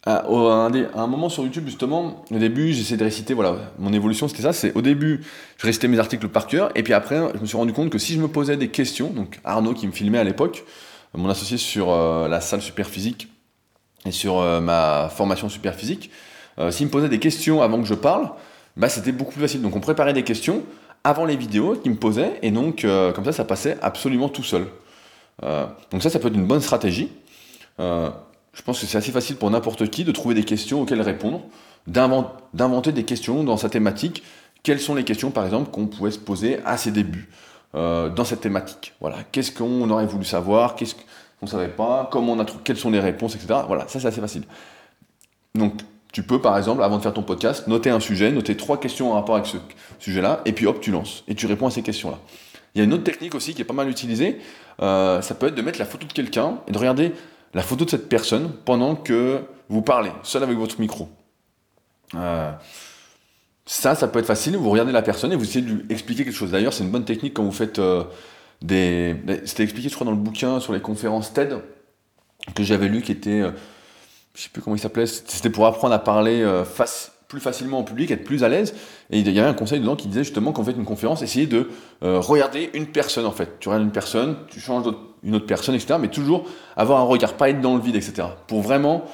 À, 0.06 0.26
un, 0.28 1.06
moment 1.06 1.30
sur 1.30 1.44
YouTube, 1.44 1.64
justement, 1.66 2.24
au 2.30 2.38
début, 2.38 2.74
j'essayais 2.74 2.98
de 2.98 3.04
réciter, 3.04 3.32
voilà, 3.32 3.56
mon 3.78 3.90
évolution, 3.90 4.28
c'était 4.28 4.42
ça. 4.42 4.52
C'est 4.52 4.74
au 4.76 4.82
début, 4.82 5.24
je 5.56 5.66
récitais 5.66 5.88
mes 5.88 5.98
articles 5.98 6.28
par 6.28 6.46
cœur, 6.46 6.70
et 6.74 6.82
puis 6.82 6.92
après, 6.92 7.16
je 7.34 7.40
me 7.40 7.46
suis 7.46 7.56
rendu 7.56 7.72
compte 7.72 7.88
que 7.88 7.96
si 7.96 8.12
je 8.12 8.20
me 8.20 8.28
posais 8.28 8.58
des 8.58 8.68
questions, 8.68 9.08
donc 9.08 9.40
Arnaud 9.44 9.72
qui 9.72 9.86
me 9.86 9.92
filmait 9.92 10.18
à 10.18 10.24
l'époque, 10.24 10.64
mon 11.16 11.28
associé 11.28 11.56
sur 11.56 11.90
euh, 11.90 12.28
la 12.28 12.40
salle 12.40 12.60
super 12.60 12.88
physique 12.88 13.28
et 14.04 14.12
sur 14.12 14.40
euh, 14.40 14.60
ma 14.60 15.08
formation 15.08 15.48
super 15.48 15.74
physique, 15.74 16.10
euh, 16.58 16.70
s'il 16.70 16.86
me 16.86 16.90
posait 16.90 17.08
des 17.08 17.18
questions 17.18 17.62
avant 17.62 17.80
que 17.80 17.86
je 17.86 17.94
parle, 17.94 18.30
bah, 18.76 18.88
c'était 18.88 19.12
beaucoup 19.12 19.32
plus 19.32 19.40
facile. 19.40 19.62
Donc 19.62 19.74
on 19.76 19.80
préparait 19.80 20.12
des 20.12 20.24
questions 20.24 20.62
avant 21.02 21.24
les 21.24 21.36
vidéos 21.36 21.76
qu'il 21.76 21.92
me 21.92 21.96
posait, 21.96 22.38
et 22.42 22.50
donc 22.50 22.86
comme 23.14 23.24
ça, 23.26 23.32
ça 23.32 23.44
passait 23.44 23.76
absolument 23.82 24.30
tout 24.30 24.42
seul. 24.42 24.66
Donc 25.42 26.02
ça, 26.02 26.10
ça 26.10 26.18
peut 26.18 26.28
être 26.28 26.34
une 26.34 26.46
bonne 26.46 26.60
stratégie. 26.60 27.10
je 27.78 28.62
pense 28.64 28.80
que 28.80 28.86
c'est 28.86 28.98
assez 28.98 29.12
facile 29.12 29.36
pour 29.36 29.50
n'importe 29.50 29.88
qui 29.90 30.04
de 30.04 30.12
trouver 30.12 30.34
des 30.34 30.44
questions 30.44 30.82
auxquelles 30.82 31.02
répondre, 31.02 31.42
d'inventer 31.86 32.92
des 32.92 33.04
questions 33.04 33.44
dans 33.44 33.56
sa 33.56 33.68
thématique. 33.68 34.22
Quelles 34.62 34.80
sont 34.80 34.94
les 34.94 35.04
questions, 35.04 35.30
par 35.30 35.44
exemple, 35.44 35.70
qu'on 35.70 35.86
pouvait 35.86 36.10
se 36.10 36.18
poser 36.18 36.60
à 36.64 36.76
ses 36.76 36.90
débuts 36.90 37.28
dans 37.74 38.24
cette 38.24 38.40
thématique? 38.40 38.94
Voilà, 39.00 39.18
qu'est-ce 39.32 39.52
qu'on 39.52 39.90
aurait 39.90 40.06
voulu 40.06 40.24
savoir? 40.24 40.76
Qu'est-ce 40.76 40.94
qu'on 40.94 41.46
ne 41.46 41.50
savait 41.50 41.68
pas? 41.68 42.08
Comment 42.10 42.32
on 42.32 42.40
a 42.40 42.46
Quelles 42.62 42.78
sont 42.78 42.90
les 42.90 43.00
réponses, 43.00 43.34
etc. 43.34 43.60
Voilà, 43.66 43.88
ça 43.88 44.00
c'est 44.00 44.06
assez 44.06 44.20
facile. 44.20 44.44
Donc, 45.54 45.74
tu 46.12 46.22
peux, 46.22 46.40
par 46.40 46.56
exemple, 46.56 46.82
avant 46.82 46.98
de 46.98 47.02
faire 47.02 47.12
ton 47.12 47.24
podcast, 47.24 47.66
noter 47.66 47.90
un 47.90 47.98
sujet, 47.98 48.30
noter 48.30 48.56
trois 48.56 48.78
questions 48.78 49.10
en 49.10 49.14
rapport 49.14 49.34
avec 49.34 49.46
ce 49.46 49.56
sujet-là, 49.98 50.42
et 50.44 50.52
puis 50.52 50.66
hop, 50.66 50.80
tu 50.80 50.92
lances, 50.92 51.24
et 51.26 51.34
tu 51.34 51.46
réponds 51.46 51.66
à 51.66 51.70
ces 51.72 51.82
questions-là. 51.82 52.20
Il 52.74 52.78
y 52.78 52.80
a 52.80 52.84
une 52.84 52.92
autre 52.92 53.02
technique 53.02 53.34
aussi 53.34 53.52
qui 53.52 53.62
est 53.62 53.64
pas 53.64 53.74
mal 53.74 53.88
utilisée, 53.88 54.38
euh, 54.82 55.22
ça 55.22 55.34
peut 55.34 55.46
être 55.46 55.54
de 55.54 55.62
mettre 55.62 55.78
la 55.78 55.84
photo 55.84 56.06
de 56.06 56.12
quelqu'un 56.12 56.58
et 56.66 56.72
de 56.72 56.78
regarder 56.78 57.12
la 57.54 57.62
photo 57.62 57.84
de 57.84 57.90
cette 57.90 58.08
personne 58.08 58.50
pendant 58.64 58.96
que 58.96 59.40
vous 59.68 59.82
parlez, 59.82 60.10
seul 60.22 60.42
avec 60.42 60.56
votre 60.56 60.80
micro. 60.80 61.08
Euh, 62.14 62.52
ça, 63.66 63.94
ça 63.94 64.08
peut 64.08 64.18
être 64.18 64.26
facile, 64.26 64.56
vous 64.56 64.70
regardez 64.70 64.92
la 64.92 65.02
personne 65.02 65.32
et 65.32 65.36
vous 65.36 65.44
essayez 65.44 65.64
de 65.64 65.70
lui 65.70 65.86
expliquer 65.88 66.24
quelque 66.24 66.36
chose. 66.36 66.50
D'ailleurs, 66.50 66.72
c'est 66.72 66.84
une 66.84 66.90
bonne 66.90 67.04
technique 67.04 67.34
quand 67.34 67.44
vous 67.44 67.52
faites 67.52 67.78
euh, 67.78 68.04
des... 68.60 69.16
C'était 69.44 69.62
expliqué, 69.62 69.88
je 69.88 69.94
crois, 69.94 70.04
dans 70.04 70.10
le 70.10 70.18
bouquin 70.18 70.60
sur 70.60 70.72
les 70.72 70.80
conférences 70.80 71.32
TED 71.32 71.58
que 72.54 72.62
j'avais 72.62 72.88
lu, 72.88 73.00
qui 73.00 73.12
était 73.12 73.42
je 74.34 74.42
sais 74.42 74.48
plus 74.48 74.60
comment 74.60 74.76
il 74.76 74.80
s'appelait, 74.80 75.06
c'était 75.06 75.50
pour 75.50 75.66
apprendre 75.66 75.94
à 75.94 75.98
parler 75.98 76.42
euh, 76.42 76.64
plus 77.34 77.40
facilement 77.40 77.80
en 77.80 77.82
public, 77.82 78.12
être 78.12 78.22
plus 78.22 78.44
à 78.44 78.48
l'aise. 78.48 78.74
Et 79.10 79.18
il 79.18 79.28
y 79.28 79.40
avait 79.40 79.48
un 79.48 79.54
conseil 79.54 79.80
dedans 79.80 79.96
qui 79.96 80.06
disait 80.06 80.22
justement 80.22 80.52
qu'en 80.52 80.62
fait 80.62 80.70
une 80.70 80.84
conférence, 80.84 81.20
essayez 81.20 81.46
de 81.46 81.68
euh, 82.04 82.20
regarder 82.20 82.70
une 82.74 82.86
personne 82.86 83.26
en 83.26 83.32
fait. 83.32 83.58
Tu 83.58 83.68
regardes 83.68 83.84
une 83.84 83.90
personne, 83.90 84.36
tu 84.48 84.60
changes 84.60 84.84
une 85.24 85.34
autre 85.34 85.46
personne, 85.46 85.74
etc. 85.74 85.96
Mais 86.00 86.08
toujours 86.08 86.46
avoir 86.76 87.00
un 87.00 87.04
regard, 87.04 87.34
pas 87.34 87.50
être 87.50 87.60
dans 87.60 87.74
le 87.74 87.82
vide, 87.82 87.96
etc. 87.96 88.28
Pour 88.46 88.62
vraiment 88.62 89.04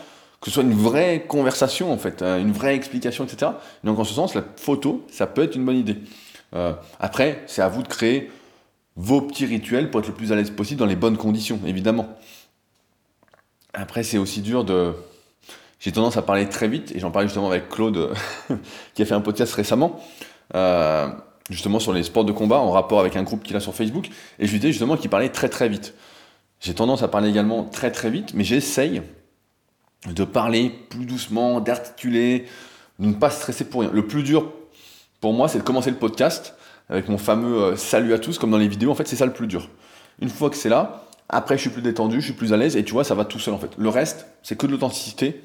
que 0.42 0.50
ce 0.50 0.54
soit 0.54 0.62
une 0.62 0.74
vraie 0.74 1.24
conversation 1.26 1.90
en 1.92 1.96
fait, 1.96 2.20
hein, 2.20 2.38
une 2.38 2.52
vraie 2.52 2.74
explication, 2.74 3.24
etc. 3.24 3.52
Donc 3.84 3.98
en 3.98 4.04
ce 4.04 4.12
sens, 4.12 4.34
la 4.34 4.44
photo, 4.56 5.06
ça 5.10 5.26
peut 5.26 5.42
être 5.42 5.56
une 5.56 5.64
bonne 5.64 5.78
idée. 5.78 5.96
Euh, 6.54 6.74
après, 6.98 7.42
c'est 7.46 7.62
à 7.62 7.68
vous 7.68 7.82
de 7.82 7.88
créer 7.88 8.30
vos 8.96 9.22
petits 9.22 9.46
rituels 9.46 9.90
pour 9.90 10.00
être 10.00 10.08
le 10.08 10.14
plus 10.14 10.30
à 10.30 10.36
l'aise 10.36 10.50
possible 10.50 10.80
dans 10.80 10.86
les 10.86 10.96
bonnes 10.96 11.16
conditions, 11.16 11.58
évidemment. 11.66 12.08
Après, 13.72 14.02
c'est 14.02 14.18
aussi 14.18 14.42
dur 14.42 14.64
de, 14.64 14.92
j'ai 15.80 15.92
tendance 15.92 16.18
à 16.18 16.22
parler 16.22 16.48
très 16.48 16.68
vite, 16.68 16.92
et 16.94 17.00
j'en 17.00 17.10
parlais 17.10 17.26
justement 17.26 17.48
avec 17.48 17.70
Claude, 17.70 18.10
qui 18.94 19.02
a 19.02 19.06
fait 19.06 19.14
un 19.14 19.22
podcast 19.22 19.52
récemment, 19.54 19.98
euh, 20.54 21.08
justement 21.48 21.80
sur 21.80 21.94
les 21.94 22.02
sports 22.02 22.26
de 22.26 22.32
combat, 22.32 22.58
en 22.58 22.70
rapport 22.70 23.00
avec 23.00 23.16
un 23.16 23.22
groupe 23.22 23.42
qu'il 23.42 23.56
a 23.56 23.60
sur 23.60 23.74
Facebook, 23.74 24.08
et 24.38 24.46
je 24.46 24.52
lui 24.52 24.60
disais 24.60 24.72
justement 24.72 24.96
qu'il 24.96 25.08
parlait 25.10 25.30
très 25.30 25.48
très 25.48 25.68
vite. 25.68 25.94
J'ai 26.60 26.74
tendance 26.74 27.02
à 27.02 27.08
parler 27.08 27.30
également 27.30 27.64
très 27.64 27.90
très 27.90 28.10
vite, 28.10 28.34
mais 28.34 28.44
j'essaye 28.44 29.00
de 30.06 30.24
parler 30.24 30.70
plus 30.90 31.06
doucement, 31.06 31.60
d'articuler, 31.60 32.44
de 32.98 33.06
ne 33.06 33.14
pas 33.14 33.30
stresser 33.30 33.64
pour 33.64 33.80
rien. 33.80 33.90
Le 33.92 34.06
plus 34.06 34.22
dur 34.22 34.52
pour 35.22 35.32
moi, 35.32 35.48
c'est 35.48 35.58
de 35.58 35.64
commencer 35.64 35.90
le 35.90 35.96
podcast 35.96 36.54
avec 36.90 37.08
mon 37.08 37.18
fameux 37.18 37.62
euh, 37.62 37.76
salut 37.76 38.12
à 38.12 38.18
tous, 38.18 38.38
comme 38.38 38.50
dans 38.50 38.58
les 38.58 38.68
vidéos, 38.68 38.90
en 38.90 38.94
fait, 38.94 39.08
c'est 39.08 39.16
ça 39.16 39.26
le 39.26 39.32
plus 39.32 39.46
dur. 39.46 39.68
Une 40.20 40.28
fois 40.28 40.50
que 40.50 40.56
c'est 40.56 40.68
là, 40.68 41.06
après, 41.30 41.56
je 41.56 41.62
suis 41.62 41.70
plus 41.70 41.82
détendu, 41.82 42.20
je 42.20 42.26
suis 42.26 42.34
plus 42.34 42.52
à 42.52 42.58
l'aise, 42.58 42.76
et 42.76 42.84
tu 42.84 42.92
vois, 42.92 43.04
ça 43.04 43.14
va 43.14 43.24
tout 43.24 43.38
seul 43.38 43.54
en 43.54 43.58
fait. 43.58 43.70
Le 43.78 43.88
reste, 43.88 44.26
c'est 44.42 44.56
que 44.56 44.66
de 44.66 44.72
l'authenticité, 44.72 45.40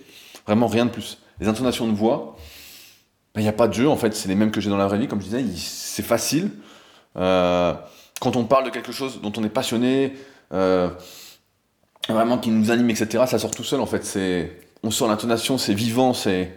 Vraiment 0.45 0.67
rien 0.67 0.85
de 0.85 0.91
plus. 0.91 1.17
Les 1.39 1.47
intonations 1.47 1.87
de 1.87 1.93
voix, 1.93 2.35
il 3.35 3.39
ben, 3.39 3.41
n'y 3.41 3.47
a 3.47 3.53
pas 3.53 3.67
de 3.67 3.73
jeu 3.73 3.89
en 3.89 3.97
fait, 3.97 4.15
c'est 4.15 4.29
les 4.29 4.35
mêmes 4.35 4.51
que 4.51 4.61
j'ai 4.61 4.69
dans 4.69 4.77
la 4.77 4.87
vraie 4.87 4.97
vie, 4.97 5.07
comme 5.07 5.19
je 5.19 5.25
disais, 5.25 5.43
c'est 5.57 6.03
facile. 6.03 6.51
Euh, 7.17 7.73
quand 8.21 8.35
on 8.35 8.45
parle 8.45 8.65
de 8.65 8.69
quelque 8.69 8.91
chose 8.91 9.19
dont 9.21 9.33
on 9.35 9.43
est 9.43 9.49
passionné, 9.49 10.13
euh, 10.53 10.89
vraiment 12.07 12.37
qui 12.37 12.49
nous 12.49 12.71
anime, 12.71 12.89
etc., 12.89 13.25
ça 13.27 13.39
sort 13.39 13.51
tout 13.51 13.63
seul 13.63 13.81
en 13.81 13.85
fait. 13.85 14.05
C'est, 14.05 14.57
on 14.83 14.91
sent 14.91 15.07
l'intonation, 15.07 15.57
c'est 15.57 15.73
vivant, 15.73 16.13
c'est, 16.13 16.55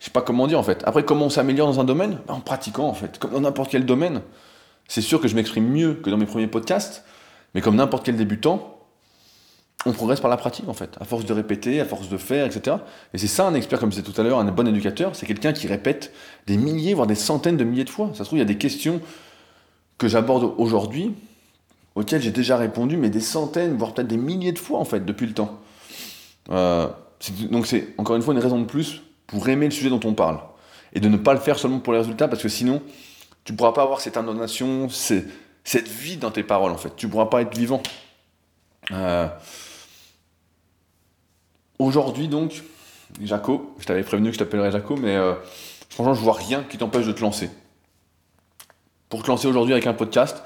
je 0.00 0.06
sais 0.06 0.10
pas 0.10 0.22
comment 0.22 0.46
dire 0.46 0.58
en 0.58 0.62
fait. 0.64 0.82
Après, 0.84 1.04
comment 1.04 1.26
on 1.26 1.30
s'améliore 1.30 1.68
dans 1.68 1.80
un 1.80 1.84
domaine? 1.84 2.18
Ben, 2.26 2.34
En 2.34 2.40
pratiquant 2.40 2.88
en 2.88 2.94
fait, 2.94 3.18
comme 3.18 3.32
dans 3.32 3.40
n'importe 3.40 3.70
quel 3.70 3.86
domaine. 3.86 4.22
C'est 4.88 5.02
sûr 5.02 5.20
que 5.20 5.28
je 5.28 5.36
m'exprime 5.36 5.68
mieux 5.68 5.94
que 5.94 6.10
dans 6.10 6.16
mes 6.16 6.26
premiers 6.26 6.48
podcasts, 6.48 7.04
mais 7.54 7.60
comme 7.60 7.76
n'importe 7.76 8.04
quel 8.04 8.16
débutant, 8.16 8.79
on 9.86 9.92
progresse 9.92 10.20
par 10.20 10.30
la 10.30 10.36
pratique 10.36 10.68
en 10.68 10.74
fait, 10.74 10.96
à 11.00 11.04
force 11.04 11.24
de 11.24 11.32
répéter, 11.32 11.80
à 11.80 11.84
force 11.84 12.08
de 12.08 12.16
faire, 12.16 12.46
etc. 12.46 12.76
Et 13.14 13.18
c'est 13.18 13.26
ça 13.26 13.46
un 13.46 13.54
expert, 13.54 13.78
comme 13.78 13.90
je 13.90 14.00
disais 14.00 14.12
tout 14.12 14.18
à 14.20 14.24
l'heure, 14.24 14.38
un 14.38 14.44
bon 14.44 14.68
éducateur, 14.68 15.16
c'est 15.16 15.26
quelqu'un 15.26 15.52
qui 15.52 15.66
répète 15.66 16.12
des 16.46 16.56
milliers, 16.56 16.94
voire 16.94 17.06
des 17.06 17.14
centaines 17.14 17.56
de 17.56 17.64
milliers 17.64 17.84
de 17.84 17.90
fois. 17.90 18.10
Ça 18.12 18.18
se 18.18 18.24
trouve, 18.24 18.38
il 18.38 18.42
y 18.42 18.44
a 18.44 18.46
des 18.46 18.58
questions 18.58 19.00
que 19.96 20.08
j'aborde 20.08 20.54
aujourd'hui, 20.58 21.12
auxquelles 21.94 22.22
j'ai 22.22 22.30
déjà 22.30 22.56
répondu, 22.56 22.96
mais 22.96 23.10
des 23.10 23.20
centaines, 23.20 23.76
voire 23.76 23.94
peut-être 23.94 24.08
des 24.08 24.16
milliers 24.16 24.52
de 24.52 24.58
fois 24.58 24.78
en 24.78 24.84
fait, 24.84 25.04
depuis 25.04 25.26
le 25.26 25.32
temps. 25.32 25.60
Euh, 26.50 26.88
donc 27.50 27.66
c'est 27.66 27.94
encore 27.98 28.16
une 28.16 28.22
fois 28.22 28.34
une 28.34 28.40
raison 28.40 28.58
de 28.58 28.64
plus 28.64 29.02
pour 29.26 29.48
aimer 29.48 29.66
le 29.66 29.70
sujet 29.70 29.90
dont 29.90 30.00
on 30.04 30.14
parle. 30.14 30.40
Et 30.92 31.00
de 31.00 31.08
ne 31.08 31.16
pas 31.16 31.32
le 31.32 31.40
faire 31.40 31.58
seulement 31.58 31.78
pour 31.78 31.92
les 31.92 32.00
résultats, 32.00 32.28
parce 32.28 32.42
que 32.42 32.48
sinon, 32.48 32.82
tu 33.44 33.52
ne 33.52 33.56
pourras 33.56 33.72
pas 33.72 33.82
avoir 33.82 34.00
cette 34.00 34.16
intonation, 34.16 34.88
cette 34.90 35.88
vie 35.88 36.16
dans 36.16 36.30
tes 36.30 36.42
paroles 36.42 36.72
en 36.72 36.76
fait. 36.76 36.94
Tu 36.96 37.06
ne 37.06 37.10
pourras 37.10 37.26
pas 37.26 37.42
être 37.42 37.56
vivant. 37.56 37.82
Euh, 38.92 39.28
Aujourd'hui, 41.80 42.28
donc, 42.28 42.62
Jaco, 43.24 43.74
je 43.78 43.86
t'avais 43.86 44.02
prévenu 44.02 44.28
que 44.28 44.34
je 44.34 44.38
t'appellerais 44.38 44.70
Jaco, 44.70 44.96
mais 44.98 45.16
euh, 45.16 45.32
franchement, 45.88 46.12
je 46.12 46.20
vois 46.20 46.34
rien 46.34 46.62
qui 46.62 46.76
t'empêche 46.76 47.06
de 47.06 47.12
te 47.12 47.22
lancer. 47.22 47.48
Pour 49.08 49.22
te 49.22 49.28
lancer 49.28 49.48
aujourd'hui 49.48 49.72
avec 49.72 49.86
un 49.86 49.94
podcast, 49.94 50.42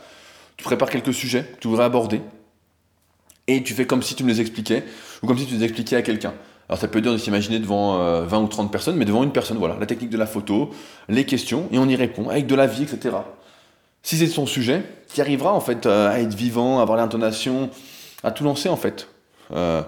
tu 0.56 0.62
prépares 0.62 0.90
quelques 0.90 1.12
sujets 1.12 1.42
que 1.42 1.60
tu 1.60 1.66
voudrais 1.66 1.86
aborder, 1.86 2.22
et 3.48 3.64
tu 3.64 3.74
fais 3.74 3.84
comme 3.84 4.00
si 4.00 4.14
tu 4.14 4.22
me 4.22 4.28
les 4.28 4.40
expliquais, 4.40 4.84
ou 5.24 5.26
comme 5.26 5.36
si 5.36 5.44
tu 5.46 5.54
les 5.54 5.64
expliquais 5.64 5.96
à 5.96 6.02
quelqu'un. 6.02 6.34
Alors 6.68 6.78
ça 6.78 6.86
peut 6.86 7.00
être 7.00 7.06
de 7.06 7.18
s'imaginer 7.18 7.58
devant 7.58 7.98
20 7.98 8.38
euh, 8.38 8.40
ou 8.40 8.46
30 8.46 8.70
personnes, 8.70 8.94
mais 8.94 9.04
devant 9.04 9.24
une 9.24 9.32
personne, 9.32 9.58
voilà, 9.58 9.76
la 9.80 9.86
technique 9.86 10.10
de 10.10 10.18
la 10.18 10.26
photo, 10.26 10.70
les 11.08 11.26
questions, 11.26 11.68
et 11.72 11.78
on 11.78 11.88
y 11.88 11.96
répond, 11.96 12.28
avec 12.28 12.46
de 12.46 12.54
la 12.54 12.68
vie, 12.68 12.84
etc. 12.84 13.16
Si 14.04 14.16
c'est 14.16 14.28
son 14.28 14.46
sujet, 14.46 14.84
tu 15.12 15.20
arriveras 15.20 15.50
en 15.50 15.60
fait 15.60 15.86
euh, 15.86 16.12
à 16.12 16.20
être 16.20 16.34
vivant, 16.34 16.78
à 16.78 16.82
avoir 16.82 16.96
l'intonation, 16.96 17.70
à 18.22 18.30
tout 18.30 18.44
lancer 18.44 18.68
en 18.68 18.76
fait. 18.76 19.08
Euh, 19.52 19.82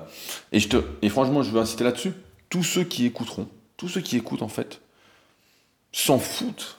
et, 0.52 0.60
je 0.60 0.68
te, 0.68 0.76
et 1.02 1.08
franchement, 1.08 1.42
je 1.42 1.50
veux 1.50 1.60
inciter 1.60 1.84
là-dessus. 1.84 2.12
Tous 2.48 2.62
ceux 2.62 2.84
qui 2.84 3.06
écouteront, 3.06 3.48
tous 3.76 3.88
ceux 3.88 4.00
qui 4.00 4.16
écoutent 4.16 4.42
en 4.42 4.48
fait, 4.48 4.80
s'en 5.92 6.18
foutent 6.18 6.78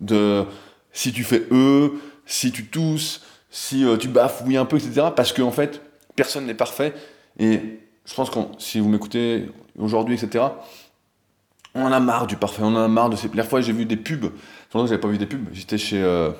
de 0.00 0.44
si 0.92 1.12
tu 1.12 1.24
fais 1.24 1.46
E, 1.50 1.92
si 2.26 2.52
tu 2.52 2.66
tousses, 2.66 3.22
si 3.50 3.84
euh, 3.84 3.96
tu 3.96 4.08
bafouilles 4.08 4.56
un 4.56 4.64
peu, 4.64 4.76
etc. 4.76 5.08
Parce 5.14 5.32
qu'en 5.32 5.48
en 5.48 5.52
fait, 5.52 5.80
personne 6.16 6.46
n'est 6.46 6.54
parfait. 6.54 6.94
Et 7.38 7.80
je 8.04 8.14
pense 8.14 8.30
que 8.30 8.38
si 8.58 8.80
vous 8.80 8.88
m'écoutez 8.88 9.48
aujourd'hui, 9.78 10.14
etc., 10.14 10.44
on 11.74 11.82
en 11.82 11.92
a 11.92 12.00
marre 12.00 12.26
du 12.26 12.36
parfait, 12.36 12.62
on 12.62 12.68
en 12.68 12.76
a 12.76 12.88
marre 12.88 13.10
de 13.10 13.16
ces. 13.16 13.28
La 13.34 13.44
fois, 13.44 13.60
j'ai 13.60 13.72
vu 13.72 13.84
des 13.84 13.96
pubs. 13.96 14.32
Pendant 14.70 14.84
que 14.84 14.90
j'avais 14.90 15.00
pas 15.00 15.08
vu 15.08 15.18
des 15.18 15.26
pubs, 15.26 15.46
j'étais 15.52 15.78
chez 15.78 16.02
euh, 16.02 16.30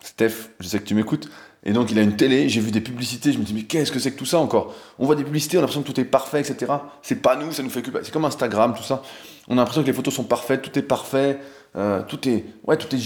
Steph, 0.00 0.50
je 0.60 0.68
sais 0.68 0.78
que 0.78 0.84
tu 0.84 0.94
m'écoutes. 0.94 1.28
Et 1.64 1.72
donc 1.72 1.90
il 1.92 1.98
a 1.98 2.02
une 2.02 2.16
télé, 2.16 2.48
j'ai 2.48 2.60
vu 2.60 2.70
des 2.72 2.80
publicités, 2.80 3.32
je 3.32 3.38
me 3.38 3.44
dis 3.44 3.54
mais 3.54 3.62
qu'est-ce 3.62 3.92
que 3.92 4.00
c'est 4.00 4.10
que 4.10 4.18
tout 4.18 4.26
ça 4.26 4.38
encore? 4.38 4.74
On 4.98 5.06
voit 5.06 5.14
des 5.14 5.22
publicités, 5.22 5.56
on 5.56 5.60
a 5.60 5.62
l'impression 5.62 5.82
que 5.82 5.92
tout 5.92 6.00
est 6.00 6.04
parfait, 6.04 6.40
etc. 6.40 6.72
C'est 7.02 7.22
pas 7.22 7.36
nous, 7.36 7.52
ça 7.52 7.62
nous 7.62 7.70
fait 7.70 7.82
que... 7.82 7.90
C'est 8.02 8.12
comme 8.12 8.24
Instagram, 8.24 8.74
tout 8.76 8.82
ça. 8.82 9.02
On 9.46 9.54
a 9.54 9.56
l'impression 9.56 9.82
que 9.82 9.86
les 9.86 9.92
photos 9.92 10.12
sont 10.12 10.24
parfaites, 10.24 10.62
tout 10.62 10.76
est 10.76 10.82
parfait, 10.82 11.38
euh, 11.76 12.02
tout 12.02 12.28
est... 12.28 12.44
Ouais, 12.64 12.76
tout 12.76 12.92
est 12.94 13.00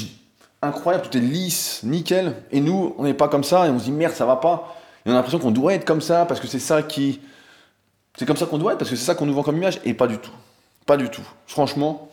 incroyable, 0.63 1.07
tout 1.11 1.19
est 1.19 1.21
lisse, 1.21 1.81
nickel. 1.83 2.35
Et 2.51 2.61
nous, 2.61 2.95
on 2.97 3.05
n'est 3.05 3.15
pas 3.15 3.29
comme 3.29 3.45
ça, 3.45 3.67
et 3.67 3.71
on 3.71 3.79
se 3.79 3.85
dit 3.85 3.93
merde, 3.93 4.15
ça 4.15 4.25
va 4.25 4.37
pas. 4.37 4.75
Et 5.05 5.11
on 5.11 5.13
a 5.13 5.17
l'impression 5.17 5.39
qu'on 5.39 5.51
doit 5.51 5.75
être 5.75 5.85
comme 5.85 6.01
ça, 6.01 6.25
parce 6.25 6.41
que 6.41 6.47
c'est 6.47 6.59
ça 6.59 6.83
qui... 6.83 7.21
C'est 8.19 8.25
comme 8.25 8.39
ça 8.39 8.47
qu'on 8.47 8.59
doit 8.59 8.73
être, 8.73 8.79
parce 8.79 8.91
que 8.91 8.97
c'est 8.97 9.05
ça 9.05 9.15
qu'on 9.15 9.27
nous 9.27 9.35
vend 9.35 9.43
comme 9.43 9.59
image, 9.59 9.81
et 9.85 9.93
pas 9.93 10.07
du 10.07 10.17
tout. 10.17 10.33
Pas 10.87 10.97
du 10.97 11.11
tout. 11.11 11.23
Franchement, 11.47 12.09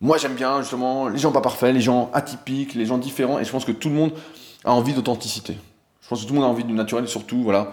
moi 0.00 0.18
j'aime 0.18 0.34
bien 0.34 0.60
justement 0.60 1.08
les 1.08 1.18
gens 1.18 1.32
pas 1.32 1.40
parfaits, 1.40 1.74
les 1.74 1.80
gens 1.80 2.10
atypiques, 2.12 2.74
les 2.74 2.86
gens 2.86 2.98
différents, 2.98 3.38
et 3.38 3.44
je 3.44 3.50
pense 3.50 3.64
que 3.64 3.72
tout 3.72 3.88
le 3.88 3.94
monde 3.94 4.12
a 4.66 4.72
envie 4.72 4.92
d'authenticité. 4.92 5.56
Je 6.02 6.08
pense 6.08 6.22
que 6.22 6.26
tout 6.26 6.34
le 6.34 6.40
monde 6.40 6.48
a 6.48 6.52
envie 6.52 6.64
du 6.64 6.72
naturel, 6.72 7.08
surtout, 7.08 7.42
voilà, 7.42 7.72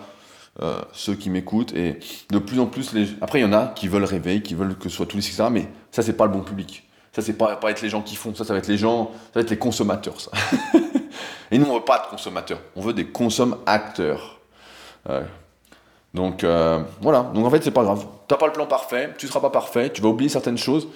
euh, 0.61 0.79
ceux 0.93 1.15
qui 1.15 1.29
m'écoutent. 1.29 1.73
Et 1.75 1.99
de 2.31 2.39
plus 2.39 2.59
en 2.59 2.67
plus, 2.67 2.93
après, 3.21 3.39
il 3.39 3.41
y 3.41 3.45
en 3.45 3.53
a 3.53 3.67
qui 3.67 3.87
veulent 3.87 4.03
rêver, 4.03 4.41
qui 4.41 4.53
veulent 4.53 4.77
que 4.77 4.89
ce 4.89 4.95
soit 4.95 5.05
tous 5.05 5.17
les 5.17 5.27
etc. 5.27 5.45
Mais 5.51 5.67
ça, 5.91 6.01
c'est 6.01 6.13
pas 6.13 6.25
le 6.25 6.31
bon 6.31 6.41
public. 6.41 6.87
Ça, 7.11 7.21
c'est 7.21 7.33
pas, 7.33 7.55
pas 7.57 7.71
être 7.71 7.81
les 7.81 7.89
gens 7.89 8.01
qui 8.01 8.15
font. 8.15 8.33
Ça, 8.33 8.43
ça 8.43 8.53
va 8.53 8.59
être 8.59 8.67
les 8.67 8.77
gens, 8.77 9.11
ça 9.33 9.39
va 9.39 9.41
être 9.41 9.49
les 9.49 9.57
consommateurs, 9.57 10.15
et 11.51 11.57
nous, 11.57 11.65
on 11.65 11.75
veut 11.75 11.85
pas 11.85 11.99
de 11.99 12.09
consommateurs. 12.09 12.59
On 12.75 12.81
veut 12.81 12.93
des 12.93 13.05
consommateurs. 13.05 14.39
Euh, 15.09 15.21
donc, 16.13 16.43
euh, 16.43 16.81
voilà. 17.01 17.31
Donc, 17.33 17.45
en 17.45 17.49
fait, 17.49 17.63
c'est 17.63 17.71
pas 17.71 17.83
grave. 17.83 18.05
T'as 18.27 18.37
pas 18.37 18.47
le 18.47 18.53
plan 18.53 18.65
parfait, 18.65 19.13
tu 19.17 19.27
seras 19.27 19.41
pas 19.41 19.49
parfait, 19.49 19.91
tu 19.91 20.01
vas 20.01 20.09
oublier 20.09 20.29
certaines 20.29 20.57
choses. 20.57 20.87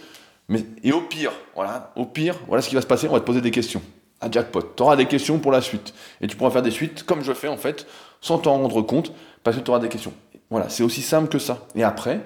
Mais, 0.48 0.66
et 0.84 0.92
au 0.92 1.02
pire, 1.02 1.34
voilà, 1.56 1.92
au 1.96 2.06
pire, 2.06 2.36
voilà 2.48 2.62
ce 2.62 2.70
qui 2.70 2.76
va 2.76 2.82
se 2.82 2.88
passer, 2.88 3.08
on 3.08 3.14
va 3.14 3.20
te 3.20 3.26
poser 3.26 3.42
des 3.42 3.52
questions 3.52 3.82
un 4.22 4.32
jackpot. 4.32 4.62
Tu 4.76 4.84
auras 4.84 4.96
des 4.96 5.06
questions 5.06 5.40
pour 5.40 5.52
la 5.52 5.62
suite. 5.62 5.94
Et 6.22 6.28
tu 6.28 6.36
pourras 6.36 6.52
faire 6.52 6.62
des 6.62 6.72
suites 6.72 7.04
comme 7.04 7.22
je 7.22 7.34
fais 7.34 7.48
en 7.48 7.58
fait, 7.58 7.88
sans 8.22 8.40
t'en 8.40 8.54
rendre 8.54 8.82
compte, 8.82 9.12
parce 9.44 9.58
que 9.58 9.62
tu 9.62 9.70
auras 9.70 9.80
des 9.80 9.90
questions. 9.90 10.14
Voilà, 10.50 10.70
c'est 10.70 10.84
aussi 10.84 11.02
simple 11.02 11.30
que 11.30 11.40
ça. 11.40 11.68
Et 11.76 11.84
après, 11.84 12.22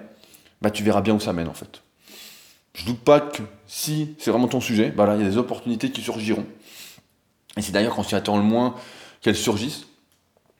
bah, 0.61 0.69
tu 0.69 0.83
verras 0.83 1.01
bien 1.01 1.15
où 1.15 1.19
ça 1.19 1.33
mène 1.33 1.47
en 1.47 1.53
fait. 1.53 1.81
Je 2.73 2.85
doute 2.85 2.99
pas 2.99 3.19
que 3.19 3.41
si 3.67 4.15
c'est 4.17 4.31
vraiment 4.31 4.47
ton 4.47 4.61
sujet, 4.61 4.89
bah 4.89 5.11
il 5.15 5.23
y 5.23 5.25
a 5.25 5.29
des 5.29 5.37
opportunités 5.37 5.91
qui 5.91 6.01
surgiront. 6.01 6.45
Et 7.57 7.61
c'est 7.61 7.73
d'ailleurs 7.73 7.95
quand 7.95 8.03
tu 8.03 8.15
attends 8.15 8.37
le 8.37 8.43
moins 8.43 8.75
qu'elles 9.21 9.35
surgissent. 9.35 9.87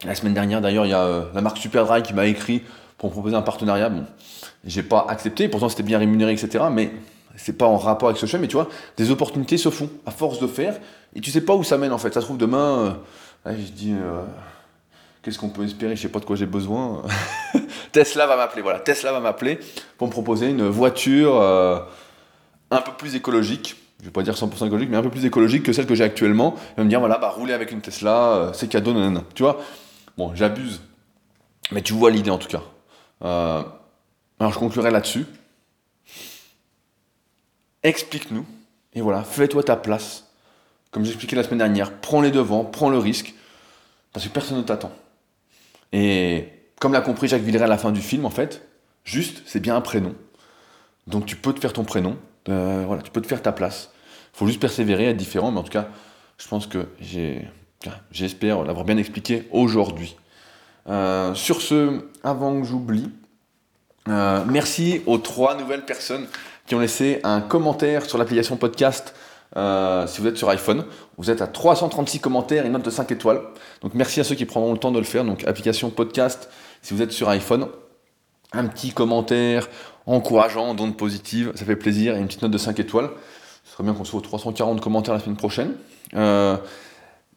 La 0.04 0.16
semaine 0.16 0.34
dernière, 0.34 0.62
d'ailleurs, 0.62 0.86
il 0.86 0.90
y 0.90 0.94
a 0.94 1.26
la 1.34 1.42
marque 1.42 1.58
Superdry 1.58 2.02
qui 2.04 2.14
m'a 2.14 2.26
écrit 2.26 2.64
pour 2.98 3.10
me 3.10 3.14
proposer 3.14 3.36
un 3.36 3.42
partenariat. 3.42 3.90
Bon, 3.90 4.06
j'ai 4.66 4.84
pas 4.84 5.06
accepté, 5.08 5.48
pourtant 5.48 5.70
c'était 5.70 5.84
bien 5.84 6.00
rémunéré, 6.00 6.34
etc. 6.34 6.66
Mais 6.72 6.92
c'est 7.38 7.58
pas 7.58 7.66
en 7.66 7.78
rapport 7.78 8.10
avec 8.10 8.20
ce 8.20 8.26
choix, 8.26 8.40
mais 8.40 8.48
tu 8.48 8.56
vois, 8.56 8.68
des 8.98 9.12
opportunités 9.12 9.58
se 9.58 9.70
font 9.70 9.90
à 10.06 10.12
force 10.12 10.40
de 10.40 10.48
faire, 10.48 10.80
et 11.16 11.22
tu 11.22 11.32
sais 11.32 11.42
pas 11.42 11.56
où 11.56 11.64
ça 11.64 11.78
mène 11.78 11.92
en 11.92 11.98
fait. 11.98 12.14
Ça 12.14 12.22
se 12.22 12.26
trouve 12.26 12.38
demain, 12.38 13.02
euh, 13.46 13.56
je 13.58 13.72
dis, 13.72 13.94
euh, 13.94 14.24
qu'est-ce 15.22 15.40
qu'on 15.40 15.50
peut 15.50 15.64
espérer, 15.64 15.96
je 15.96 16.02
sais 16.02 16.10
pas 16.10 16.20
de 16.20 16.26
quoi 16.26 16.36
j'ai 16.36 16.46
besoin. 16.46 17.04
Tesla 17.92 18.28
va 18.28 18.38
m'appeler, 18.38 18.62
voilà, 18.62 18.80
Tesla 18.80 19.12
va 19.12 19.20
m'appeler 19.20 19.60
pour 19.98 20.08
me 20.08 20.12
proposer 20.12 20.50
une 20.50 20.68
voiture 20.68 21.36
euh, 21.40 21.80
un 22.70 22.82
peu 22.82 22.92
plus 22.94 23.16
écologique. 23.16 23.78
Je 24.00 24.06
vais 24.06 24.12
pas 24.12 24.24
dire 24.24 24.34
100% 24.34 24.66
écologique, 24.66 24.90
mais 24.90 24.98
un 24.98 25.04
peu 25.04 25.12
plus 25.12 25.26
écologique 25.26 25.64
que 25.64 25.74
celle 25.74 25.86
que 25.86 25.94
j'ai 25.94 26.04
actuellement. 26.04 26.56
Il 26.72 26.78
va 26.78 26.84
me 26.86 26.90
dire, 26.90 27.00
voilà, 27.00 27.20
bah 27.20 27.30
rouler 27.30 27.54
avec 27.54 27.72
une 27.72 27.82
Tesla, 27.82 28.52
c'est 28.54 28.68
cadeau, 28.68 28.94
nanana. 28.94 29.24
Tu 29.36 29.44
vois, 29.44 29.62
bon, 30.18 30.34
j'abuse, 30.34 30.82
mais 31.72 31.84
tu 31.84 31.94
vois 31.94 32.10
l'idée 32.10 32.32
en 32.32 32.40
tout 32.40 32.48
cas. 32.48 32.64
alors 33.22 34.52
je 34.54 34.58
conclurai 34.58 34.90
là-dessus 34.90 35.26
explique-nous, 37.84 38.46
et 38.94 39.02
voilà, 39.02 39.24
fais-toi 39.24 39.64
ta 39.64 39.76
place. 39.76 40.31
Comme 40.92 41.06
j'expliquais 41.06 41.36
la 41.36 41.44
semaine 41.44 41.60
dernière, 41.60 41.94
prends 41.94 42.22
les 42.22 42.32
devants, 42.32 42.66
prends 42.66 42.90
le 42.90 42.98
risque, 42.98 43.34
parce 44.14 44.28
que 44.28 44.32
personne 44.32 44.58
ne 44.58 44.64
t'attend. 44.64 44.92
Et 45.94 46.50
comme 46.80 46.94
l'a 46.94 47.02
compris 47.02 47.28
Jacques 47.28 47.42
Villeray 47.42 47.66
à 47.66 47.68
la 47.68 47.78
fin 47.78 47.92
du 47.92 48.02
film, 48.02 48.26
en 48.26 48.30
fait, 48.30 48.68
juste, 49.04 49.42
c'est 49.46 49.60
bien 49.60 49.76
un 49.76 49.82
prénom. 49.82 50.16
Donc 51.08 51.26
tu 51.26 51.36
peux 51.36 51.54
te 51.54 51.60
faire 51.60 51.74
ton 51.74 51.84
prénom, 51.84 52.18
euh, 52.50 52.84
voilà, 52.86 53.02
tu 53.02 53.12
peux 53.12 53.22
te 53.22 53.28
faire 53.28 53.42
ta 53.42 53.52
place. 53.52 53.92
Il 54.34 54.38
faut 54.38 54.48
juste 54.48 54.60
persévérer, 54.60 55.06
être 55.10 55.18
différent, 55.18 55.52
mais 55.52 55.60
en 55.60 55.64
tout 55.64 55.72
cas, 55.72 55.88
je 56.38 56.48
pense 56.48 56.68
que 56.68 56.88
j'espère 58.12 58.64
l'avoir 58.64 58.86
bien 58.86 58.98
expliqué 58.98 59.48
aujourd'hui. 59.52 60.16
Euh, 60.88 61.34
sur 61.36 61.62
ce, 61.62 62.06
avant 62.24 62.60
que 62.60 62.68
j'oublie, 62.68 63.10
euh, 64.08 64.44
merci 64.48 65.02
aux 65.06 65.20
trois 65.20 65.56
nouvelles 65.56 65.86
personnes 65.86 66.28
qui 66.66 66.76
ont 66.76 66.80
laissé 66.80 67.20
un 67.24 67.42
commentaire 67.42 68.06
sur 68.06 68.18
l'application 68.18 68.58
podcast 68.58 69.14
euh, 69.58 70.08
si 70.08 70.22
vous 70.22 70.28
êtes 70.28 70.38
sur 70.38 70.50
iPhone. 70.50 70.86
Vous 71.18 71.30
êtes 71.30 71.42
à 71.42 71.48
336 71.48 72.20
commentaires 72.20 72.64
et 72.64 72.68
une 72.68 72.74
note 72.74 72.86
de 72.86 72.90
5 72.90 73.12
étoiles. 73.12 73.42
Donc 73.82 73.94
merci 73.94 74.20
à 74.20 74.24
ceux 74.24 74.36
qui 74.36 74.46
prendront 74.46 74.72
le 74.72 74.78
temps 74.78 74.92
de 74.92 75.00
le 75.00 75.06
faire. 75.06 75.26
Donc 75.26 75.46
application 75.46 75.90
podcast 75.90 76.50
si 76.82 76.94
vous 76.94 77.02
êtes 77.02 77.12
sur 77.12 77.30
iPhone. 77.30 77.68
Un 78.54 78.66
petit 78.68 78.92
commentaire 78.92 79.68
encourageant, 80.06 80.74
d'onde 80.74 80.98
positive, 80.98 81.52
ça 81.56 81.64
fait 81.64 81.76
plaisir, 81.76 82.16
et 82.16 82.20
une 82.20 82.28
petite 82.28 82.42
note 82.42 82.52
de 82.52 82.58
5 82.58 82.80
étoiles. 82.80 83.10
Ce 83.64 83.74
serait 83.74 83.84
bien 83.84 83.94
qu'on 83.94 84.04
soit 84.04 84.22
340 84.22 84.82
commentaires 84.82 85.14
la 85.14 85.20
semaine 85.20 85.38
prochaine. 85.38 85.74
Euh, 86.16 86.58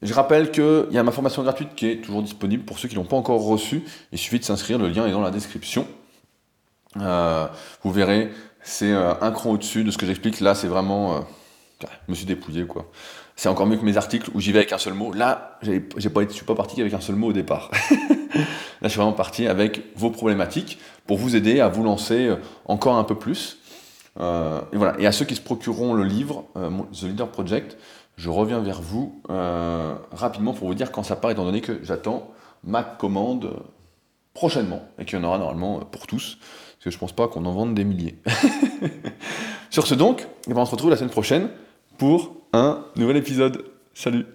je 0.01 0.13
rappelle 0.13 0.51
qu'il 0.51 0.87
y 0.91 0.97
a 0.97 1.03
ma 1.03 1.11
formation 1.11 1.43
gratuite 1.43 1.69
qui 1.75 1.87
est 1.87 2.01
toujours 2.03 2.21
disponible 2.21 2.63
pour 2.65 2.79
ceux 2.79 2.89
qui 2.89 2.95
ne 2.95 2.99
l'ont 2.99 3.05
pas 3.05 3.15
encore 3.15 3.45
reçue. 3.45 3.83
Il 4.11 4.17
suffit 4.17 4.39
de 4.39 4.43
s'inscrire, 4.43 4.77
le 4.77 4.89
lien 4.89 5.05
est 5.05 5.11
dans 5.11 5.21
la 5.21 5.31
description. 5.31 5.87
Euh, 6.99 7.47
vous 7.83 7.91
verrez, 7.91 8.31
c'est 8.61 8.91
un 8.91 9.31
cran 9.31 9.51
au-dessus 9.51 9.83
de 9.83 9.91
ce 9.91 9.97
que 9.97 10.05
j'explique. 10.05 10.39
Là, 10.41 10.55
c'est 10.55 10.67
vraiment. 10.67 11.25
Euh, 11.85 11.95
je 12.07 12.11
me 12.11 12.15
suis 12.15 12.25
dépouillé, 12.25 12.65
quoi. 12.65 12.91
C'est 13.35 13.49
encore 13.49 13.65
mieux 13.65 13.77
que 13.77 13.85
mes 13.85 13.97
articles 13.97 14.29
où 14.33 14.39
j'y 14.39 14.51
vais 14.51 14.59
avec 14.59 14.71
un 14.71 14.77
seul 14.77 14.93
mot. 14.93 15.11
Là, 15.11 15.59
j'ai 15.61 15.79
pas, 15.79 16.27
suis 16.29 16.45
pas 16.45 16.55
parti 16.55 16.79
avec 16.81 16.93
un 16.93 17.01
seul 17.01 17.15
mot 17.15 17.27
au 17.27 17.33
départ. 17.33 17.69
Là, 17.91 18.43
je 18.83 18.87
suis 18.89 18.97
vraiment 18.97 19.13
parti 19.13 19.47
avec 19.47 19.81
vos 19.95 20.09
problématiques 20.09 20.79
pour 21.05 21.17
vous 21.17 21.35
aider 21.35 21.59
à 21.59 21.67
vous 21.67 21.83
lancer 21.83 22.27
euh, 22.27 22.35
encore 22.65 22.95
un 22.95 23.03
peu 23.03 23.15
plus. 23.15 23.59
et 24.17 24.77
voilà. 24.77 24.95
Et 24.99 25.05
à 25.05 25.11
ceux 25.11 25.25
qui 25.25 25.35
se 25.35 25.41
procureront 25.41 25.93
le 25.93 26.03
livre, 26.03 26.45
The 26.55 27.03
Leader 27.03 27.29
Project, 27.29 27.77
je 28.15 28.29
reviens 28.29 28.61
vers 28.61 28.81
vous 28.81 29.21
rapidement 29.27 30.53
pour 30.53 30.69
vous 30.69 30.73
dire 30.73 30.93
quand 30.93 31.03
ça 31.03 31.17
part, 31.17 31.31
étant 31.31 31.43
donné 31.43 31.59
que 31.59 31.79
j'attends 31.83 32.31
ma 32.63 32.83
commande 32.83 33.61
prochainement 34.33 34.83
et 34.97 35.03
qu'il 35.03 35.19
y 35.19 35.21
en 35.21 35.25
aura 35.25 35.37
normalement 35.37 35.79
pour 35.79 36.07
tous 36.07 36.37
que 36.85 36.91
je 36.91 36.99
pense 36.99 37.13
pas 37.13 37.27
qu'on 37.27 37.45
en 37.45 37.51
vende 37.51 37.73
des 37.73 37.83
milliers. 37.83 38.19
Sur 39.71 39.87
ce 39.87 39.95
donc, 39.95 40.27
eh 40.47 40.53
ben, 40.53 40.61
on 40.61 40.65
se 40.65 40.71
retrouve 40.71 40.91
la 40.91 40.97
semaine 40.97 41.09
prochaine 41.09 41.49
pour 41.97 42.35
un 42.53 42.85
nouvel 42.95 43.17
épisode. 43.17 43.65
Salut 43.93 44.25